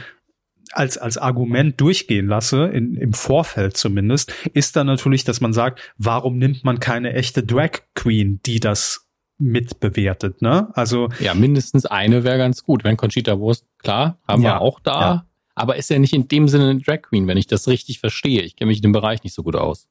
[0.71, 5.79] als, als Argument durchgehen lasse, in, im Vorfeld zumindest, ist dann natürlich, dass man sagt,
[5.97, 9.04] warum nimmt man keine echte Drag Queen, die das
[9.37, 10.69] mitbewertet, ne?
[10.73, 12.83] Also ja, mindestens eine wäre ganz gut.
[12.83, 15.25] Wenn Conchita Wurst, klar, haben ja, wir auch da, ja.
[15.55, 18.41] aber ist ja nicht in dem Sinne eine Drag Queen, wenn ich das richtig verstehe.
[18.41, 19.87] Ich kenne mich in dem Bereich nicht so gut aus.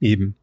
[0.00, 0.36] Eben.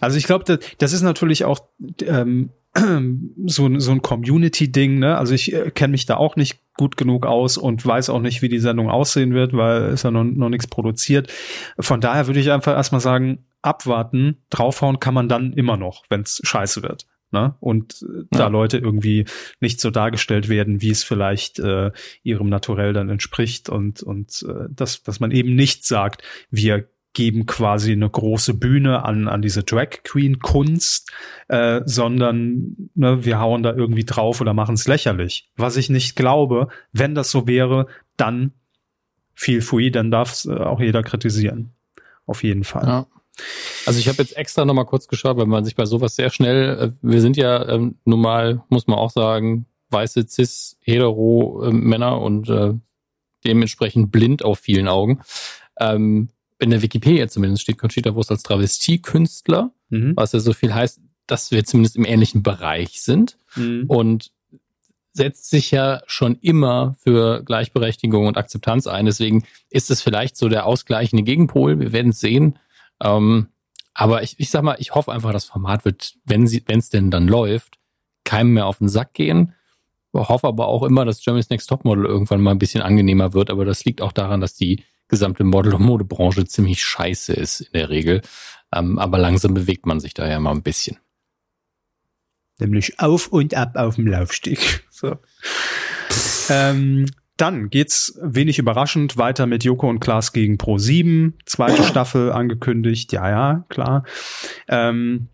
[0.00, 1.60] Also ich glaube, das, das ist natürlich auch
[2.06, 2.50] ähm,
[3.46, 5.16] so, so ein Community-Ding, ne?
[5.16, 8.42] Also ich äh, kenne mich da auch nicht gut genug aus und weiß auch nicht,
[8.42, 11.32] wie die Sendung aussehen wird, weil ist ja noch, noch nichts produziert.
[11.78, 16.22] Von daher würde ich einfach erstmal sagen, abwarten, draufhauen kann man dann immer noch, wenn
[16.22, 17.06] es scheiße wird.
[17.30, 17.54] Ne?
[17.60, 18.26] Und äh, ja.
[18.30, 19.26] da Leute irgendwie
[19.60, 21.90] nicht so dargestellt werden, wie es vielleicht äh,
[22.22, 27.46] ihrem Naturell dann entspricht und, und äh, dass, dass man eben nicht sagt, wir geben
[27.46, 31.10] quasi eine große Bühne an, an diese Drag Queen Kunst,
[31.48, 35.50] äh, sondern ne, wir hauen da irgendwie drauf oder machen es lächerlich.
[35.56, 38.52] Was ich nicht glaube, wenn das so wäre, dann
[39.34, 41.72] feel free, dann darf es äh, auch jeder kritisieren.
[42.24, 42.86] Auf jeden Fall.
[42.86, 43.06] Ja.
[43.86, 46.78] Also ich habe jetzt extra nochmal kurz geschaut, weil man sich bei sowas sehr schnell,
[46.78, 52.20] äh, wir sind ja ähm, normal, muss man auch sagen, weiße cis hetero äh, Männer
[52.20, 52.74] und äh,
[53.44, 55.20] dementsprechend blind auf vielen Augen.
[55.78, 56.28] Ähm,
[56.58, 60.14] in der Wikipedia zumindest steht Conchita Wurst als Travestiekünstler, mhm.
[60.16, 63.84] was ja so viel heißt, dass wir zumindest im ähnlichen Bereich sind mhm.
[63.86, 64.32] und
[65.12, 69.06] setzt sich ja schon immer für Gleichberechtigung und Akzeptanz ein.
[69.06, 71.78] Deswegen ist es vielleicht so der ausgleichende Gegenpol.
[71.80, 72.58] Wir werden es sehen.
[73.02, 73.48] Ähm,
[73.94, 76.88] aber ich, ich sag mal, ich hoffe einfach, das Format wird, wenn sie, wenn es
[76.88, 77.78] denn dann läuft,
[78.24, 79.54] keinem mehr auf den Sack gehen.
[80.12, 83.50] Ich hoffe aber auch immer, dass Germany's Next Topmodel irgendwann mal ein bisschen angenehmer wird.
[83.50, 87.72] Aber das liegt auch daran, dass die gesamte Model- und Modebranche ziemlich scheiße ist in
[87.72, 88.22] der Regel.
[88.72, 90.98] Ähm, aber langsam bewegt man sich da ja mal ein bisschen.
[92.60, 94.84] Nämlich auf und ab auf dem Laufsteg.
[94.90, 95.16] So.
[96.50, 97.06] ähm,
[97.40, 101.32] dann geht's wenig überraschend weiter mit Joko und Klaas gegen Pro7.
[101.46, 103.12] Zweite Staffel angekündigt.
[103.12, 104.04] Ja, ja, klar.
[104.68, 105.28] Ähm,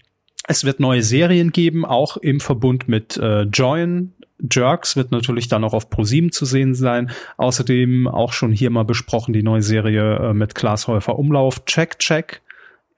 [0.47, 4.13] es wird neue Serien geben, auch im Verbund mit äh, Join.
[4.53, 7.11] Jerks wird natürlich dann auch auf Pro7 zu sehen sein.
[7.39, 11.65] Außerdem auch schon hier mal besprochen die neue Serie äh, mit Klaas Häufer Umlauf.
[11.65, 12.43] Check, check.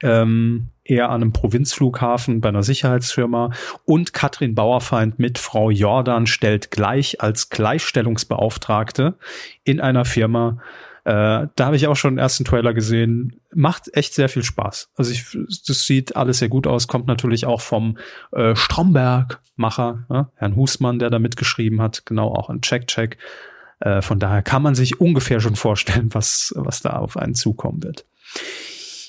[0.03, 3.51] Ähm, eher an einem Provinzflughafen bei einer Sicherheitsfirma
[3.85, 9.15] und Katrin Bauerfeind mit Frau Jordan stellt gleich als Gleichstellungsbeauftragte
[9.65, 10.59] in einer Firma.
[11.05, 13.41] Äh, da habe ich auch schon den ersten Trailer gesehen.
[13.55, 14.91] Macht echt sehr viel Spaß.
[14.97, 16.89] Also ich, das sieht alles sehr gut aus.
[16.89, 17.97] Kommt natürlich auch vom
[18.33, 20.29] äh, Stromberg-Macher, ne?
[20.35, 22.07] Herrn Husmann, der da mitgeschrieben hat.
[22.07, 23.19] Genau, auch ein Check-Check.
[23.79, 27.85] Äh, von daher kann man sich ungefähr schon vorstellen, was, was da auf einen zukommen
[27.85, 28.05] wird.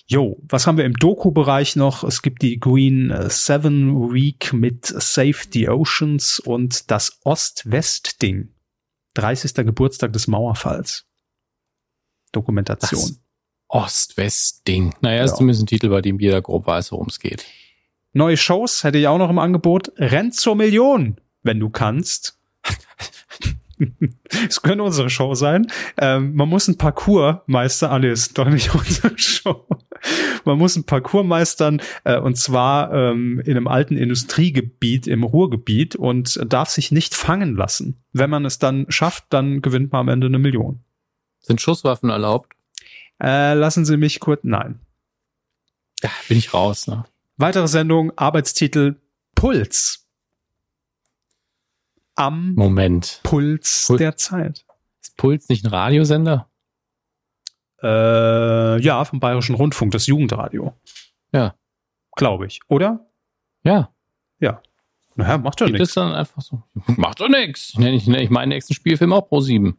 [0.09, 2.05] Jo, was haben wir im Doku-Bereich noch?
[2.05, 8.53] Es gibt die Green Seven Week mit Save the Oceans und das Ost-West-Ding.
[9.15, 9.53] 30.
[9.65, 11.05] Geburtstag des Mauerfalls.
[12.31, 13.17] Dokumentation.
[13.67, 14.95] Ost-West-Ding.
[15.01, 15.37] Naja, ist ja.
[15.37, 17.45] zumindest ein Titel, bei dem jeder grob weiß, worum es geht.
[18.13, 19.91] Neue Shows hätte ich auch noch im Angebot.
[19.97, 22.39] Renn zur Million, wenn du kannst.
[24.49, 25.67] Es könnte unsere Show sein.
[25.97, 29.67] Ähm, man muss ein Parcoursmeister, ah nee, ist doch nicht unsere Show.
[30.45, 35.95] Man muss ein Parcours meistern, äh, und zwar ähm, in einem alten Industriegebiet im Ruhrgebiet
[35.95, 38.03] und darf sich nicht fangen lassen.
[38.13, 40.79] Wenn man es dann schafft, dann gewinnt man am Ende eine Million.
[41.39, 42.53] Sind Schusswaffen erlaubt?
[43.21, 44.79] Äh, lassen Sie mich kurz, nein.
[46.03, 47.05] Ja, bin ich raus, ne?
[47.37, 48.95] Weitere Sendung, Arbeitstitel
[49.35, 50.07] Puls
[52.17, 53.21] am Moment.
[53.23, 54.65] Puls Pul der Zeit.
[55.01, 56.49] Ist Puls nicht ein Radiosender?
[57.81, 60.73] Äh, ja, vom Bayerischen Rundfunk, das Jugendradio.
[61.31, 61.55] Ja.
[62.15, 63.07] Glaube ich, oder?
[63.63, 63.91] Ja.
[64.39, 64.61] Ja.
[65.15, 65.93] Naja, macht doch nichts.
[65.93, 66.61] dann einfach so.
[66.95, 67.77] Macht doch nichts.
[67.77, 69.77] Nenne ich, nenn ich meinen nächsten Spielfilm auch Pro 7.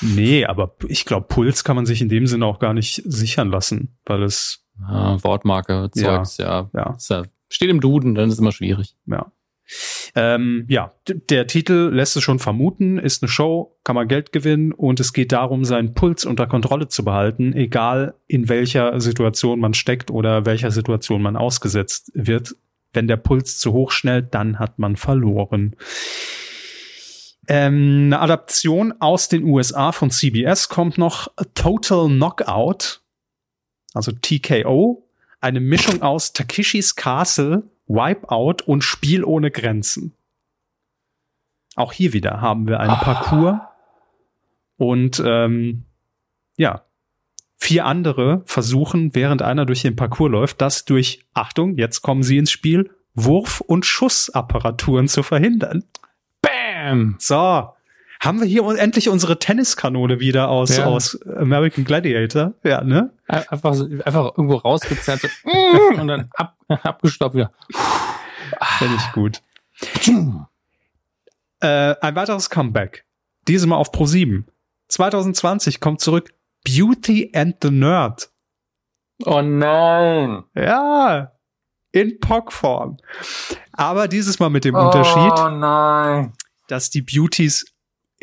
[0.00, 3.50] Nee, aber ich glaube, Puls kann man sich in dem Sinne auch gar nicht sichern
[3.50, 4.64] lassen, weil es.
[4.84, 6.68] Ah, Wortmarke, Zeugs, ja.
[6.72, 6.96] ja.
[7.08, 7.24] ja.
[7.48, 8.96] Steht im Duden, dann ist es immer schwierig.
[9.06, 9.30] Ja.
[10.14, 14.72] Ähm, ja, der Titel lässt es schon vermuten, ist eine Show, kann man Geld gewinnen
[14.72, 19.74] und es geht darum, seinen Puls unter Kontrolle zu behalten, egal in welcher Situation man
[19.74, 22.54] steckt oder welcher Situation man ausgesetzt wird.
[22.92, 25.76] Wenn der Puls zu hoch schnellt, dann hat man verloren.
[27.48, 33.00] Ähm, eine Adaption aus den USA von CBS kommt noch Total Knockout,
[33.94, 35.08] also TKO,
[35.40, 40.14] eine Mischung aus Takeshis Castle Wipeout und Spiel ohne Grenzen.
[41.74, 43.02] Auch hier wieder haben wir einen ah.
[43.02, 43.60] Parcours
[44.76, 45.84] Und ähm,
[46.56, 46.84] ja,
[47.58, 52.36] vier andere versuchen, während einer durch den Parcours läuft, das durch, Achtung, jetzt kommen sie
[52.36, 55.84] ins Spiel, Wurf- und Schussapparaturen zu verhindern.
[56.40, 57.16] Bam!
[57.18, 57.72] So,
[58.22, 60.84] haben wir hier endlich unsere Tenniskanone wieder aus, ja.
[60.86, 62.54] aus American Gladiator?
[62.62, 63.12] Ja, ne?
[63.26, 63.74] Einfach,
[64.04, 65.28] einfach irgendwo rausgezerrt so,
[66.00, 67.52] und dann ab, abgestoppt wieder.
[68.78, 69.42] Finde ich gut.
[71.60, 73.04] äh, ein weiteres Comeback.
[73.48, 74.46] Diesmal auf Pro 7.
[74.86, 76.32] 2020 kommt zurück
[76.64, 78.30] Beauty and the Nerd.
[79.24, 80.44] Oh nein.
[80.54, 81.32] Ja.
[81.90, 82.98] In POC-Form.
[83.72, 86.34] Aber dieses Mal mit dem oh Unterschied, nein.
[86.68, 87.71] dass die Beauties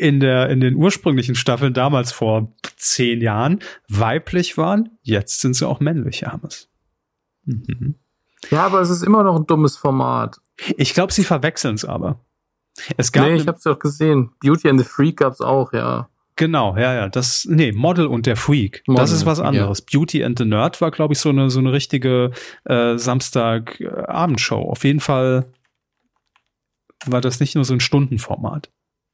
[0.00, 4.98] in der, in den ursprünglichen Staffeln damals vor zehn Jahren weiblich waren.
[5.02, 6.70] Jetzt sind sie auch männlich, Hermes.
[7.44, 7.96] Mhm.
[8.50, 10.38] Ja, aber es ist immer noch ein dummes Format.
[10.78, 12.24] Ich glaube, sie verwechseln es aber.
[12.96, 14.30] Es gab nee, ich hab's doch gesehen.
[14.40, 16.08] Beauty and the Freak gab's auch, ja.
[16.36, 17.08] Genau, ja, ja.
[17.10, 18.82] Das, nee, Model und der Freak.
[18.86, 19.80] Model, das ist was anderes.
[19.80, 19.84] Ja.
[19.92, 22.30] Beauty and the Nerd war, glaube ich, so eine, so eine richtige
[22.64, 24.70] äh, Samstag-Abendshow.
[24.70, 25.52] Auf jeden Fall
[27.04, 28.70] war das nicht nur so ein Stundenformat.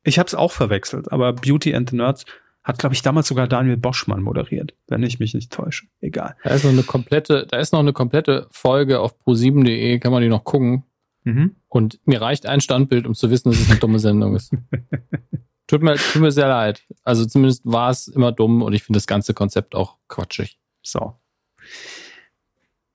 [0.07, 2.25] Ich habe es auch verwechselt, aber Beauty and the Nerds
[2.63, 5.87] hat, glaube ich, damals sogar Daniel Boschmann moderiert, wenn ich mich nicht täusche.
[6.01, 6.37] Egal.
[6.43, 10.23] Da ist noch eine komplette, da ist noch eine komplette Folge auf pro7.de, kann man
[10.23, 10.85] die noch gucken.
[11.25, 11.57] Mhm.
[11.69, 14.53] Und mir reicht ein Standbild, um zu wissen, dass es eine dumme Sendung ist.
[15.67, 16.85] tut, mir, tut mir sehr leid.
[17.03, 20.59] Also zumindest war es immer dumm und ich finde das ganze Konzept auch quatschig.
[20.83, 21.15] So.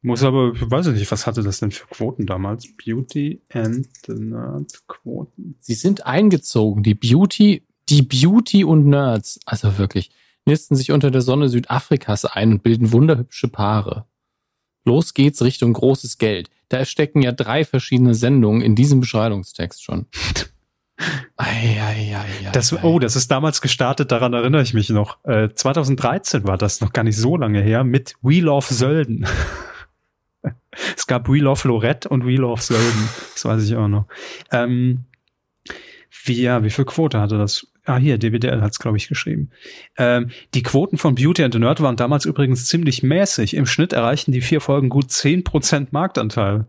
[0.03, 2.67] Muss aber, ich weiß nicht, was hatte das denn für Quoten damals?
[2.75, 5.55] Beauty and the Nerd Quoten.
[5.59, 6.81] Sie sind eingezogen.
[6.81, 10.09] Die Beauty, die Beauty und Nerds, also wirklich,
[10.45, 14.05] nisten sich unter der Sonne Südafrikas ein und bilden wunderhübsche Paare.
[14.85, 16.49] Los geht's Richtung großes Geld.
[16.69, 20.07] Da stecken ja drei verschiedene Sendungen in diesem Beschreibungstext schon.
[21.35, 25.17] Ei, ei, ei, das, oh, das ist damals gestartet, daran erinnere ich mich noch.
[25.25, 29.25] Äh, 2013 war das noch gar nicht so lange her mit Wheel of Sölden.
[30.95, 33.09] es gab Wheel of Lorette und Wheel of Sölden.
[33.33, 34.05] Das weiß ich auch noch.
[34.51, 35.05] Ähm,
[36.23, 37.67] wie, ja, wie viel Quote hatte das?
[37.85, 39.49] Ah, hier, DWDL hat es, glaube ich, geschrieben.
[39.97, 43.55] Ähm, die Quoten von Beauty and the Nerd waren damals übrigens ziemlich mäßig.
[43.55, 46.65] Im Schnitt erreichten die vier Folgen gut 10% Marktanteil.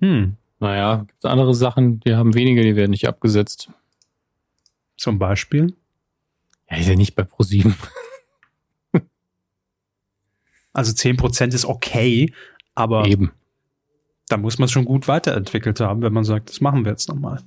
[0.00, 0.36] Hm.
[0.60, 3.70] Naja, gibt andere Sachen, die haben weniger, die werden nicht abgesetzt.
[4.96, 5.74] Zum Beispiel?
[6.70, 7.74] Ja, ist ja nicht bei ProSieben.
[10.74, 12.34] Also 10% ist okay,
[12.74, 13.32] aber Eben.
[14.28, 17.40] da muss man schon gut weiterentwickelt haben, wenn man sagt, das machen wir jetzt nochmal.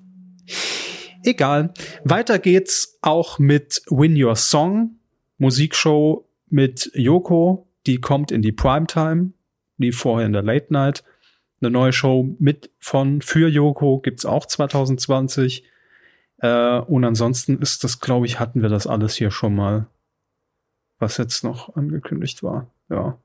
[1.24, 1.74] Egal.
[2.06, 4.96] Weiter geht's auch mit Win Your Song,
[5.38, 9.34] Musikshow mit Yoko, die kommt in die Primetime,
[9.78, 11.04] die vorher in der Late Night.
[11.60, 15.66] Eine neue Show mit von für Yoko gibt's auch 2020.
[16.38, 19.88] Äh, und ansonsten ist das, glaube ich, hatten wir das alles hier schon mal,
[20.98, 23.18] was jetzt noch angekündigt war ja.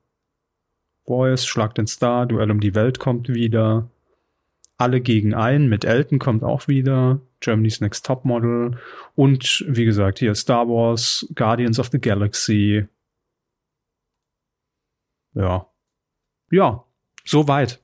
[1.05, 3.89] Boys, Schlag den Star, Duell um die Welt kommt wieder.
[4.77, 7.19] Alle gegen einen mit Elton kommt auch wieder.
[7.39, 8.77] Germany's Next Top Model.
[9.15, 12.87] Und wie gesagt, hier Star Wars, Guardians of the Galaxy.
[15.33, 15.67] Ja.
[16.51, 16.85] Ja,
[17.25, 17.81] soweit.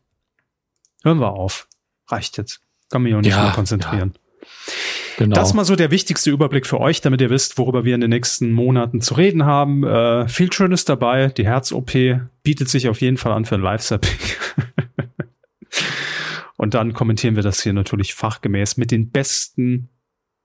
[1.03, 1.68] Hören wir auf.
[2.07, 2.61] Reicht jetzt.
[2.89, 4.14] Kann mich auch nicht ja, mehr konzentrieren.
[4.15, 4.28] Ja.
[5.19, 5.35] Genau.
[5.35, 8.09] Das mal so der wichtigste Überblick für euch, damit ihr wisst, worüber wir in den
[8.09, 9.83] nächsten Monaten zu reden haben.
[9.83, 11.27] Äh, viel Schönes dabei.
[11.27, 11.91] Die Herz-OP
[12.41, 14.17] bietet sich auf jeden Fall an für ein Live-Sapping.
[16.55, 19.89] Und dann kommentieren wir das hier natürlich fachgemäß mit den besten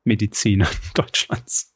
[0.03, 1.73] Medizinern Deutschlands.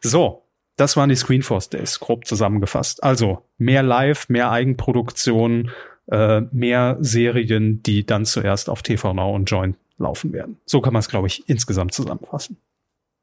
[0.00, 3.04] So, das waren die Screenforce Days, grob zusammengefasst.
[3.04, 5.70] Also mehr Live, mehr Eigenproduktion,
[6.10, 10.58] äh, mehr Serien, die dann zuerst auf TV Now und Join laufen werden.
[10.66, 12.56] So kann man es, glaube ich, insgesamt zusammenfassen.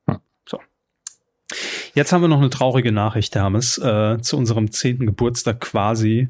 [0.08, 0.20] Hm.
[0.45, 0.60] So.
[1.94, 6.30] Jetzt haben wir noch eine traurige Nachricht, Hermes, äh, zu unserem zehnten Geburtstag quasi.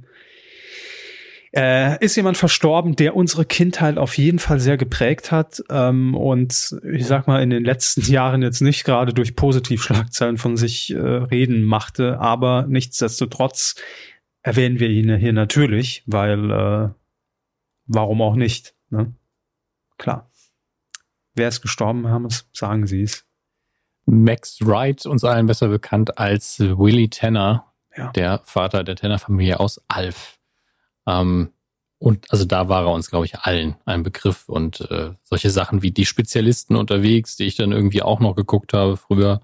[1.54, 6.76] Äh, ist jemand verstorben, der unsere Kindheit auf jeden Fall sehr geprägt hat ähm, und
[6.92, 10.98] ich sag mal in den letzten Jahren jetzt nicht gerade durch Positivschlagzeilen von sich äh,
[10.98, 13.76] reden machte, aber nichtsdestotrotz
[14.44, 16.90] erwähnen wir ihn hier natürlich, weil äh,
[17.88, 18.76] warum auch nicht?
[18.90, 19.14] Ne?
[19.98, 20.27] Klar.
[21.38, 22.50] Wer ist gestorben, Hermes?
[22.52, 23.24] Sagen Sie es.
[24.06, 28.12] Max Wright, uns allen besser bekannt als Willie Tanner, ja.
[28.14, 30.40] der Vater der Tanner-Familie aus Alf.
[31.06, 31.52] Ähm,
[32.00, 35.84] und also da war er uns, glaube ich, allen ein Begriff und äh, solche Sachen
[35.84, 39.42] wie die Spezialisten unterwegs, die ich dann irgendwie auch noch geguckt habe früher,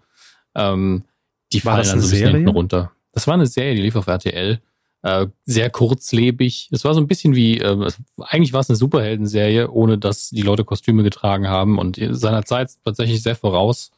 [0.55, 1.03] ähm,
[1.51, 2.91] die war fallen dann so ein bisschen hinten runter.
[3.11, 4.59] Das war eine Serie, die lief auf RTL.
[5.03, 6.69] Äh, sehr kurzlebig.
[6.71, 10.41] Es war so ein bisschen wie, äh, eigentlich war es eine Superheldenserie, ohne dass die
[10.41, 13.91] Leute Kostüme getragen haben und seiner Zeit tatsächlich sehr voraus.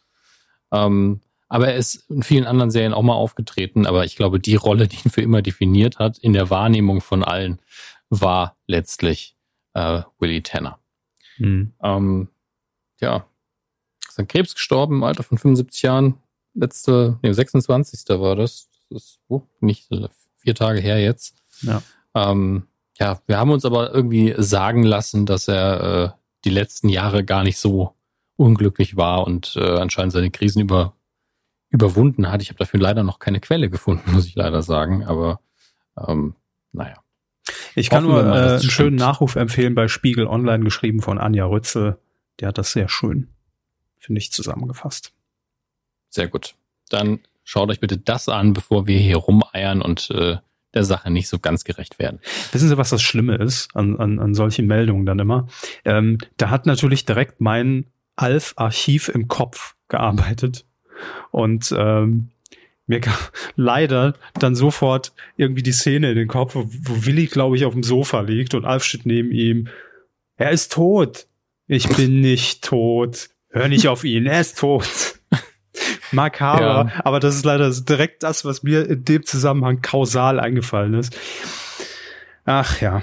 [0.71, 3.85] Ähm, aber er ist in vielen anderen Serien auch mal aufgetreten.
[3.85, 7.23] Aber ich glaube, die Rolle, die ihn für immer definiert hat, in der Wahrnehmung von
[7.23, 7.59] allen,
[8.09, 9.35] war letztlich
[9.75, 10.79] äh, Willie Tanner.
[11.37, 11.73] Mhm.
[11.83, 12.29] Ähm,
[12.99, 13.27] ja,
[14.07, 16.17] ist an Krebs gestorben im Alter von 75 Jahren.
[16.55, 18.19] Letzte, nee, 26.
[18.19, 18.69] war das.
[18.89, 19.91] Das ist oh, nicht
[20.45, 21.35] vier Tage her jetzt.
[21.61, 21.81] Ja.
[22.13, 22.67] Ähm,
[22.99, 26.09] ja, wir haben uns aber irgendwie sagen lassen, dass er äh,
[26.45, 27.95] die letzten Jahre gar nicht so
[28.37, 30.93] unglücklich war und äh, anscheinend seine Krisen über,
[31.69, 32.41] überwunden hat.
[32.41, 35.03] Ich habe dafür leider noch keine Quelle gefunden, muss ich leider sagen.
[35.03, 35.39] Aber
[35.97, 36.35] ähm,
[36.71, 36.95] naja.
[37.75, 41.45] Ich kann nur mal, äh, einen schönen Nachruf empfehlen bei Spiegel Online, geschrieben von Anja
[41.45, 41.97] Rützel.
[42.39, 43.29] Der hat das sehr schön,
[43.99, 45.13] finde ich, zusammengefasst.
[46.09, 46.55] Sehr gut.
[46.89, 50.37] Dann schaut euch bitte das an, bevor wir hier rumeiern und äh,
[50.73, 52.19] der Sache nicht so ganz gerecht werden.
[52.51, 55.47] Wissen Sie, was das Schlimme ist an, an, an solchen Meldungen dann immer?
[55.85, 57.85] Ähm, da hat natürlich direkt mein
[58.17, 60.65] Alf-Archiv im Kopf gearbeitet.
[61.31, 62.29] Und ähm,
[62.87, 63.15] mir kam
[63.55, 67.73] leider dann sofort irgendwie die Szene in den Kopf, wo, wo Willi, glaube ich, auf
[67.73, 69.69] dem Sofa liegt und Alf steht neben ihm.
[70.35, 71.27] Er ist tot.
[71.67, 73.29] Ich bin nicht tot.
[73.49, 75.19] Hör nicht auf ihn, er ist tot.
[76.15, 77.01] Makaber, ja.
[77.03, 81.15] aber das ist leider direkt das, was mir in dem Zusammenhang kausal eingefallen ist.
[82.45, 83.01] Ach ja,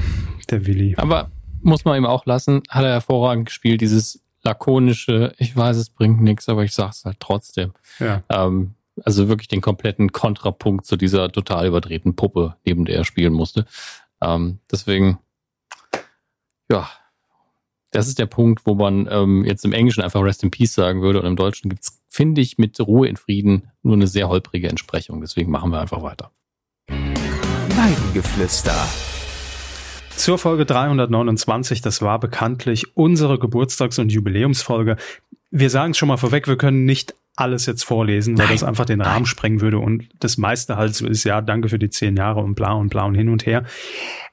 [0.50, 0.94] der Willi.
[0.96, 1.30] Aber
[1.62, 6.20] muss man ihm auch lassen, hat er hervorragend gespielt, dieses lakonische, ich weiß, es bringt
[6.20, 7.72] nichts, aber ich sag's halt trotzdem.
[7.98, 8.22] Ja.
[8.28, 8.74] Ähm,
[9.04, 13.66] also wirklich den kompletten Kontrapunkt zu dieser total überdrehten Puppe, neben der er spielen musste.
[14.20, 15.18] Ähm, deswegen,
[16.70, 16.88] ja,
[17.90, 21.02] das ist der Punkt, wo man ähm, jetzt im Englischen einfach Rest in Peace sagen
[21.02, 24.68] würde und im Deutschen gibt's, finde ich, mit Ruhe in Frieden nur eine sehr holprige
[24.68, 25.22] Entsprechung.
[25.22, 26.30] Deswegen machen wir einfach weiter.
[26.88, 28.76] Weidengeflüster.
[30.14, 34.98] Zur Folge 329, das war bekanntlich unsere Geburtstags- und Jubiläumsfolge.
[35.50, 38.54] Wir sagen es schon mal vorweg, wir können nicht alles jetzt vorlesen, weil Nein.
[38.56, 41.78] das einfach den Rahmen sprengen würde und das meiste halt so ist, ja, danke für
[41.78, 43.64] die zehn Jahre und bla und bla und hin und her.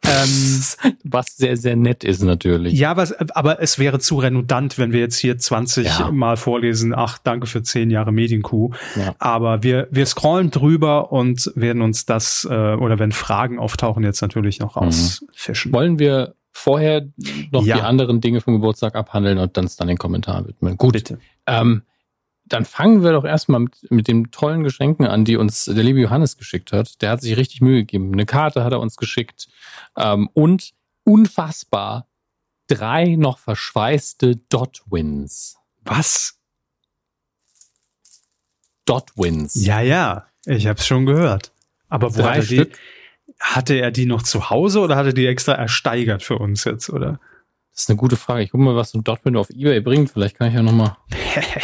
[0.03, 0.61] Ähm,
[1.03, 2.73] was sehr, sehr nett ist natürlich.
[2.73, 6.11] Ja, was, aber es wäre zu redundant, wenn wir jetzt hier 20 ja.
[6.11, 8.71] Mal vorlesen, ach, danke für zehn Jahre Medienkuh.
[8.97, 9.15] Ja.
[9.19, 14.21] Aber wir, wir scrollen drüber und werden uns das, äh, oder wenn Fragen auftauchen, jetzt
[14.21, 14.83] natürlich noch mhm.
[14.83, 15.71] rausfischen.
[15.71, 17.07] Wollen wir vorher
[17.51, 17.77] noch ja.
[17.77, 20.75] die anderen Dinge vom Geburtstag abhandeln und dann dann den Kommentar widmen?
[20.75, 20.93] Gut.
[20.93, 21.19] Bitte.
[21.45, 21.83] Ähm,
[22.49, 25.99] dann fangen wir doch erstmal mit, mit den tollen Geschenken an, die uns der liebe
[25.99, 27.01] Johannes geschickt hat.
[27.01, 28.11] Der hat sich richtig Mühe gegeben.
[28.11, 29.47] Eine Karte hat er uns geschickt.
[29.97, 30.73] Ähm, und
[31.03, 32.07] unfassbar
[32.67, 35.57] drei noch verschweißte Dot-Wins.
[35.83, 36.39] Was?
[38.85, 39.55] Dot-Wins.
[39.55, 40.27] Ja, ja.
[40.45, 41.53] Ich hab's schon gehört.
[41.89, 42.73] Aber wo drei hatte, Stück.
[42.73, 46.89] Die, hatte er die noch zu Hause oder hatte die extra ersteigert für uns jetzt,
[46.89, 47.19] oder?
[47.71, 48.43] Das ist eine gute Frage.
[48.43, 50.11] Ich guck mal, was so ein Dotpin auf Ebay bringt.
[50.11, 50.97] Vielleicht kann ich ja nochmal.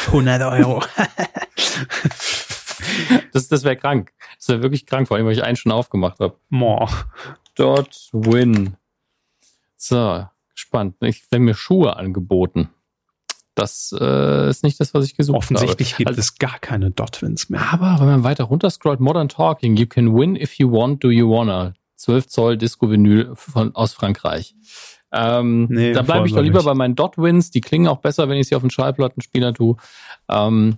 [0.08, 0.82] 100 Euro.
[3.34, 4.14] das das wäre krank.
[4.38, 6.38] Das wäre wirklich krank, vor allem, weil ich einen schon aufgemacht habe.
[6.50, 6.90] More.
[7.56, 8.78] Dot Win.
[9.76, 10.96] So, gespannt.
[11.02, 12.70] Ich werden mir Schuhe angeboten.
[13.56, 15.96] Das äh, ist nicht das, was ich gesucht Offensichtlich habe.
[15.96, 17.72] Offensichtlich gibt also, es gar keine Dot-Wins mehr.
[17.72, 21.10] Aber wenn man weiter runter scrollt, Modern Talking, you can win if you want, do
[21.10, 21.74] you wanna.
[21.96, 24.56] 12 Zoll Disco-Vinyl von, aus Frankreich.
[25.16, 26.66] Ähm, nee, da bleibe ich doch lieber nicht.
[26.66, 27.52] bei meinen Dot-Wins.
[27.52, 29.78] Die klingen auch besser, wenn ich sie auf den Schallplattenspieler tue.
[30.30, 30.78] Ähm,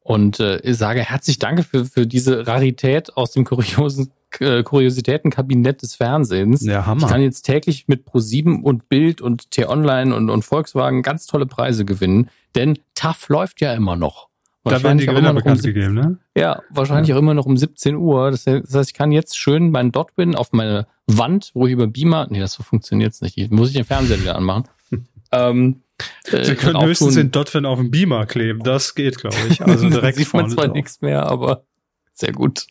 [0.00, 4.10] und äh, ich sage herzlich Danke für, für diese Rarität aus dem kuriosen
[4.40, 6.62] äh, Kuriositätenkabinett des Fernsehens.
[6.62, 7.02] Ja, Hammer.
[7.02, 11.46] Ich kann jetzt täglich mit Pro7 und Bild und T-Online und, und Volkswagen ganz tolle
[11.46, 14.27] Preise gewinnen, denn TAF läuft ja immer noch.
[14.68, 16.18] Da werden die Gewinner bekannt um gegeben, ne?
[16.36, 17.14] Ja, wahrscheinlich ja.
[17.14, 18.30] auch immer noch um 17 Uhr.
[18.30, 22.26] Das heißt, ich kann jetzt schön meinen Dotwin auf meine Wand, wo ich über Beamer,
[22.30, 23.38] nee, das so funktioniert's nicht.
[23.38, 24.64] Ich, muss ich den Fernseher wieder anmachen.
[25.32, 25.82] ähm,
[26.30, 28.62] äh, Sie können höchstens den Dotwin auf dem Beamer kleben.
[28.62, 29.62] Das geht, glaube ich.
[29.62, 31.64] Also direkt sieht man zwar nichts mehr, aber
[32.12, 32.66] sehr gut.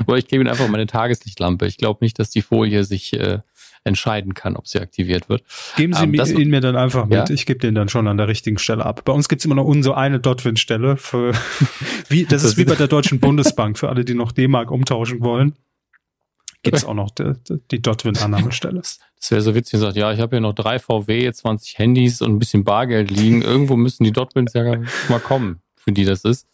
[0.00, 1.66] Aber ich klebe ihn einfach meine Tageslichtlampe.
[1.66, 3.38] Ich glaube nicht, dass die Folie sich äh,
[3.84, 5.42] entscheiden kann, ob sie aktiviert wird.
[5.76, 7.28] Geben Sie ähm, mir, ihn mir dann einfach mit.
[7.28, 7.34] Ja?
[7.34, 9.04] Ich gebe den dann schon an der richtigen Stelle ab.
[9.04, 10.96] Bei uns gibt's immer noch unsere eine Dotwin-Stelle.
[12.08, 15.54] Wie, das ist wie bei der Deutschen Bundesbank, für alle, die noch D-Mark umtauschen wollen.
[16.62, 17.32] Gibt's auch noch die,
[17.70, 18.80] die Dotwin-Annahmestelle.
[18.80, 22.32] Das wäre so witzig, gesagt, ja, ich habe hier noch drei VW, 20 Handys und
[22.32, 23.40] ein bisschen Bargeld liegen.
[23.40, 24.76] Irgendwo müssen die Dotwins ja
[25.08, 26.46] mal kommen, für die das ist.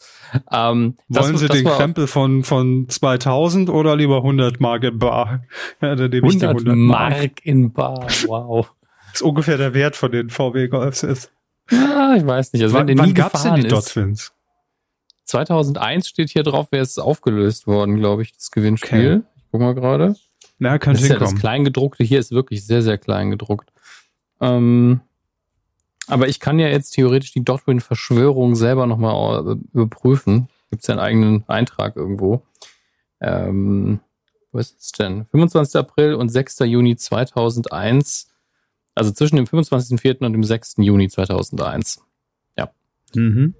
[0.52, 4.98] Ähm, Wollen das, Sie das den Krempel von, von 2000 oder lieber 100 Mark in
[4.98, 5.44] Bar?
[5.82, 7.10] Ja, dann 100, 100 Mark.
[7.10, 8.70] Mark in Bar, wow.
[9.06, 11.32] das ist ungefähr der Wert von den VW Golfs ist.
[11.70, 12.62] Ah, ich weiß nicht.
[12.62, 14.32] Also wann wann gab es denn die Dotwins?
[15.24, 19.16] 2001 steht hier drauf, wer ist aufgelöst worden, glaube ich, das Gewinnspiel.
[19.16, 19.26] Okay.
[19.36, 20.14] Ich guck mal gerade.
[20.58, 23.70] Na, könnte das, ist ja das Kleingedruckte hier ist wirklich sehr, sehr klein gedruckt.
[24.40, 25.00] Ähm,
[26.08, 30.48] Aber ich kann ja jetzt theoretisch die Dotwin-Verschwörung selber nochmal äh, überprüfen.
[30.70, 32.42] Gibt es ja einen eigenen Eintrag irgendwo.
[33.20, 34.00] Ähm,
[34.52, 35.26] wo ist es denn?
[35.26, 35.76] 25.
[35.76, 36.60] April und 6.
[36.60, 38.30] Juni 2001.
[38.94, 40.24] Also zwischen dem 25.04.
[40.24, 40.76] und dem 6.
[40.78, 42.00] Juni 2001.
[42.56, 42.70] Ja.
[43.14, 43.54] Mhm.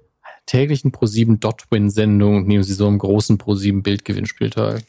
[0.45, 4.81] Täglichen Pro7 Dotwin-Sendung nehmen Sie so im großen Pro7 Bildgewinnspiel teil.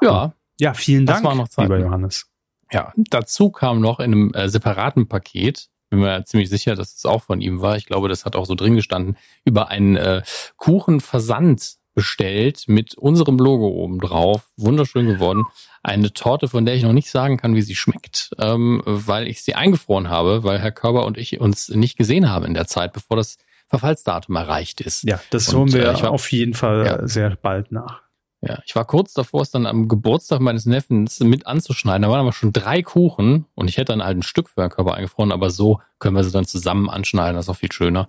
[0.00, 0.34] Ja.
[0.58, 2.26] Ja, vielen Dank, das war noch lieber Johannes.
[2.72, 7.04] Ja, dazu kam noch in einem äh, separaten Paket, bin mir ziemlich sicher, dass es
[7.04, 7.76] auch von ihm war.
[7.76, 10.22] Ich glaube, das hat auch so drin gestanden, über einen äh,
[10.56, 14.50] Kuchenversand bestellt mit unserem Logo oben drauf.
[14.56, 15.46] Wunderschön geworden.
[15.82, 19.42] Eine Torte, von der ich noch nicht sagen kann, wie sie schmeckt, ähm, weil ich
[19.42, 22.92] sie eingefroren habe, weil Herr Körber und ich uns nicht gesehen haben in der Zeit,
[22.92, 23.36] bevor das
[23.68, 25.02] Verfallsdatum erreicht ist.
[25.02, 27.06] Ja, das holen wir äh, auf jeden Fall ja.
[27.08, 28.02] sehr bald nach.
[28.40, 32.02] Ja, ich war kurz davor, es dann am Geburtstag meines Neffens mit anzuschneiden.
[32.02, 34.70] Da waren aber schon drei Kuchen und ich hätte dann halt ein Stück für den
[34.70, 37.34] Körper eingefroren, aber so können wir sie dann zusammen anschneiden.
[37.34, 38.08] Das ist auch viel schöner.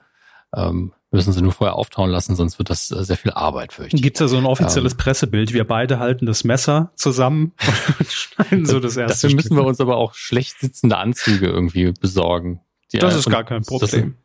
[0.55, 3.83] Ähm, müssen sie nur vorher auftauen lassen, sonst wird das äh, sehr viel Arbeit, für
[3.83, 3.91] euch.
[3.91, 5.53] Gibt es da so ein offizielles ähm, Pressebild?
[5.53, 7.53] Wir beide halten das Messer zusammen
[7.99, 11.91] und schneiden so das erste Dafür müssen wir uns aber auch schlecht sitzende Anzüge irgendwie
[11.91, 12.61] besorgen.
[12.91, 14.15] das ist gar kein Problem.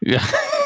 [0.00, 0.20] Das, ja,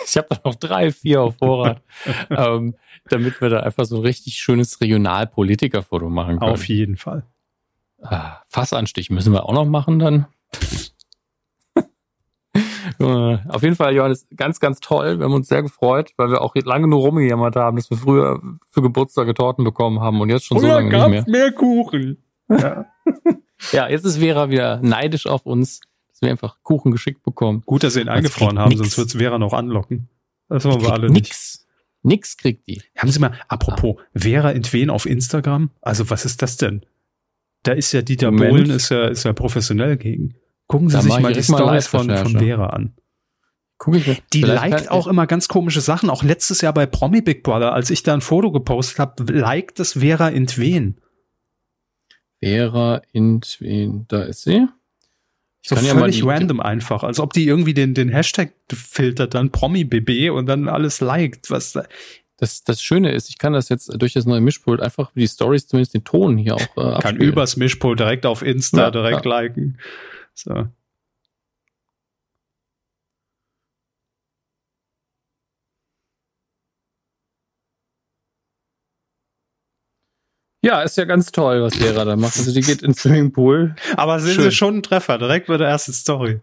[0.07, 1.83] ich habe da noch drei, vier auf Vorrat.
[2.31, 2.74] ähm,
[3.09, 6.51] damit wir da einfach so ein richtig schönes Regionalpolitikerfoto machen können.
[6.51, 7.24] Auf jeden Fall.
[8.03, 10.27] Ah, Fassanstich müssen wir auch noch machen dann.
[12.99, 15.19] Auf jeden Fall, Johannes, ganz, ganz toll.
[15.19, 18.41] Wir haben uns sehr gefreut, weil wir auch lange nur rumgejammert haben, dass wir früher
[18.70, 21.24] für Geburtstage Torten bekommen haben und jetzt schon so lange nicht mehr.
[21.27, 22.24] mehr Kuchen.
[22.49, 22.87] Ja.
[23.73, 25.81] ja, jetzt ist Vera wieder neidisch auf uns,
[26.17, 27.63] dass wir einfach Kuchen geschickt bekommen.
[27.67, 28.79] Gut, dass sie ihn eingefroren haben, nix.
[28.79, 30.09] sonst wird es Vera noch anlocken.
[30.49, 31.29] Das wollen wir alle nix.
[31.29, 31.67] nicht.
[32.03, 32.81] Nix kriegt die.
[32.97, 34.03] Haben Sie mal, apropos, ah.
[34.15, 35.71] Vera Entwen auf Instagram?
[35.83, 36.87] Also was ist das denn?
[37.65, 38.51] Da ist ja Dieter Moment.
[38.51, 40.37] Bohlen, ist ja, ist ja professionell gegen.
[40.69, 42.95] Gucken Sie da sich mal die Stories von, von Vera an.
[43.77, 44.23] Guck ich.
[44.33, 46.09] Die liked auch immer ganz komische Sachen.
[46.09, 49.79] Auch letztes Jahr bei Promi Big Brother, als ich da ein Foto gepostet habe, liked
[49.79, 50.99] das Vera Entwen.
[52.41, 54.67] Vera Entwen, da ist sie.
[55.69, 60.31] So völlig ja random einfach, als ob die irgendwie den, den Hashtag filtert, dann Promi-BB
[60.31, 61.51] und dann alles liked.
[61.51, 61.85] Was da.
[62.39, 65.67] Das, das Schöne ist, ich kann das jetzt durch das neue Mischpult einfach die Stories,
[65.67, 67.01] zumindest den Ton hier auch äh.
[67.01, 69.31] Kann übers Mischpult direkt auf Insta ja, direkt ja.
[69.31, 69.79] liken.
[70.35, 70.67] So.
[80.67, 82.37] Ja, ist ja ganz toll, was Vera da macht.
[82.37, 83.77] Also die geht ins Swimmingpool.
[83.97, 86.41] Aber sind sie schon ein Treffer, direkt bei der ersten Story.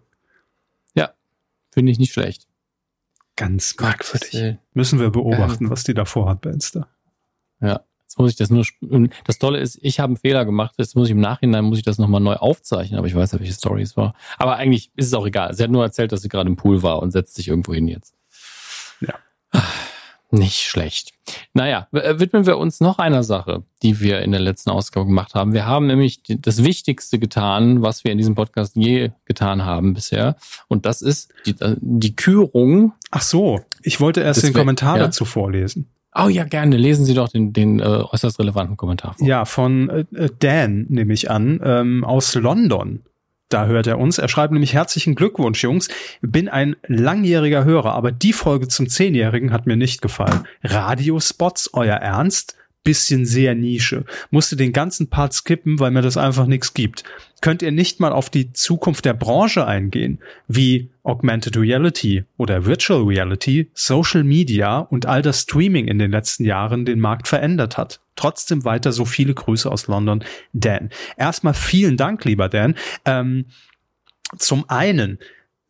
[0.96, 1.12] Ja,
[1.72, 2.48] finde ich nicht schlecht.
[3.36, 4.60] Ganz merkwürdig.
[4.74, 6.88] Müssen wir beobachten, was die da vorhat bei Insta.
[7.60, 8.66] Ja, jetzt muss ich das nur.
[9.26, 10.76] Das Tolle ist, ich habe einen Fehler gemacht.
[10.78, 13.40] Jetzt muss ich im Nachhinein muss ich das nochmal neu aufzeichnen, aber ich weiß ja,
[13.42, 14.14] welche Story es war.
[14.38, 15.54] Aber eigentlich ist es auch egal.
[15.54, 17.90] Sie hat nur erzählt, dass sie gerade im Pool war und setzt sich irgendwo hin
[17.90, 18.14] jetzt.
[20.34, 21.12] Nicht schlecht.
[21.54, 25.36] Naja, äh, widmen wir uns noch einer Sache, die wir in der letzten Ausgabe gemacht
[25.36, 25.54] haben.
[25.54, 30.36] Wir haben nämlich das Wichtigste getan, was wir in diesem Podcast je getan haben bisher.
[30.68, 32.94] Und das ist die, äh, die Kürung.
[33.12, 35.04] Ach so, ich wollte erst den Kommentar ja?
[35.04, 35.88] dazu vorlesen.
[36.16, 36.78] Oh ja, gerne.
[36.78, 39.28] Lesen Sie doch den, den äh, äußerst relevanten Kommentar vor.
[39.28, 43.04] Ja, von äh, Dan nehme ich an, ähm, aus London.
[43.54, 44.18] Da hört er uns.
[44.18, 45.88] Er schreibt nämlich herzlichen Glückwunsch, Jungs.
[46.22, 50.48] Bin ein langjähriger Hörer, aber die Folge zum Zehnjährigen hat mir nicht gefallen.
[50.64, 52.58] Radiospots, euer Ernst?
[52.84, 54.06] Bisschen sehr Nische.
[54.30, 57.04] Musste den ganzen Part skippen, weil mir das einfach nichts gibt.
[57.42, 63.04] Könnt ihr nicht mal auf die Zukunft der Branche eingehen, wie Augmented Reality oder Virtual
[63.04, 68.00] Reality, Social Media und all das Streaming in den letzten Jahren den Markt verändert hat?
[68.16, 70.24] Trotzdem weiter so viele Grüße aus London,
[70.54, 70.90] Dan.
[71.18, 72.76] Erstmal vielen Dank, lieber Dan.
[73.06, 73.46] Ähm,
[74.38, 75.20] zum einen,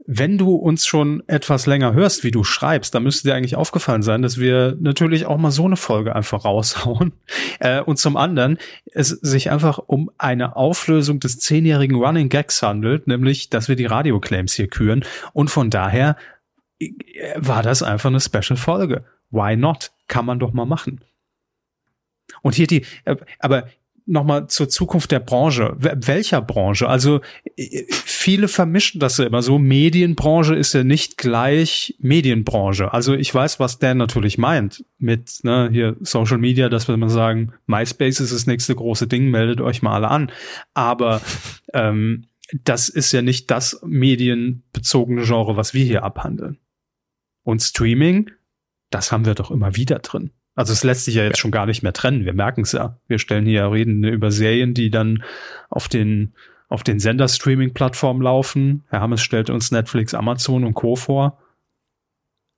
[0.06, 4.02] wenn du uns schon etwas länger hörst, wie du schreibst, dann müsste dir eigentlich aufgefallen
[4.02, 7.14] sein, dass wir natürlich auch mal so eine Folge einfach raushauen.
[7.60, 8.58] Äh, und zum anderen
[8.92, 13.86] es sich einfach um eine Auflösung des zehnjährigen Running Gags handelt, nämlich, dass wir die
[13.86, 15.06] Radioclaims hier küren.
[15.32, 16.18] Und von daher
[16.80, 16.90] äh,
[17.36, 19.06] war das einfach eine Special-Folge.
[19.32, 19.92] Why not?
[20.08, 21.02] Kann man doch mal machen.
[22.42, 23.68] Und hier die, äh, aber
[24.06, 25.76] nochmal zur Zukunft der Branche.
[25.78, 26.88] Welcher Branche?
[26.88, 27.22] Also
[27.90, 29.60] viele vermischen das ja immer so.
[29.60, 32.94] Medienbranche ist ja nicht gleich Medienbranche.
[32.94, 37.10] Also ich weiß, was Dan natürlich meint mit ne, hier Social Media, dass wir mal
[37.10, 40.32] sagen, MySpace ist das nächste große Ding, meldet euch mal alle an.
[40.74, 41.22] Aber
[41.74, 42.26] ähm,
[42.64, 46.60] das ist ja nicht das medienbezogene Genre, was wir hier abhandeln.
[47.44, 48.32] Und Streaming,
[48.90, 50.32] das haben wir doch immer wieder drin.
[50.56, 52.26] Also es lässt sich ja jetzt schon gar nicht mehr trennen.
[52.26, 52.98] Wir merken es ja.
[53.08, 55.24] Wir stellen hier reden über Serien, die dann
[55.70, 56.34] auf den
[56.70, 58.84] auf den Sender-Streaming-Plattformen laufen.
[58.90, 60.96] Herr Hammes stellte uns Netflix, Amazon und Co.
[60.96, 61.38] vor.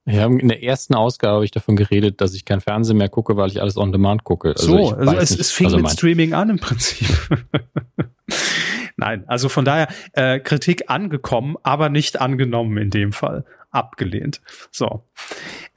[0.05, 3.09] Wir haben in der ersten Ausgabe habe ich davon geredet, dass ich kein Fernsehen mehr
[3.09, 4.49] gucke, weil ich alles on demand gucke.
[4.49, 7.07] Also so, also es, es fing also mit Streaming an im Prinzip.
[8.97, 13.43] Nein, also von daher äh, Kritik angekommen, aber nicht angenommen in dem Fall.
[13.75, 14.41] Abgelehnt.
[14.71, 15.05] So.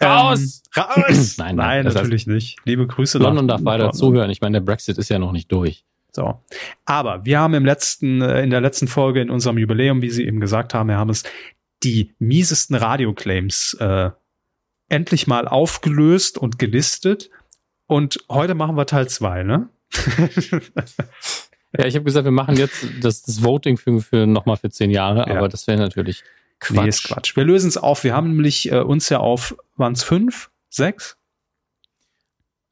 [0.01, 0.63] Raus!
[0.77, 1.35] Ähm, raus!
[1.39, 2.57] nein, nein, nein natürlich heißt, nicht.
[2.65, 3.19] Liebe Grüße.
[3.19, 4.31] London darf weiter zuhören.
[4.31, 5.85] Ich meine, der Brexit ist ja noch nicht durch.
[6.13, 6.43] So.
[6.85, 10.25] Aber wir haben im letzten, äh, in der letzten Folge in unserem Jubiläum, wie Sie
[10.25, 11.25] eben gesagt haben, Herr Hammes,
[11.83, 14.11] die miesesten Radioclaims äh,
[14.89, 17.31] endlich mal aufgelöst und gelistet.
[17.87, 19.69] Und heute machen wir Teil zwei, ne?
[21.77, 24.91] ja, ich habe gesagt, wir machen jetzt das, das Voting für, für nochmal für zehn
[24.91, 25.37] Jahre, ja.
[25.37, 26.23] aber das wäre natürlich
[26.61, 26.83] Quatsch.
[26.83, 27.37] Nee, ist Quatsch.
[27.37, 28.05] Wir lösen es auf.
[28.05, 31.17] Wir haben nämlich äh, uns ja auf, waren es fünf, sechs?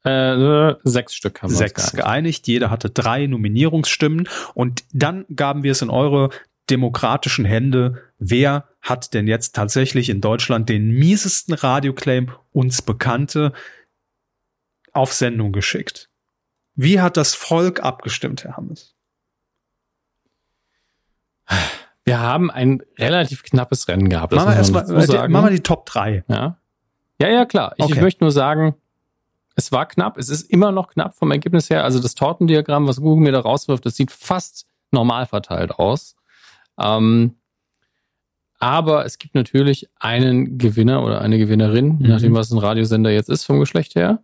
[0.03, 2.47] Äh, sechs Stück haben wir Sechs geeinigt.
[2.47, 6.29] Jeder hatte drei Nominierungsstimmen und dann gaben wir es in eure
[6.69, 8.03] demokratischen Hände.
[8.17, 13.53] Wer hat denn jetzt tatsächlich in Deutschland den miesesten Radioclaim uns Bekannte
[14.93, 16.09] auf Sendung geschickt?
[16.75, 18.95] Wie hat das Volk abgestimmt, Herr Hammes?
[22.07, 24.33] Wir haben ein relativ knappes Rennen gehabt.
[24.33, 26.23] Machen wir, erstmal, äh, machen wir die Top 3.
[26.29, 26.57] Ja,
[27.21, 27.73] ja, ja klar.
[27.75, 27.95] Ich, okay.
[27.95, 28.75] ich möchte nur sagen,
[29.55, 30.17] es war knapp.
[30.17, 31.83] Es ist immer noch knapp vom Ergebnis her.
[31.83, 36.15] Also das Tortendiagramm, was Google mir da rauswirft, das sieht fast normal verteilt aus.
[36.79, 37.35] Ähm,
[38.57, 42.07] aber es gibt natürlich einen Gewinner oder eine Gewinnerin, mhm.
[42.07, 44.23] nachdem, was ein Radiosender jetzt ist vom Geschlecht her.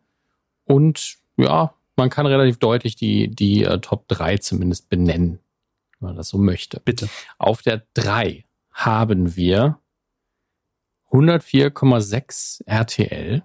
[0.63, 5.39] Und ja, man kann relativ deutlich die, die uh, Top 3 zumindest benennen,
[6.03, 6.81] wenn man das so möchte.
[6.83, 7.09] Bitte.
[7.37, 9.79] Auf der 3 haben wir
[11.11, 13.43] 104,6 RTL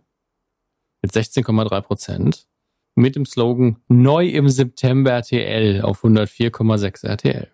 [1.03, 2.49] mit 16,3 Prozent
[2.95, 7.49] mit dem Slogan Neu im September RTL auf 104,6 RTL.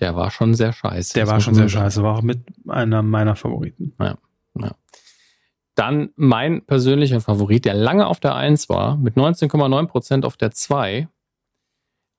[0.00, 1.14] Der war schon sehr scheiße.
[1.14, 3.94] Der war schon sehr scheiße, war auch mit einer meiner Favoriten.
[4.00, 4.18] Ja,
[4.58, 4.74] ja.
[5.74, 10.52] Dann mein persönlicher Favorit, der lange auf der 1 war, mit 19,9 Prozent auf der
[10.52, 11.08] 2.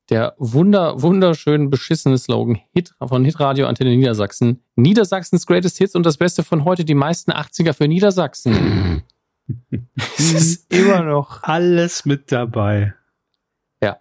[0.10, 4.62] Der wunder, wunderschön beschissene Slogan Hit von Hitradio Antenne Niedersachsen.
[4.76, 9.04] Niedersachsens Greatest Hits und das Beste von heute, die meisten 80er für Niedersachsen.
[10.18, 12.96] Es ist immer noch alles mit dabei.
[13.80, 14.00] Ja.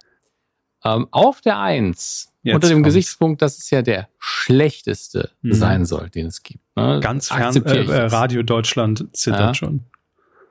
[0.83, 2.87] Ähm, auf der Eins, Jetzt unter dem kommt's.
[2.87, 5.53] Gesichtspunkt, dass es ja der schlechteste mhm.
[5.53, 6.63] sein soll, den es gibt.
[6.75, 6.99] Ne?
[6.99, 9.53] Ganz fern, äh, äh, Radio Deutschland zittert ja.
[9.53, 9.81] schon.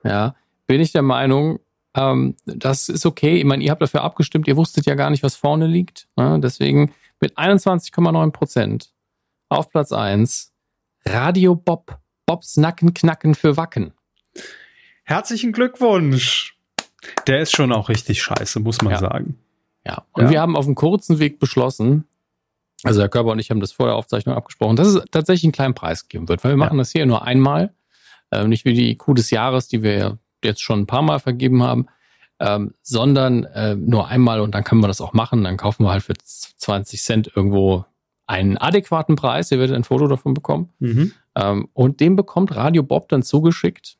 [0.04, 0.36] Ja,
[0.68, 1.58] bin ich der Meinung,
[1.94, 3.36] ähm, das ist okay.
[3.38, 6.08] Ich meine, ihr habt dafür abgestimmt, ihr wusstet ja gar nicht, was vorne liegt.
[6.16, 6.40] Ne?
[6.42, 8.92] Deswegen mit 21,9 Prozent
[9.48, 10.52] auf Platz eins
[11.04, 11.98] Radio Bob.
[12.26, 13.92] Bobs Nacken knacken für Wacken.
[15.04, 16.56] Herzlichen Glückwunsch.
[17.26, 18.98] Der ist schon auch richtig scheiße, muss man ja.
[18.98, 19.38] sagen.
[19.86, 20.30] Ja, und ja.
[20.30, 22.04] wir haben auf einem kurzen Weg beschlossen,
[22.82, 25.52] also der Körper und ich haben das vor der Aufzeichnung abgesprochen, dass es tatsächlich einen
[25.52, 27.74] kleinen Preis geben wird, weil wir machen das hier nur einmal,
[28.30, 31.18] äh, nicht wie die Kuh des Jahres, die wir ja jetzt schon ein paar Mal
[31.18, 31.86] vergeben haben,
[32.40, 35.44] ähm, sondern äh, nur einmal und dann können wir das auch machen.
[35.44, 37.84] Dann kaufen wir halt für 20 Cent irgendwo
[38.26, 39.50] einen adäquaten Preis.
[39.50, 40.70] Ihr werdet ein Foto davon bekommen.
[40.78, 41.12] Mhm.
[41.36, 43.98] Ähm, und den bekommt Radio Bob dann zugeschickt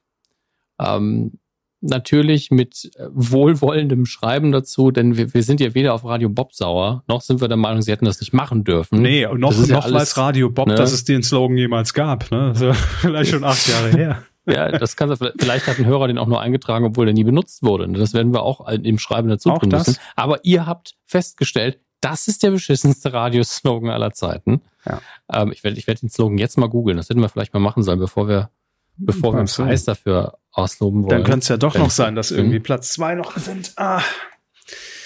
[0.80, 1.38] ähm,
[1.80, 6.54] natürlich mit äh, wohlwollendem Schreiben dazu, denn wir, wir sind ja weder auf Radio Bob
[6.54, 9.02] sauer, noch sind wir der Meinung, sie hätten das nicht machen dürfen.
[9.02, 10.74] Nee, und noch, noch ja alles, weiß Radio Bob, ne?
[10.74, 12.30] dass es den Slogan jemals gab.
[12.30, 12.44] Ne?
[12.54, 14.22] Also vielleicht schon acht Jahre her.
[14.46, 17.62] Ja, das kann vielleicht hat ein Hörer den auch nur eingetragen, obwohl der nie benutzt
[17.62, 17.88] wurde.
[17.88, 19.96] Das werden wir auch im Schreiben dazu tun müssen.
[20.16, 24.60] Aber ihr habt festgestellt, das ist der beschissenste Radioslogan aller Zeiten.
[24.84, 25.00] Ja.
[25.32, 26.98] Ähm, ich werde ich werd den Slogan jetzt mal googeln.
[26.98, 28.50] Das hätten wir vielleicht mal machen sollen, bevor wir,
[28.96, 31.10] bevor wir einen Preis dafür ausloben wollen.
[31.10, 33.72] Dann könnte es ja doch noch sein, dass irgendwie Platz zwei noch sind.
[33.76, 34.02] Ah.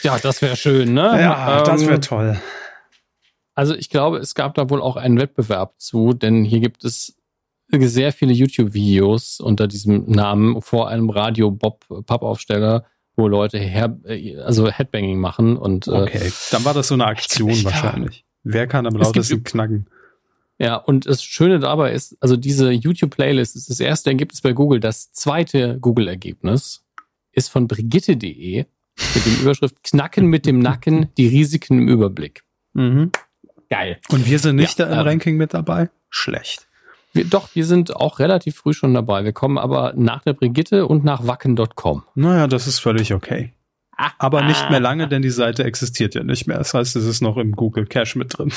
[0.03, 1.21] Ja, das wäre schön, ne?
[1.21, 2.41] Ja, ähm, das wäre toll.
[3.55, 7.18] Also ich glaube, es gab da wohl auch einen Wettbewerb zu, denn hier gibt es
[7.71, 12.85] sehr viele YouTube-Videos unter diesem Namen vor einem Radio-Bob-Pappaufsteller,
[13.17, 13.99] wo Leute her,
[14.45, 18.25] also Headbanging machen und äh, Okay, dann war das so eine Aktion wahrscheinlich.
[18.43, 19.89] Wer kann am lautesten knacken?
[20.59, 24.81] Ja, und das Schöne dabei ist, also diese YouTube-Playlist ist das erste Ergebnis bei Google.
[24.81, 26.85] Das zweite Google-Ergebnis
[27.33, 28.65] ist von Brigitte.de
[29.15, 32.43] mit dem Überschrift Knacken mit dem Nacken, die Risiken im Überblick.
[32.73, 33.13] Mhm.
[33.71, 33.99] Geil.
[34.09, 35.91] Und wir sind nicht ja, da im ähm, Ranking mit dabei?
[36.11, 36.68] Schlecht.
[37.13, 39.25] Wir, doch, wir sind auch relativ früh schon dabei.
[39.25, 42.05] Wir kommen aber nach der Brigitte und nach wacken.com.
[42.15, 43.55] Naja, das ist völlig okay.
[43.97, 46.59] Ah, aber nicht mehr lange, denn die Seite existiert ja nicht mehr.
[46.59, 48.53] Das heißt, es ist noch im Google Cache mit drin.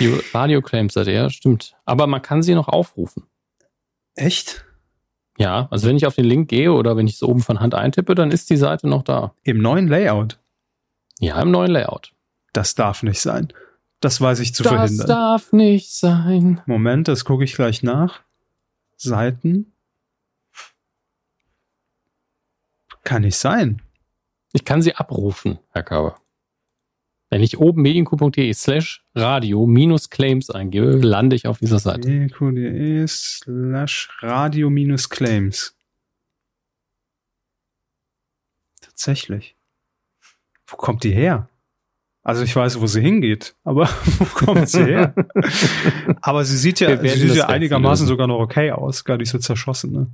[0.00, 1.76] Die Radio-Claims-Seite, ja, stimmt.
[1.84, 3.24] Aber man kann sie noch aufrufen.
[4.14, 4.64] Echt?
[5.38, 7.74] Ja, also wenn ich auf den Link gehe oder wenn ich es oben von Hand
[7.74, 9.34] eintippe, dann ist die Seite noch da.
[9.44, 10.38] Im neuen Layout?
[11.20, 12.12] Ja, im neuen Layout.
[12.52, 13.52] Das darf nicht sein.
[14.02, 14.98] Das weiß ich zu das verhindern.
[14.98, 16.60] Das darf nicht sein.
[16.66, 18.22] Moment, das gucke ich gleich nach.
[18.96, 19.72] Seiten.
[23.04, 23.80] Kann nicht sein.
[24.52, 26.20] Ich kann sie abrufen, Herr Körber.
[27.30, 32.08] Wenn ich oben medienku.de slash radio minus claims eingebe, lande ich auf dieser Seite.
[32.08, 35.76] medienku.de slash radio minus claims.
[38.80, 39.54] Tatsächlich.
[40.66, 41.48] Wo kommt die her?
[42.24, 43.88] Also ich weiß, wo sie hingeht, aber
[44.18, 45.14] wo kommt sie her?
[46.20, 49.38] aber sie sieht ja, sie sieht ja einigermaßen sogar noch okay aus, gar nicht so
[49.38, 50.06] zerschossen, ne?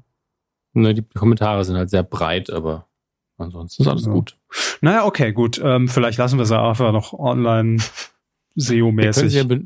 [0.74, 2.86] Ne, die Kommentare sind halt sehr breit, aber
[3.36, 4.12] ansonsten ist alles ja.
[4.12, 4.36] gut.
[4.80, 5.60] Naja, okay, gut.
[5.62, 7.78] Ähm, vielleicht lassen wir sie einfach noch online
[8.56, 9.32] SEO-mäßig.
[9.32, 9.62] Wir, ja,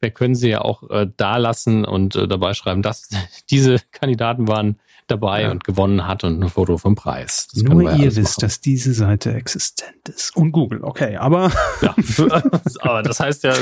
[0.00, 3.08] wir, können sie ja auch äh, da lassen und äh, dabei schreiben, dass
[3.50, 5.50] diese Kandidaten waren dabei ja.
[5.50, 7.48] und gewonnen hat und ein Foto vom Preis.
[7.52, 10.36] Das Nur ihr ja wisst, dass diese Seite existent ist.
[10.36, 11.52] Und Google, okay, aber.
[11.80, 11.94] Ja,
[12.80, 13.54] aber das heißt ja,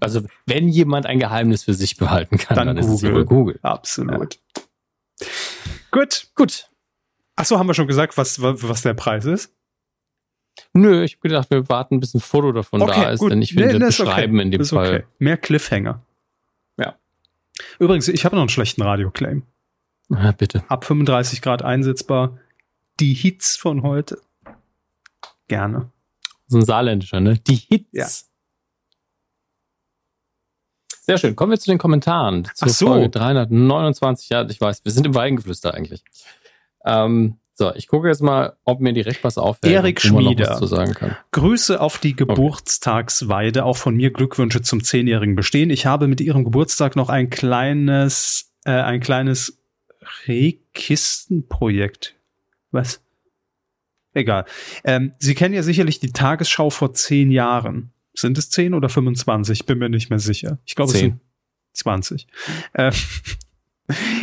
[0.00, 3.12] also wenn jemand ein Geheimnis für sich behalten kann, dann, dann Google.
[3.12, 3.58] ist es Google.
[3.62, 4.34] Absolut.
[4.34, 5.26] Ja.
[5.90, 6.28] Gut.
[6.34, 6.66] Gut.
[7.36, 9.54] Achso, haben wir schon gesagt, was, was der Preis ist?
[10.74, 13.32] Nö, ich habe gedacht, wir warten, bis ein Foto davon okay, da ist, gut.
[13.32, 14.42] denn ich finde, nee, beschreiben okay.
[14.42, 14.88] in dem Fall.
[14.88, 15.04] Okay.
[15.18, 16.02] Mehr Cliffhanger.
[16.78, 16.96] Ja.
[17.78, 19.44] Übrigens, ich habe noch einen schlechten Radioclaim.
[20.12, 20.64] Ja, bitte.
[20.68, 22.38] Ab 35 Grad einsetzbar.
[23.00, 24.18] Die Hits von heute.
[25.48, 25.90] Gerne.
[26.46, 27.38] So ein saarländischer, ne?
[27.38, 27.88] Die Hits.
[27.92, 28.06] Ja.
[31.04, 31.34] Sehr schön.
[31.34, 32.48] Kommen wir zu den Kommentaren.
[32.54, 32.86] Zur Ach so.
[32.86, 34.28] Folge 329.
[34.28, 36.04] Ja, ich weiß, wir sind im Weingeflüster eigentlich.
[36.84, 40.56] Ähm, so, ich gucke jetzt mal, ob mir direkt was auffällt, Erik Schmieder.
[40.56, 41.16] zu sagen kann.
[41.32, 43.64] Grüße auf die Geburtstagsweide.
[43.64, 45.70] Auch von mir Glückwünsche zum zehnjährigen Bestehen.
[45.70, 49.61] Ich habe mit Ihrem Geburtstag noch ein kleines, äh, ein kleines
[50.26, 52.16] Rehkistenprojekt.
[52.70, 53.02] Was?
[54.14, 54.44] Egal.
[54.84, 57.92] Ähm, Sie kennen ja sicherlich die Tagesschau vor zehn Jahren.
[58.14, 59.64] Sind es zehn oder 25?
[59.64, 60.58] Bin mir nicht mehr sicher.
[60.66, 61.20] Ich glaube, es sind
[61.72, 62.26] 20.
[62.74, 62.92] Äh,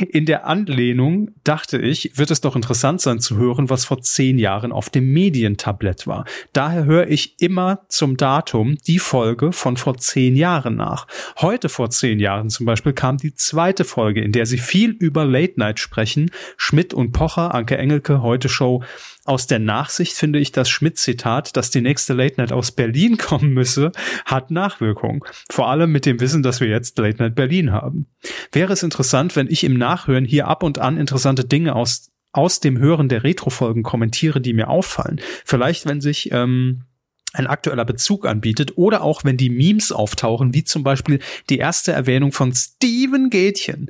[0.10, 4.40] in der Anlehnung dachte ich, wird es doch interessant sein zu hören, was vor zehn
[4.40, 6.26] Jahren auf dem Medientablett war.
[6.54, 11.08] Daher höre ich immer zum Datum die Folge von vor zehn Jahren nach.
[11.38, 15.26] Heute vor zehn Jahren zum Beispiel kam die zweite Folge, in der sie viel über
[15.26, 16.32] Late Night sprechen.
[16.58, 18.84] Schmidt und Pocher, Anke Engelke, Heute Show,
[19.30, 23.54] aus der Nachsicht finde ich das Schmidt-Zitat, dass die nächste Late Night aus Berlin kommen
[23.54, 23.92] müsse,
[24.26, 25.24] hat Nachwirkung.
[25.52, 28.08] Vor allem mit dem Wissen, dass wir jetzt Late Night Berlin haben.
[28.52, 32.60] Wäre es interessant, wenn ich im Nachhören hier ab und an interessante Dinge aus, aus
[32.60, 35.22] dem Hören der Retro-Folgen kommentiere, die mir auffallen.
[35.46, 36.86] Vielleicht, wenn sich ähm,
[37.32, 41.20] ein aktueller Bezug anbietet oder auch wenn die Memes auftauchen, wie zum Beispiel
[41.50, 43.90] die erste Erwähnung von Steven Gätchen.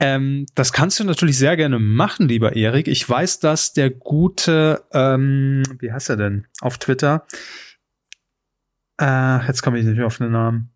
[0.00, 2.88] Ähm, das kannst du natürlich sehr gerne machen, lieber Erik.
[2.88, 7.26] Ich weiß, dass der gute, ähm, wie heißt er denn, auf Twitter,
[8.98, 10.70] äh, jetzt komme ich nicht mehr auf den Namen.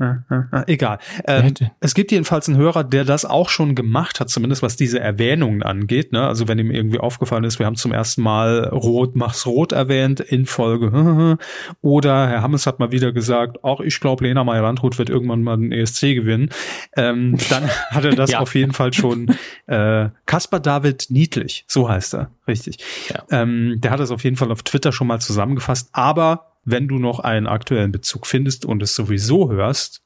[0.66, 0.98] Egal.
[1.26, 4.98] Ähm, es gibt jedenfalls einen Hörer, der das auch schon gemacht hat, zumindest was diese
[4.98, 6.12] Erwähnungen angeht.
[6.12, 6.26] Ne?
[6.26, 10.20] Also wenn ihm irgendwie aufgefallen ist, wir haben zum ersten Mal Rot mach's Rot erwähnt
[10.20, 11.38] in Folge.
[11.82, 15.54] Oder Herr Hammes hat mal wieder gesagt, auch ich glaube, Lena Meyer-Landrut wird irgendwann mal
[15.54, 16.48] einen ESC gewinnen.
[16.96, 18.40] Ähm, dann hat er das ja.
[18.40, 19.34] auf jeden Fall schon.
[19.66, 22.78] Äh, Kaspar David Niedlich, so heißt er, richtig.
[23.08, 23.24] Ja.
[23.30, 25.90] Ähm, der hat das auf jeden Fall auf Twitter schon mal zusammengefasst.
[25.92, 30.02] Aber wenn du noch einen aktuellen Bezug findest und es sowieso hörst,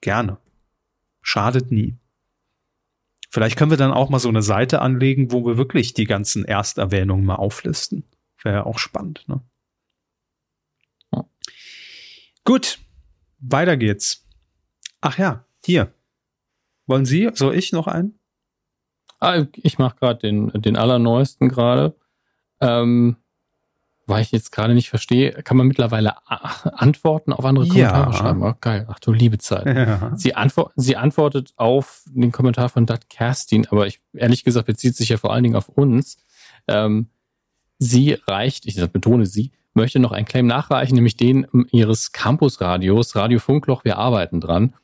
[0.00, 0.38] gerne.
[1.22, 1.98] Schadet nie.
[3.30, 6.44] Vielleicht können wir dann auch mal so eine Seite anlegen, wo wir wirklich die ganzen
[6.44, 8.04] Ersterwähnungen mal auflisten.
[8.42, 9.42] Wäre ja auch spannend, ne?
[11.12, 11.28] Ja.
[12.44, 12.78] Gut,
[13.38, 14.26] weiter geht's.
[15.00, 15.92] Ach ja, hier.
[16.86, 18.18] Wollen Sie, soll ich noch einen?
[19.20, 21.94] Ah, ich mache gerade den, den allerneuesten gerade.
[22.60, 23.16] Ähm,
[24.08, 28.16] weil ich jetzt gerade nicht verstehe, kann man mittlerweile Antworten auf andere Kommentare ja.
[28.16, 28.42] schreiben.
[28.42, 28.86] Oh, geil.
[28.90, 29.66] Ach du liebe Zeit.
[29.66, 30.12] Ja.
[30.16, 34.96] Sie, antwort, sie antwortet auf den Kommentar von Dat Kerstin, aber ich, ehrlich gesagt bezieht
[34.96, 36.16] sich ja vor allen Dingen auf uns.
[36.66, 37.08] Ähm,
[37.78, 43.38] sie reicht, ich betone sie, möchte noch einen Claim nachreichen, nämlich den ihres Campusradios, Radio
[43.38, 44.74] Funkloch, wir arbeiten dran.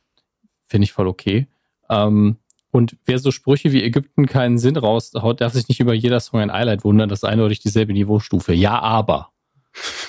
[0.67, 1.49] Finde ich voll okay.
[1.89, 2.37] Ähm,
[2.75, 6.41] und wer so Sprüche wie Ägypten keinen Sinn raushaut, darf sich nicht über jeder Song
[6.41, 7.09] ein Highlight wundern.
[7.09, 8.53] Das ist eindeutig dieselbe Niveaustufe.
[8.53, 9.31] Ja, aber.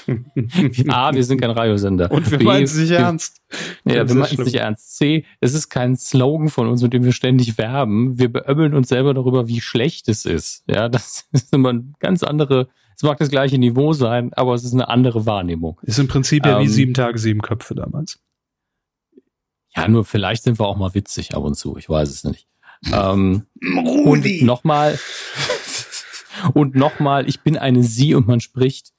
[0.87, 2.09] A, wir sind kein Radiosender.
[2.11, 3.43] Und wir meinen es nicht ernst.
[3.85, 4.97] Ja, wir meinen es nicht ernst.
[4.97, 8.17] C, es ist kein Slogan von uns, mit dem wir ständig werben.
[8.17, 10.63] Wir beömmeln uns selber darüber, wie schlecht es ist.
[10.67, 12.67] Ja, das ist immer ein ganz andere,
[12.97, 15.79] es mag das gleiche Niveau sein, aber es ist eine andere Wahrnehmung.
[15.83, 18.19] Ist im Prinzip ja ähm, wie sieben Tage, sieben Köpfe damals.
[19.75, 21.77] Ja, nur vielleicht sind wir auch mal witzig ab und zu.
[21.77, 22.47] Ich weiß es nicht.
[22.91, 24.41] Ähm, Rudi.
[24.41, 24.99] Und nochmal,
[26.53, 28.91] und nochmal, ich bin eine Sie und man spricht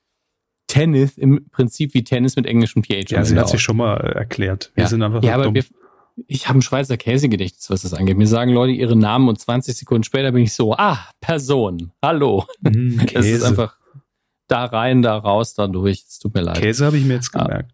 [0.67, 3.11] Tennis im Prinzip wie Tennis mit englischem PH.
[3.11, 4.73] Ja, sie hat sich schon mal erklärt.
[4.75, 4.89] Wir ja.
[4.89, 5.65] sind einfach ja, aber wir,
[6.27, 8.17] ich habe ein Schweizer Käsegedächtnis, was das angeht.
[8.17, 12.45] Mir sagen Leute ihre Namen und 20 Sekunden später bin ich so, ah, Person, hallo.
[12.61, 13.79] Mm, es ist einfach
[14.49, 16.05] da rein, da raus, da durch.
[16.09, 16.59] Es tut mir leid.
[16.59, 17.45] Käse habe ich mir jetzt ah.
[17.45, 17.73] gemerkt.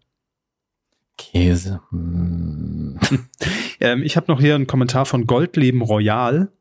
[1.17, 1.81] Käse.
[1.89, 2.99] Hm.
[3.83, 6.51] ähm, ich habe noch hier einen Kommentar von Goldleben Royal,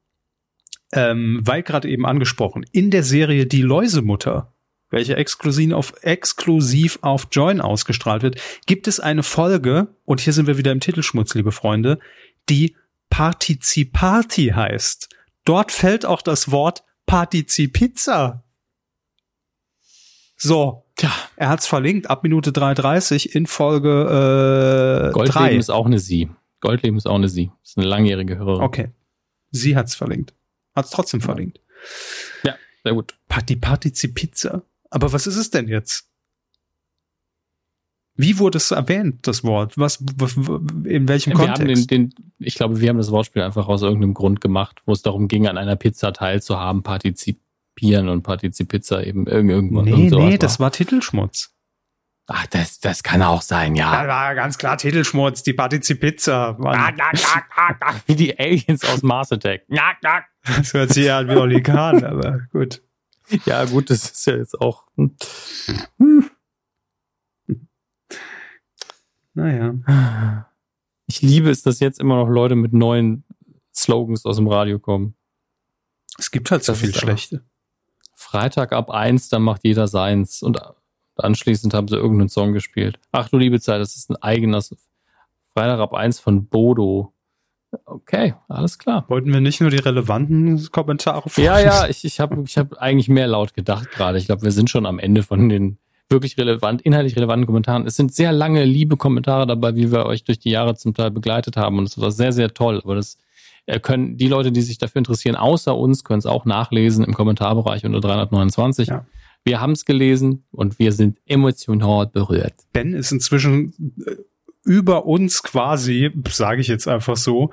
[0.92, 4.52] ähm, weil gerade eben angesprochen, in der Serie Die Läusemutter,
[4.90, 10.46] welche exklusiv auf, exklusiv auf Join ausgestrahlt wird, gibt es eine Folge, und hier sind
[10.46, 11.98] wir wieder im Titelschmutz, liebe Freunde,
[12.50, 12.76] die
[13.08, 15.08] Partizipati heißt.
[15.44, 18.42] Dort fällt auch das Wort Partizipizza.
[20.36, 21.10] So, Tja.
[21.36, 25.56] er hat's verlinkt ab Minute 3:30 in Folge äh, Goldleben 3.
[25.56, 26.28] ist auch eine Sie.
[26.62, 27.50] Goldleben ist auch eine Sie.
[27.62, 28.62] Ist eine langjährige Hörerin.
[28.62, 28.88] Okay.
[29.50, 30.32] Sie hat's verlinkt.
[30.74, 31.26] Hat's trotzdem ja.
[31.26, 31.60] verlinkt.
[32.44, 33.14] Ja, sehr gut.
[33.48, 34.62] Die Partizipizza.
[34.88, 36.08] Aber was ist es denn jetzt?
[38.14, 39.76] Wie wurde es erwähnt, das Wort?
[39.76, 39.96] Was,
[40.84, 41.90] in welchem wir Kontext?
[41.90, 45.02] Den, den, ich glaube, wir haben das Wortspiel einfach aus irgendeinem Grund gemacht, wo es
[45.02, 47.40] darum ging, an einer Pizza teilzuhaben, partizip
[47.74, 49.86] Pieren und Partizipizza eben irgendwann.
[49.86, 50.38] Nee, nee, war.
[50.38, 51.54] das war Titelschmutz.
[52.34, 53.92] Ach, das, das kann auch sein, ja.
[53.92, 56.56] Das war ganz klar Titelschmutz, die Partizipizza.
[58.06, 59.64] Wie die Aliens aus Mars Attack.
[60.46, 62.82] Das hört sich ja an wie Oli Kahn, aber gut.
[63.44, 64.86] Ja, gut, das ist ja jetzt auch.
[64.96, 65.14] Hm.
[69.34, 70.48] Naja.
[71.06, 73.24] Ich liebe es, dass jetzt immer noch Leute mit neuen
[73.74, 75.14] Slogans aus dem Radio kommen.
[76.18, 77.44] Es gibt halt so viel schlechte.
[78.14, 80.42] Freitag ab eins, dann macht jeder seins.
[80.42, 80.60] Und
[81.24, 82.98] anschließend haben sie irgendeinen Song gespielt.
[83.12, 84.62] Ach du liebe Zeit, das ist ein eigener
[85.52, 87.12] Freitag ab eins von Bodo.
[87.86, 89.04] Okay, alles klar.
[89.08, 91.54] Wollten wir nicht nur die relevanten Kommentare vorlesen?
[91.54, 94.18] Ja, ja, ich, ich habe ich hab eigentlich mehr laut gedacht gerade.
[94.18, 95.78] Ich glaube, wir sind schon am Ende von den
[96.10, 97.86] wirklich relevant, inhaltlich relevanten Kommentaren.
[97.86, 101.10] Es sind sehr lange, liebe Kommentare dabei, wie wir euch durch die Jahre zum Teil
[101.10, 101.78] begleitet haben.
[101.78, 102.80] Und es war sehr, sehr toll.
[102.84, 103.16] Aber das
[103.66, 107.14] äh, können die Leute, die sich dafür interessieren, außer uns, können es auch nachlesen im
[107.14, 108.88] Kommentarbereich unter 329.
[108.88, 109.06] Ja.
[109.44, 112.54] Wir haben es gelesen und wir sind emotional berührt.
[112.72, 113.74] Ben ist inzwischen
[114.06, 114.16] äh,
[114.64, 117.50] über uns quasi, sage ich jetzt einfach so,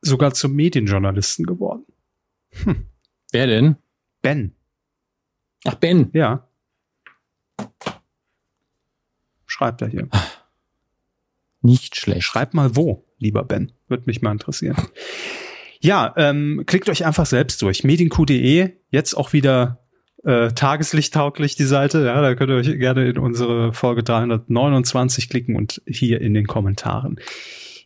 [0.00, 1.84] sogar zum Medienjournalisten geworden.
[2.64, 2.86] Hm.
[3.30, 3.76] Wer denn?
[4.20, 4.54] Ben.
[5.64, 6.10] Ach, Ben.
[6.12, 6.48] Ja.
[9.46, 10.08] Schreibt er hier.
[11.60, 12.24] Nicht schlecht.
[12.24, 13.72] Schreibt mal wo, lieber Ben.
[13.86, 14.76] Würde mich mal interessieren.
[15.80, 17.84] Ja, ähm, klickt euch einfach selbst durch.
[17.84, 19.81] Medienq.de, jetzt auch wieder
[20.24, 22.04] äh, tageslichttauglich die Seite.
[22.04, 26.46] Ja, da könnt ihr euch gerne in unsere Folge 329 klicken und hier in den
[26.46, 27.18] Kommentaren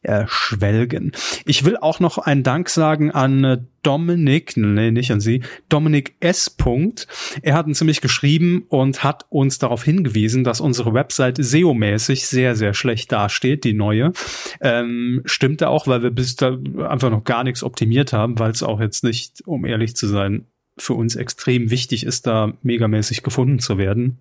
[0.06, 1.12] äh, schwelgen.
[1.44, 6.16] Ich will auch noch einen Dank sagen an äh, Dominik, nee, nicht an Sie, Dominik
[6.20, 6.50] S.
[6.50, 7.06] Punkt.
[7.42, 12.56] Er hat uns nämlich geschrieben und hat uns darauf hingewiesen, dass unsere Website SEO-mäßig sehr,
[12.56, 14.12] sehr schlecht dasteht, die neue.
[14.60, 16.56] Ähm, stimmte auch, weil wir bis da
[16.88, 20.46] einfach noch gar nichts optimiert haben, weil es auch jetzt nicht, um ehrlich zu sein,
[20.76, 24.18] für uns extrem wichtig ist, da megamäßig gefunden zu werden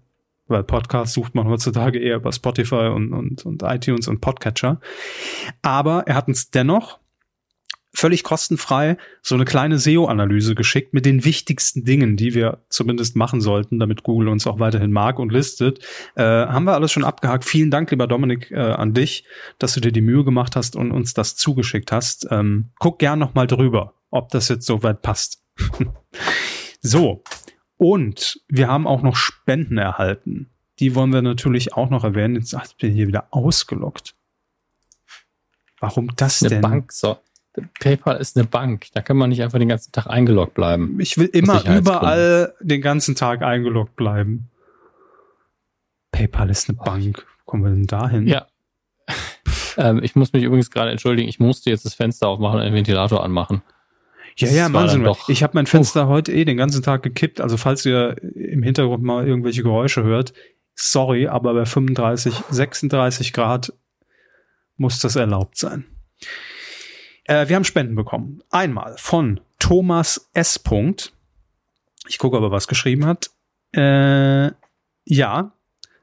[0.48, 4.80] weil Podcasts sucht man heutzutage eher über Spotify und, und, und iTunes und Podcatcher.
[5.62, 7.00] Aber er hat uns dennoch
[7.94, 13.40] völlig kostenfrei so eine kleine SEO-Analyse geschickt mit den wichtigsten Dingen, die wir zumindest machen
[13.40, 15.80] sollten, damit Google uns auch weiterhin mag und listet.
[16.16, 17.46] Äh, haben wir alles schon abgehakt.
[17.46, 19.24] Vielen Dank, lieber Dominik, äh, an dich,
[19.60, 22.28] dass du dir die Mühe gemacht hast und uns das zugeschickt hast.
[22.30, 25.45] Ähm, guck gern noch mal drüber, ob das jetzt soweit passt.
[26.82, 27.24] so,
[27.78, 30.50] und wir haben auch noch Spenden erhalten.
[30.80, 32.36] Die wollen wir natürlich auch noch erwähnen.
[32.36, 34.14] Jetzt bin ich hier wieder ausgelockt.
[35.80, 36.62] Warum das eine denn?
[36.62, 37.18] Bank, so.
[37.80, 38.88] PayPal ist eine Bank.
[38.94, 41.00] Da kann man nicht einfach den ganzen Tag eingeloggt bleiben.
[41.00, 44.50] Ich will immer überall den ganzen Tag eingeloggt bleiben.
[46.12, 47.26] PayPal ist eine Bank.
[47.40, 48.28] Wo kommen wir denn dahin?
[48.28, 48.48] Ja.
[49.78, 51.30] ähm, ich muss mich übrigens gerade entschuldigen.
[51.30, 53.62] Ich musste jetzt das Fenster aufmachen und den Ventilator anmachen.
[54.38, 55.10] Ja, ja, Wahnsinn.
[55.30, 56.10] Ich habe mein Fenster uh.
[56.10, 57.40] heute eh den ganzen Tag gekippt.
[57.40, 60.34] Also falls ihr im Hintergrund mal irgendwelche Geräusche hört,
[60.76, 63.74] sorry, aber bei 35, 36 Grad
[64.78, 65.86] muss das erlaubt sein.
[67.24, 68.44] Äh, wir haben Spenden bekommen.
[68.52, 70.62] Einmal von Thomas S.
[72.08, 73.32] Ich gucke, ob er was geschrieben hat.
[73.72, 74.52] Äh,
[75.06, 75.52] ja.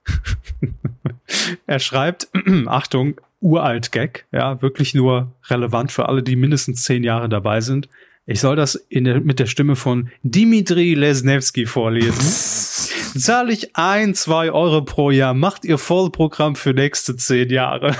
[1.67, 2.29] er schreibt,
[2.67, 7.89] Achtung, uralt Gag, ja, wirklich nur relevant für alle, die mindestens zehn Jahre dabei sind.
[8.25, 12.21] Ich soll das der, mit der Stimme von Dimitri Lesnevsky vorlesen.
[13.19, 17.97] Zahle ich ein, zwei Euro pro Jahr, macht ihr Vollprogramm für nächste zehn Jahre.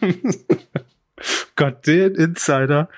[1.56, 2.88] Gott, den Insider.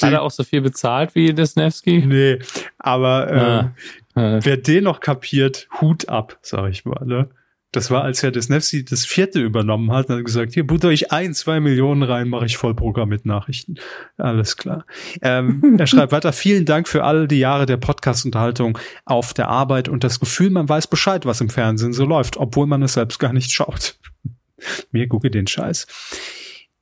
[0.00, 2.04] Hat er auch so viel bezahlt wie Lesnevsky?
[2.06, 2.38] Nee,
[2.78, 3.72] aber
[4.16, 7.04] äh, Wer den noch kapiert, Hut ab, sag ich mal.
[7.04, 7.28] Ne?
[7.72, 11.12] Das war, als Herr Desnefsi das vierte übernommen hat und hat gesagt, hier butter ich
[11.12, 13.76] ein, zwei Millionen rein, mache ich Vollprogramm mit Nachrichten.
[14.16, 14.84] Alles klar.
[15.22, 19.88] Ähm, er schreibt weiter, vielen Dank für all die Jahre der Podcast-Unterhaltung auf der Arbeit
[19.88, 23.20] und das Gefühl, man weiß Bescheid, was im Fernsehen so läuft, obwohl man es selbst
[23.20, 23.98] gar nicht schaut.
[24.90, 25.86] Mir gucke den Scheiß.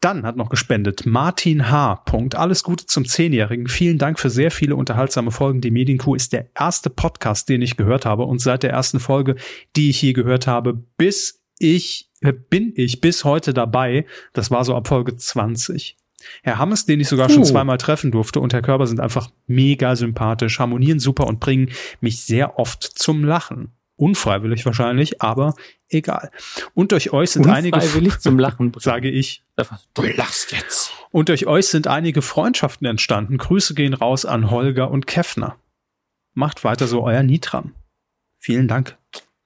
[0.00, 1.96] Dann hat noch gespendet Martin H.
[2.06, 2.36] Punkt.
[2.36, 3.66] Alles Gute zum Zehnjährigen.
[3.66, 5.60] Vielen Dank für sehr viele unterhaltsame Folgen.
[5.60, 8.22] Die Medienkuh ist der erste Podcast, den ich gehört habe.
[8.22, 9.34] Und seit der ersten Folge,
[9.74, 14.06] die ich je gehört habe, bis ich, äh, bin ich bis heute dabei.
[14.34, 15.96] Das war so ab Folge 20.
[16.42, 19.96] Herr Hammes, den ich sogar schon zweimal treffen durfte, und Herr Körber sind einfach mega
[19.96, 21.70] sympathisch, harmonieren super und bringen
[22.00, 23.72] mich sehr oft zum Lachen.
[23.98, 25.56] Unfreiwillig wahrscheinlich, aber
[25.88, 26.30] egal.
[26.72, 27.80] Und durch euch sind einige
[28.20, 29.42] zum Lachen, sage ich.
[29.94, 30.92] Du lachst jetzt.
[31.10, 33.38] Und durch euch sind einige Freundschaften entstanden.
[33.38, 35.56] Grüße gehen raus an Holger und Keffner.
[36.32, 37.74] Macht weiter so euer Nitram.
[38.38, 38.96] Vielen Dank.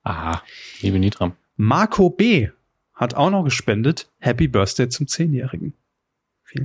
[0.02, 0.42] Aha,
[0.82, 1.32] liebe Nitram.
[1.56, 2.50] Marco B.
[2.92, 4.10] hat auch noch gespendet.
[4.18, 5.72] Happy Birthday zum Zehnjährigen.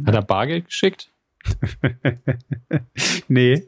[0.05, 1.09] Hat er Bargeld geschickt?
[3.30, 3.65] nee,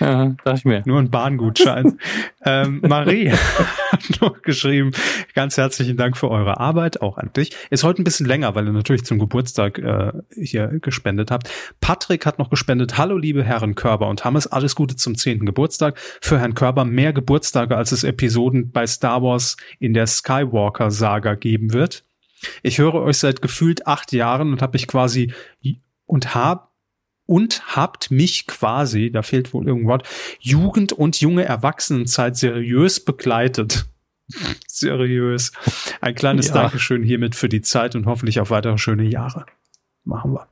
[0.00, 0.82] ja, dachte ich mir.
[0.86, 1.98] Nur ein Bahngutschein.
[2.44, 4.92] ähm, Marie hat noch geschrieben,
[5.34, 7.54] ganz herzlichen Dank für eure Arbeit, auch an dich.
[7.70, 11.50] Ist heute ein bisschen länger, weil ihr natürlich zum Geburtstag äh, hier gespendet habt.
[11.80, 15.98] Patrick hat noch gespendet, hallo liebe Herren Körber und Hammes, alles Gute zum zehnten Geburtstag.
[16.20, 21.74] Für Herrn Körber mehr Geburtstage, als es Episoden bei Star Wars in der Skywalker-Saga geben
[21.74, 22.04] wird.
[22.62, 25.32] Ich höre euch seit gefühlt acht Jahren und habe mich quasi
[26.06, 26.68] und habe
[27.26, 30.02] und habt mich quasi, da fehlt wohl irgendwas,
[30.40, 33.86] Jugend und junge Erwachsenenzeit seriös begleitet.
[34.66, 35.52] seriös.
[36.00, 36.54] Ein kleines ja.
[36.54, 39.46] Dankeschön hiermit für die Zeit und hoffentlich auf weitere schöne Jahre.
[40.04, 40.48] Machen wir.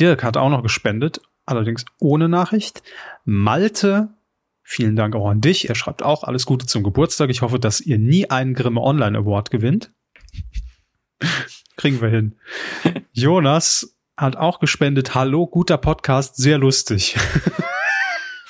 [0.00, 2.82] Dirk hat auch noch gespendet, allerdings ohne Nachricht.
[3.24, 4.08] Malte,
[4.62, 5.68] vielen Dank auch an dich.
[5.68, 7.30] Er schreibt auch alles Gute zum Geburtstag.
[7.30, 9.92] Ich hoffe, dass ihr nie einen Grimme Online Award gewinnt.
[11.76, 12.36] Kriegen wir hin.
[13.12, 15.14] Jonas hat auch gespendet.
[15.14, 17.16] Hallo, guter Podcast, sehr lustig.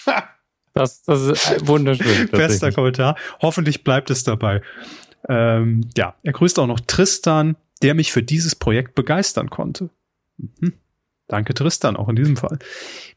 [0.75, 2.29] das, das ist wunderschön.
[2.31, 3.17] Bester Kommentar.
[3.41, 4.63] Hoffentlich bleibt es dabei.
[5.29, 9.91] Ähm, ja, er grüßt auch noch Tristan, der mich für dieses Projekt begeistern konnte.
[10.37, 10.75] Mhm.
[11.29, 12.59] Danke, Tristan, auch in diesem Fall.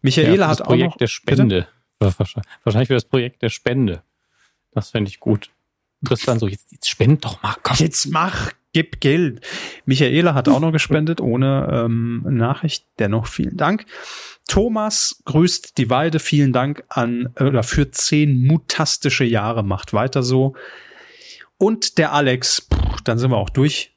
[0.01, 1.67] Michaela ja, hat auch Projekt noch, der Spende.
[1.99, 2.15] Bitte?
[2.63, 4.03] Wahrscheinlich für das Projekt der Spende.
[4.72, 5.51] Das fände ich gut.
[6.05, 7.77] Tristan so, jetzt, jetzt spend doch mal, komm.
[7.80, 9.39] Jetzt mach, gib Geld.
[9.85, 12.85] Michaela hat auch noch gespendet, ohne ähm, Nachricht.
[12.99, 13.85] Dennoch vielen Dank.
[14.49, 16.19] Thomas grüßt die Weide.
[16.19, 19.64] Vielen Dank an oder für zehn mutastische Jahre.
[19.64, 20.56] Macht weiter so.
[21.57, 23.95] Und der Alex, pff, dann sind wir auch durch.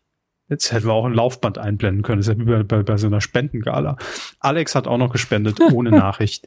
[0.48, 2.20] Jetzt hätten wir auch ein Laufband einblenden können.
[2.20, 3.96] Das ist ja wie bei, bei, bei so einer Spendengala.
[4.38, 6.46] Alex hat auch noch gespendet, ohne Nachricht.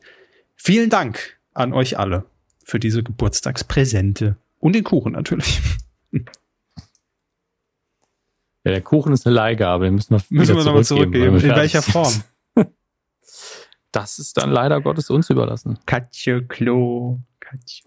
[0.55, 2.23] Vielen Dank an euch alle
[2.63, 4.37] für diese Geburtstagspräsente.
[4.57, 5.59] Und den Kuchen natürlich.
[8.63, 11.37] Ja, der Kuchen ist eine Leihgabe, den müssen wir, müssen wir nochmal zurückgeben.
[11.37, 12.23] In welcher Form?
[13.91, 15.77] Das ist dann leider Gottes uns überlassen.
[15.85, 17.19] Katje Klo.
[17.39, 17.83] Katje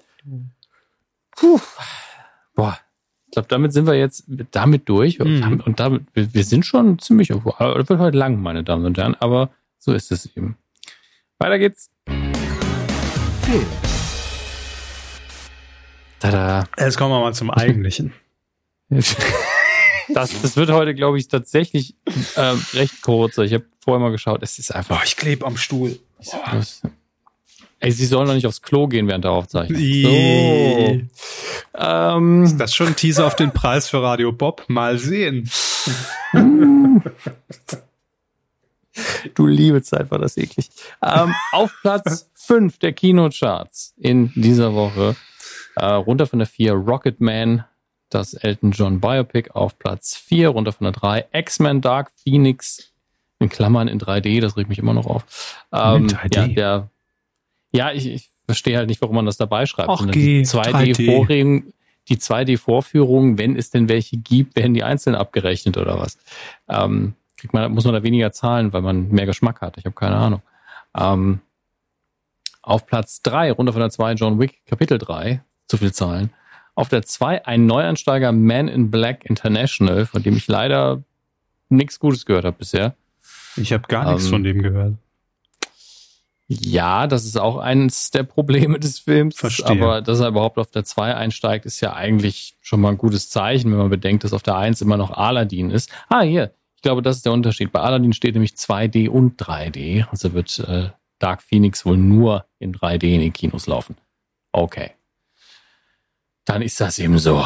[1.30, 1.60] Puh.
[2.54, 2.78] Boah.
[3.26, 5.18] Ich glaube, damit sind wir jetzt damit durch.
[5.18, 5.62] Mhm.
[5.64, 9.16] Und damit, wir, wir, sind schon ziemlich, das wird heute lang, meine Damen und Herren,
[9.18, 10.56] aber so ist es eben.
[11.38, 11.90] Weiter geht's.
[12.06, 13.66] Film.
[16.20, 16.64] Tada.
[16.78, 18.12] Jetzt kommen wir mal zum Eigentlichen.
[20.14, 21.96] Das, das wird heute, glaube ich, tatsächlich
[22.36, 23.36] äh, recht kurz.
[23.38, 24.42] Ich habe vorher mal geschaut.
[24.42, 25.00] Es ist einfach.
[25.00, 25.98] Oh, ich klebe am Stuhl.
[27.80, 29.78] Ey, sie sollen doch nicht aufs Klo gehen während der Aufzeichnung.
[29.78, 30.08] So.
[31.76, 34.64] Ähm, ist das schon ein Teaser auf den Preis für Radio Bob?
[34.68, 35.50] Mal sehen.
[39.34, 40.70] du liebe Zeit, war das eklig.
[41.02, 45.16] Ähm, auf Platz 5 der Kinocharts in dieser Woche.
[45.76, 47.64] Äh, runter von der 4 Rocketman
[48.14, 51.26] das Elton John Biopic auf Platz 4, runter von der 3.
[51.32, 52.92] X-Men Dark Phoenix
[53.40, 55.64] in Klammern in 3D, das regt mich immer noch auf.
[55.72, 56.34] Ähm, 3D?
[56.34, 56.90] Ja, der,
[57.72, 59.88] ja ich, ich verstehe halt nicht, warum man das dabei schreibt.
[59.90, 61.72] Ach, die 2D-Vorführung,
[62.08, 66.18] die 2D-Vorführung, wenn es denn welche gibt, werden die einzeln abgerechnet oder was?
[66.68, 69.76] Ähm, kriegt man, muss man da weniger zahlen, weil man mehr Geschmack hat.
[69.78, 70.42] Ich habe keine Ahnung.
[70.96, 71.40] Ähm,
[72.62, 76.30] auf Platz 3, runter von der 2, John Wick, Kapitel 3, zu viel Zahlen.
[76.74, 81.02] Auf der 2 ein Neuansteiger Man in Black International, von dem ich leider
[81.68, 82.94] nichts Gutes gehört habe bisher.
[83.56, 84.94] Ich habe gar nichts ähm, von dem gehört.
[86.46, 89.36] Ja, das ist auch eines der Probleme des Films.
[89.36, 89.66] Verstehe.
[89.66, 93.30] Aber dass er überhaupt auf der 2 einsteigt, ist ja eigentlich schon mal ein gutes
[93.30, 95.90] Zeichen, wenn man bedenkt, dass auf der 1 immer noch Aladdin ist.
[96.08, 96.52] Ah, hier.
[96.76, 97.72] Ich glaube, das ist der Unterschied.
[97.72, 100.06] Bei Aladdin steht nämlich 2D und 3D.
[100.10, 103.96] Also wird äh, Dark Phoenix wohl nur in 3D in den Kinos laufen.
[104.52, 104.90] Okay.
[106.44, 107.44] Dann ist das eben so.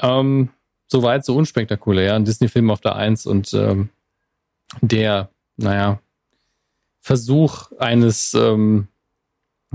[0.00, 0.50] Ähm,
[0.86, 2.14] Soweit so unspektakulär.
[2.14, 3.88] Ein Disney-Film auf der Eins und ähm,
[4.80, 6.00] der, naja,
[7.00, 8.88] Versuch eines ähm,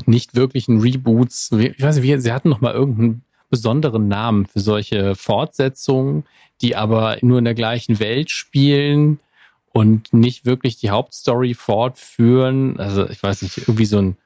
[0.05, 1.51] nicht wirklichen Reboots.
[1.51, 6.23] Ich weiß nicht, sie hatten noch mal irgendeinen besonderen Namen für solche Fortsetzungen,
[6.61, 9.19] die aber nur in der gleichen Welt spielen
[9.73, 12.79] und nicht wirklich die Hauptstory fortführen.
[12.79, 14.17] Also ich weiß nicht, irgendwie so ein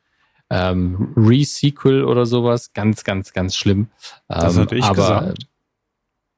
[0.49, 2.73] ähm, Re-Sequel oder sowas.
[2.73, 3.87] Ganz, ganz, ganz schlimm.
[4.27, 5.47] Das hatte ich aber gesagt.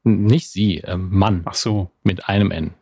[0.03, 1.41] Nicht sie, ähm, Mann.
[1.45, 1.89] Ach so.
[2.03, 2.73] Mit einem N.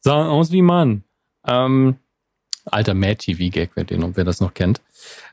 [0.00, 1.04] Sah aus wie Mann.
[1.46, 1.96] Ähm,
[2.64, 4.80] alter Mad-TV-Gag, wer, den, wer das noch kennt.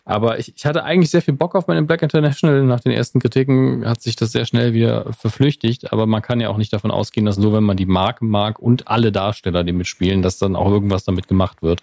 [0.03, 2.63] Aber ich, ich hatte eigentlich sehr viel Bock auf meinen Black International.
[2.63, 5.93] Nach den ersten Kritiken hat sich das sehr schnell wieder verflüchtigt.
[5.93, 8.59] Aber man kann ja auch nicht davon ausgehen, dass nur wenn man die Marke mag
[8.59, 11.81] und alle Darsteller, die mitspielen, dass dann auch irgendwas damit gemacht wird.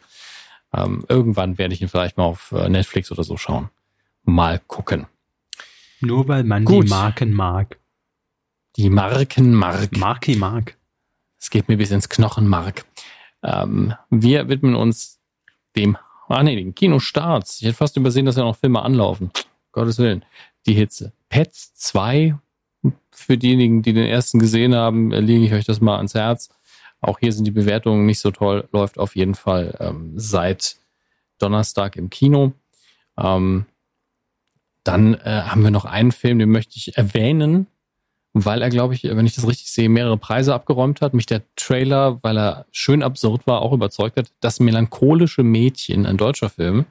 [0.75, 3.71] Ähm, irgendwann werde ich ihn vielleicht mal auf äh, Netflix oder so schauen.
[4.25, 5.07] Mal gucken.
[6.01, 6.85] Nur weil man Gut.
[6.85, 7.79] die Marken mag.
[8.77, 9.97] Die Markenmark.
[9.97, 10.77] Marki mag.
[11.41, 12.85] Es geht mir bis ins Knochenmark.
[13.43, 15.21] Ähm, wir widmen uns
[15.77, 15.97] dem,
[16.29, 17.61] ah nee, den Kinostarts.
[17.61, 19.31] Ich hätte fast übersehen, dass ja noch Filme anlaufen.
[19.73, 20.25] Gottes Willen.
[20.67, 21.13] Die Hitze.
[21.29, 22.37] Pets 2.
[23.11, 26.51] Für diejenigen, die den ersten gesehen haben, lege ich euch das mal ans Herz.
[27.01, 28.69] Auch hier sind die Bewertungen nicht so toll.
[28.73, 30.77] Läuft auf jeden Fall ähm, seit
[31.39, 32.53] Donnerstag im Kino.
[33.17, 33.67] Ähm,
[34.85, 37.67] dann äh, haben wir noch einen Film, den möchte ich erwähnen,
[38.33, 41.15] weil er, glaube ich, wenn ich das richtig sehe, mehrere Preise abgeräumt hat.
[41.15, 44.31] Mich der Trailer, weil er schön absurd war, auch überzeugt hat.
[44.41, 46.87] Das melancholische Mädchen, ein deutscher Film,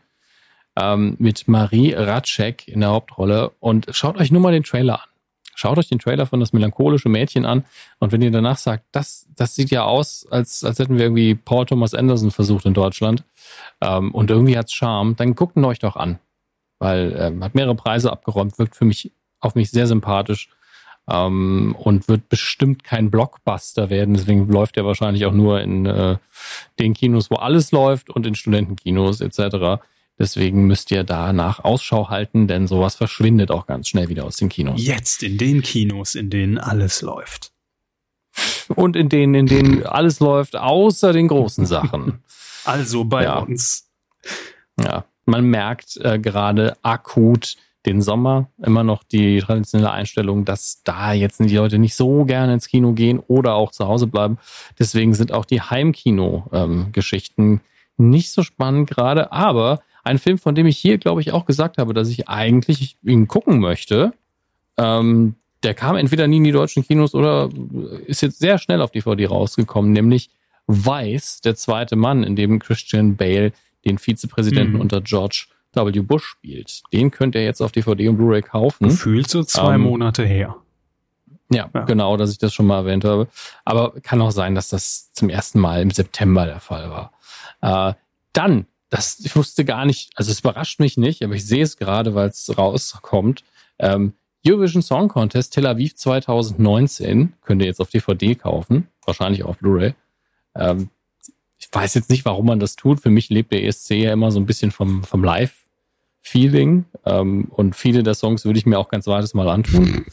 [0.77, 3.51] ähm, mit Marie Ratschek in der Hauptrolle.
[3.59, 5.09] Und schaut euch nur mal den Trailer an.
[5.57, 7.65] Schaut euch den Trailer von das melancholische Mädchen an.
[7.97, 11.33] Und wenn ihr danach sagt, das, das sieht ja aus, als, als hätten wir irgendwie
[11.33, 13.23] Paul Thomas Anderson versucht in Deutschland.
[13.81, 16.19] Ähm, und irgendwie hat's Charme, dann guckt ihn euch doch an.
[16.77, 20.49] Weil ähm, hat mehrere Preise abgeräumt, wirkt für mich auf mich sehr sympathisch
[21.09, 24.13] ähm, und wird bestimmt kein Blockbuster werden.
[24.13, 26.17] Deswegen läuft er wahrscheinlich auch nur in äh,
[26.77, 29.81] den Kinos, wo alles läuft und in Studentenkinos etc.
[30.19, 34.49] Deswegen müsst ihr danach Ausschau halten, denn sowas verschwindet auch ganz schnell wieder aus den
[34.49, 34.83] Kinos.
[34.83, 37.51] Jetzt in den Kinos, in denen alles läuft.
[38.75, 42.23] Und in denen, in denen alles läuft, außer den großen Sachen.
[42.65, 43.39] Also bei Ja.
[43.39, 43.89] uns.
[44.79, 51.13] Ja, man merkt äh, gerade akut den Sommer immer noch die traditionelle Einstellung, dass da
[51.13, 54.37] jetzt die Leute nicht so gerne ins Kino gehen oder auch zu Hause bleiben.
[54.77, 57.61] Deswegen sind auch die Heimkino-Geschichten
[57.97, 59.31] nicht so spannend gerade.
[59.31, 62.97] Aber ein Film, von dem ich hier, glaube ich, auch gesagt habe, dass ich eigentlich
[63.03, 64.13] ihn gucken möchte,
[64.77, 67.49] ähm, der kam entweder nie in die deutschen Kinos oder
[68.05, 70.29] ist jetzt sehr schnell auf DVD rausgekommen, nämlich
[70.69, 73.53] Weiß, der zweite Mann, in dem Christian Bale
[73.85, 74.81] den Vizepräsidenten Mhm.
[74.81, 75.99] unter George W.
[76.01, 76.81] Bush spielt.
[76.91, 78.89] Den könnt ihr jetzt auf DVD und Blu-ray kaufen.
[78.89, 80.57] Gefühlt so zwei Ähm, Monate her.
[81.49, 81.85] Ja, Ja.
[81.85, 83.29] genau, dass ich das schon mal erwähnt habe.
[83.63, 87.11] Aber kann auch sein, dass das zum ersten Mal im September der Fall war.
[87.61, 87.93] Äh,
[88.33, 91.77] dann, das ich wusste gar nicht, also es überrascht mich nicht, aber ich sehe es
[91.77, 93.43] gerade, weil es rauskommt.
[93.79, 94.13] Ähm,
[94.45, 99.57] Eurovision Song Contest Tel Aviv 2019 könnt ihr jetzt auf DVD kaufen, wahrscheinlich auch auf
[99.57, 99.93] Blu-ray.
[100.55, 100.89] Ähm,
[101.59, 103.01] ich weiß jetzt nicht, warum man das tut.
[103.01, 106.85] Für mich lebt der ESC ja immer so ein bisschen vom, vom Live-Feeling.
[107.05, 110.05] Ähm, und viele der Songs würde ich mir auch ganz zweites Mal antun.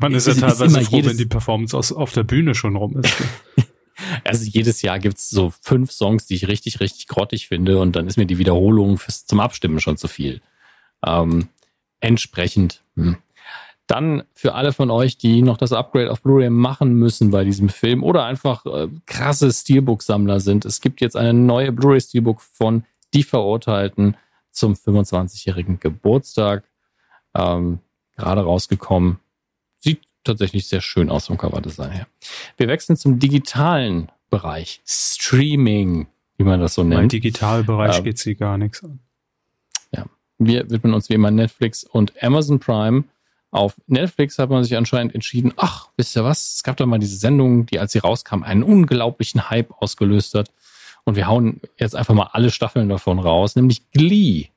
[0.00, 2.54] Man ist ja ist teilweise immer froh, jedes- wenn die Performance aus, auf der Bühne
[2.54, 3.14] schon rum ist.
[4.24, 8.06] Also jedes Jahr gibt's so fünf Songs, die ich richtig, richtig grottig finde und dann
[8.06, 10.40] ist mir die Wiederholung fürs, zum Abstimmen schon zu viel.
[11.04, 11.48] Ähm,
[12.00, 12.82] entsprechend.
[12.96, 13.16] Hm.
[13.86, 17.70] Dann für alle von euch, die noch das Upgrade auf Blu-ray machen müssen bei diesem
[17.70, 20.66] Film oder einfach äh, krasse Steelbook-Sammler sind.
[20.66, 22.84] Es gibt jetzt eine neue Blu-ray-Steelbook von
[23.14, 24.16] Die Verurteilten
[24.50, 26.64] zum 25-jährigen Geburtstag.
[27.34, 27.78] Ähm,
[28.16, 29.20] gerade rausgekommen.
[30.28, 32.06] Tatsächlich sehr schön aus vom Coverdesign her.
[32.56, 34.80] Wir wechseln zum digitalen Bereich.
[34.86, 36.06] Streaming,
[36.36, 37.12] wie man das so Im nennt.
[37.12, 39.00] Digitalbereich Ähm, geht sie gar nichts an.
[40.38, 43.04] Wir widmen uns wie immer Netflix und Amazon Prime.
[43.50, 46.54] Auf Netflix hat man sich anscheinend entschieden, ach, wisst ihr was?
[46.54, 50.50] Es gab da mal diese Sendung, die, als sie rauskam, einen unglaublichen Hype ausgelöst hat.
[51.04, 54.48] Und wir hauen jetzt einfach mal alle Staffeln davon raus, nämlich Glee.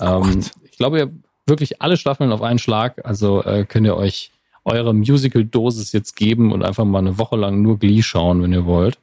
[0.00, 0.50] ähm, Gott.
[0.64, 1.12] ich glaube, ihr
[1.46, 3.04] wirklich alle Staffeln auf einen Schlag.
[3.04, 4.32] Also äh, könnt ihr euch
[4.64, 8.66] eure Musical-Dosis jetzt geben und einfach mal eine Woche lang nur Glee schauen, wenn ihr
[8.66, 8.98] wollt.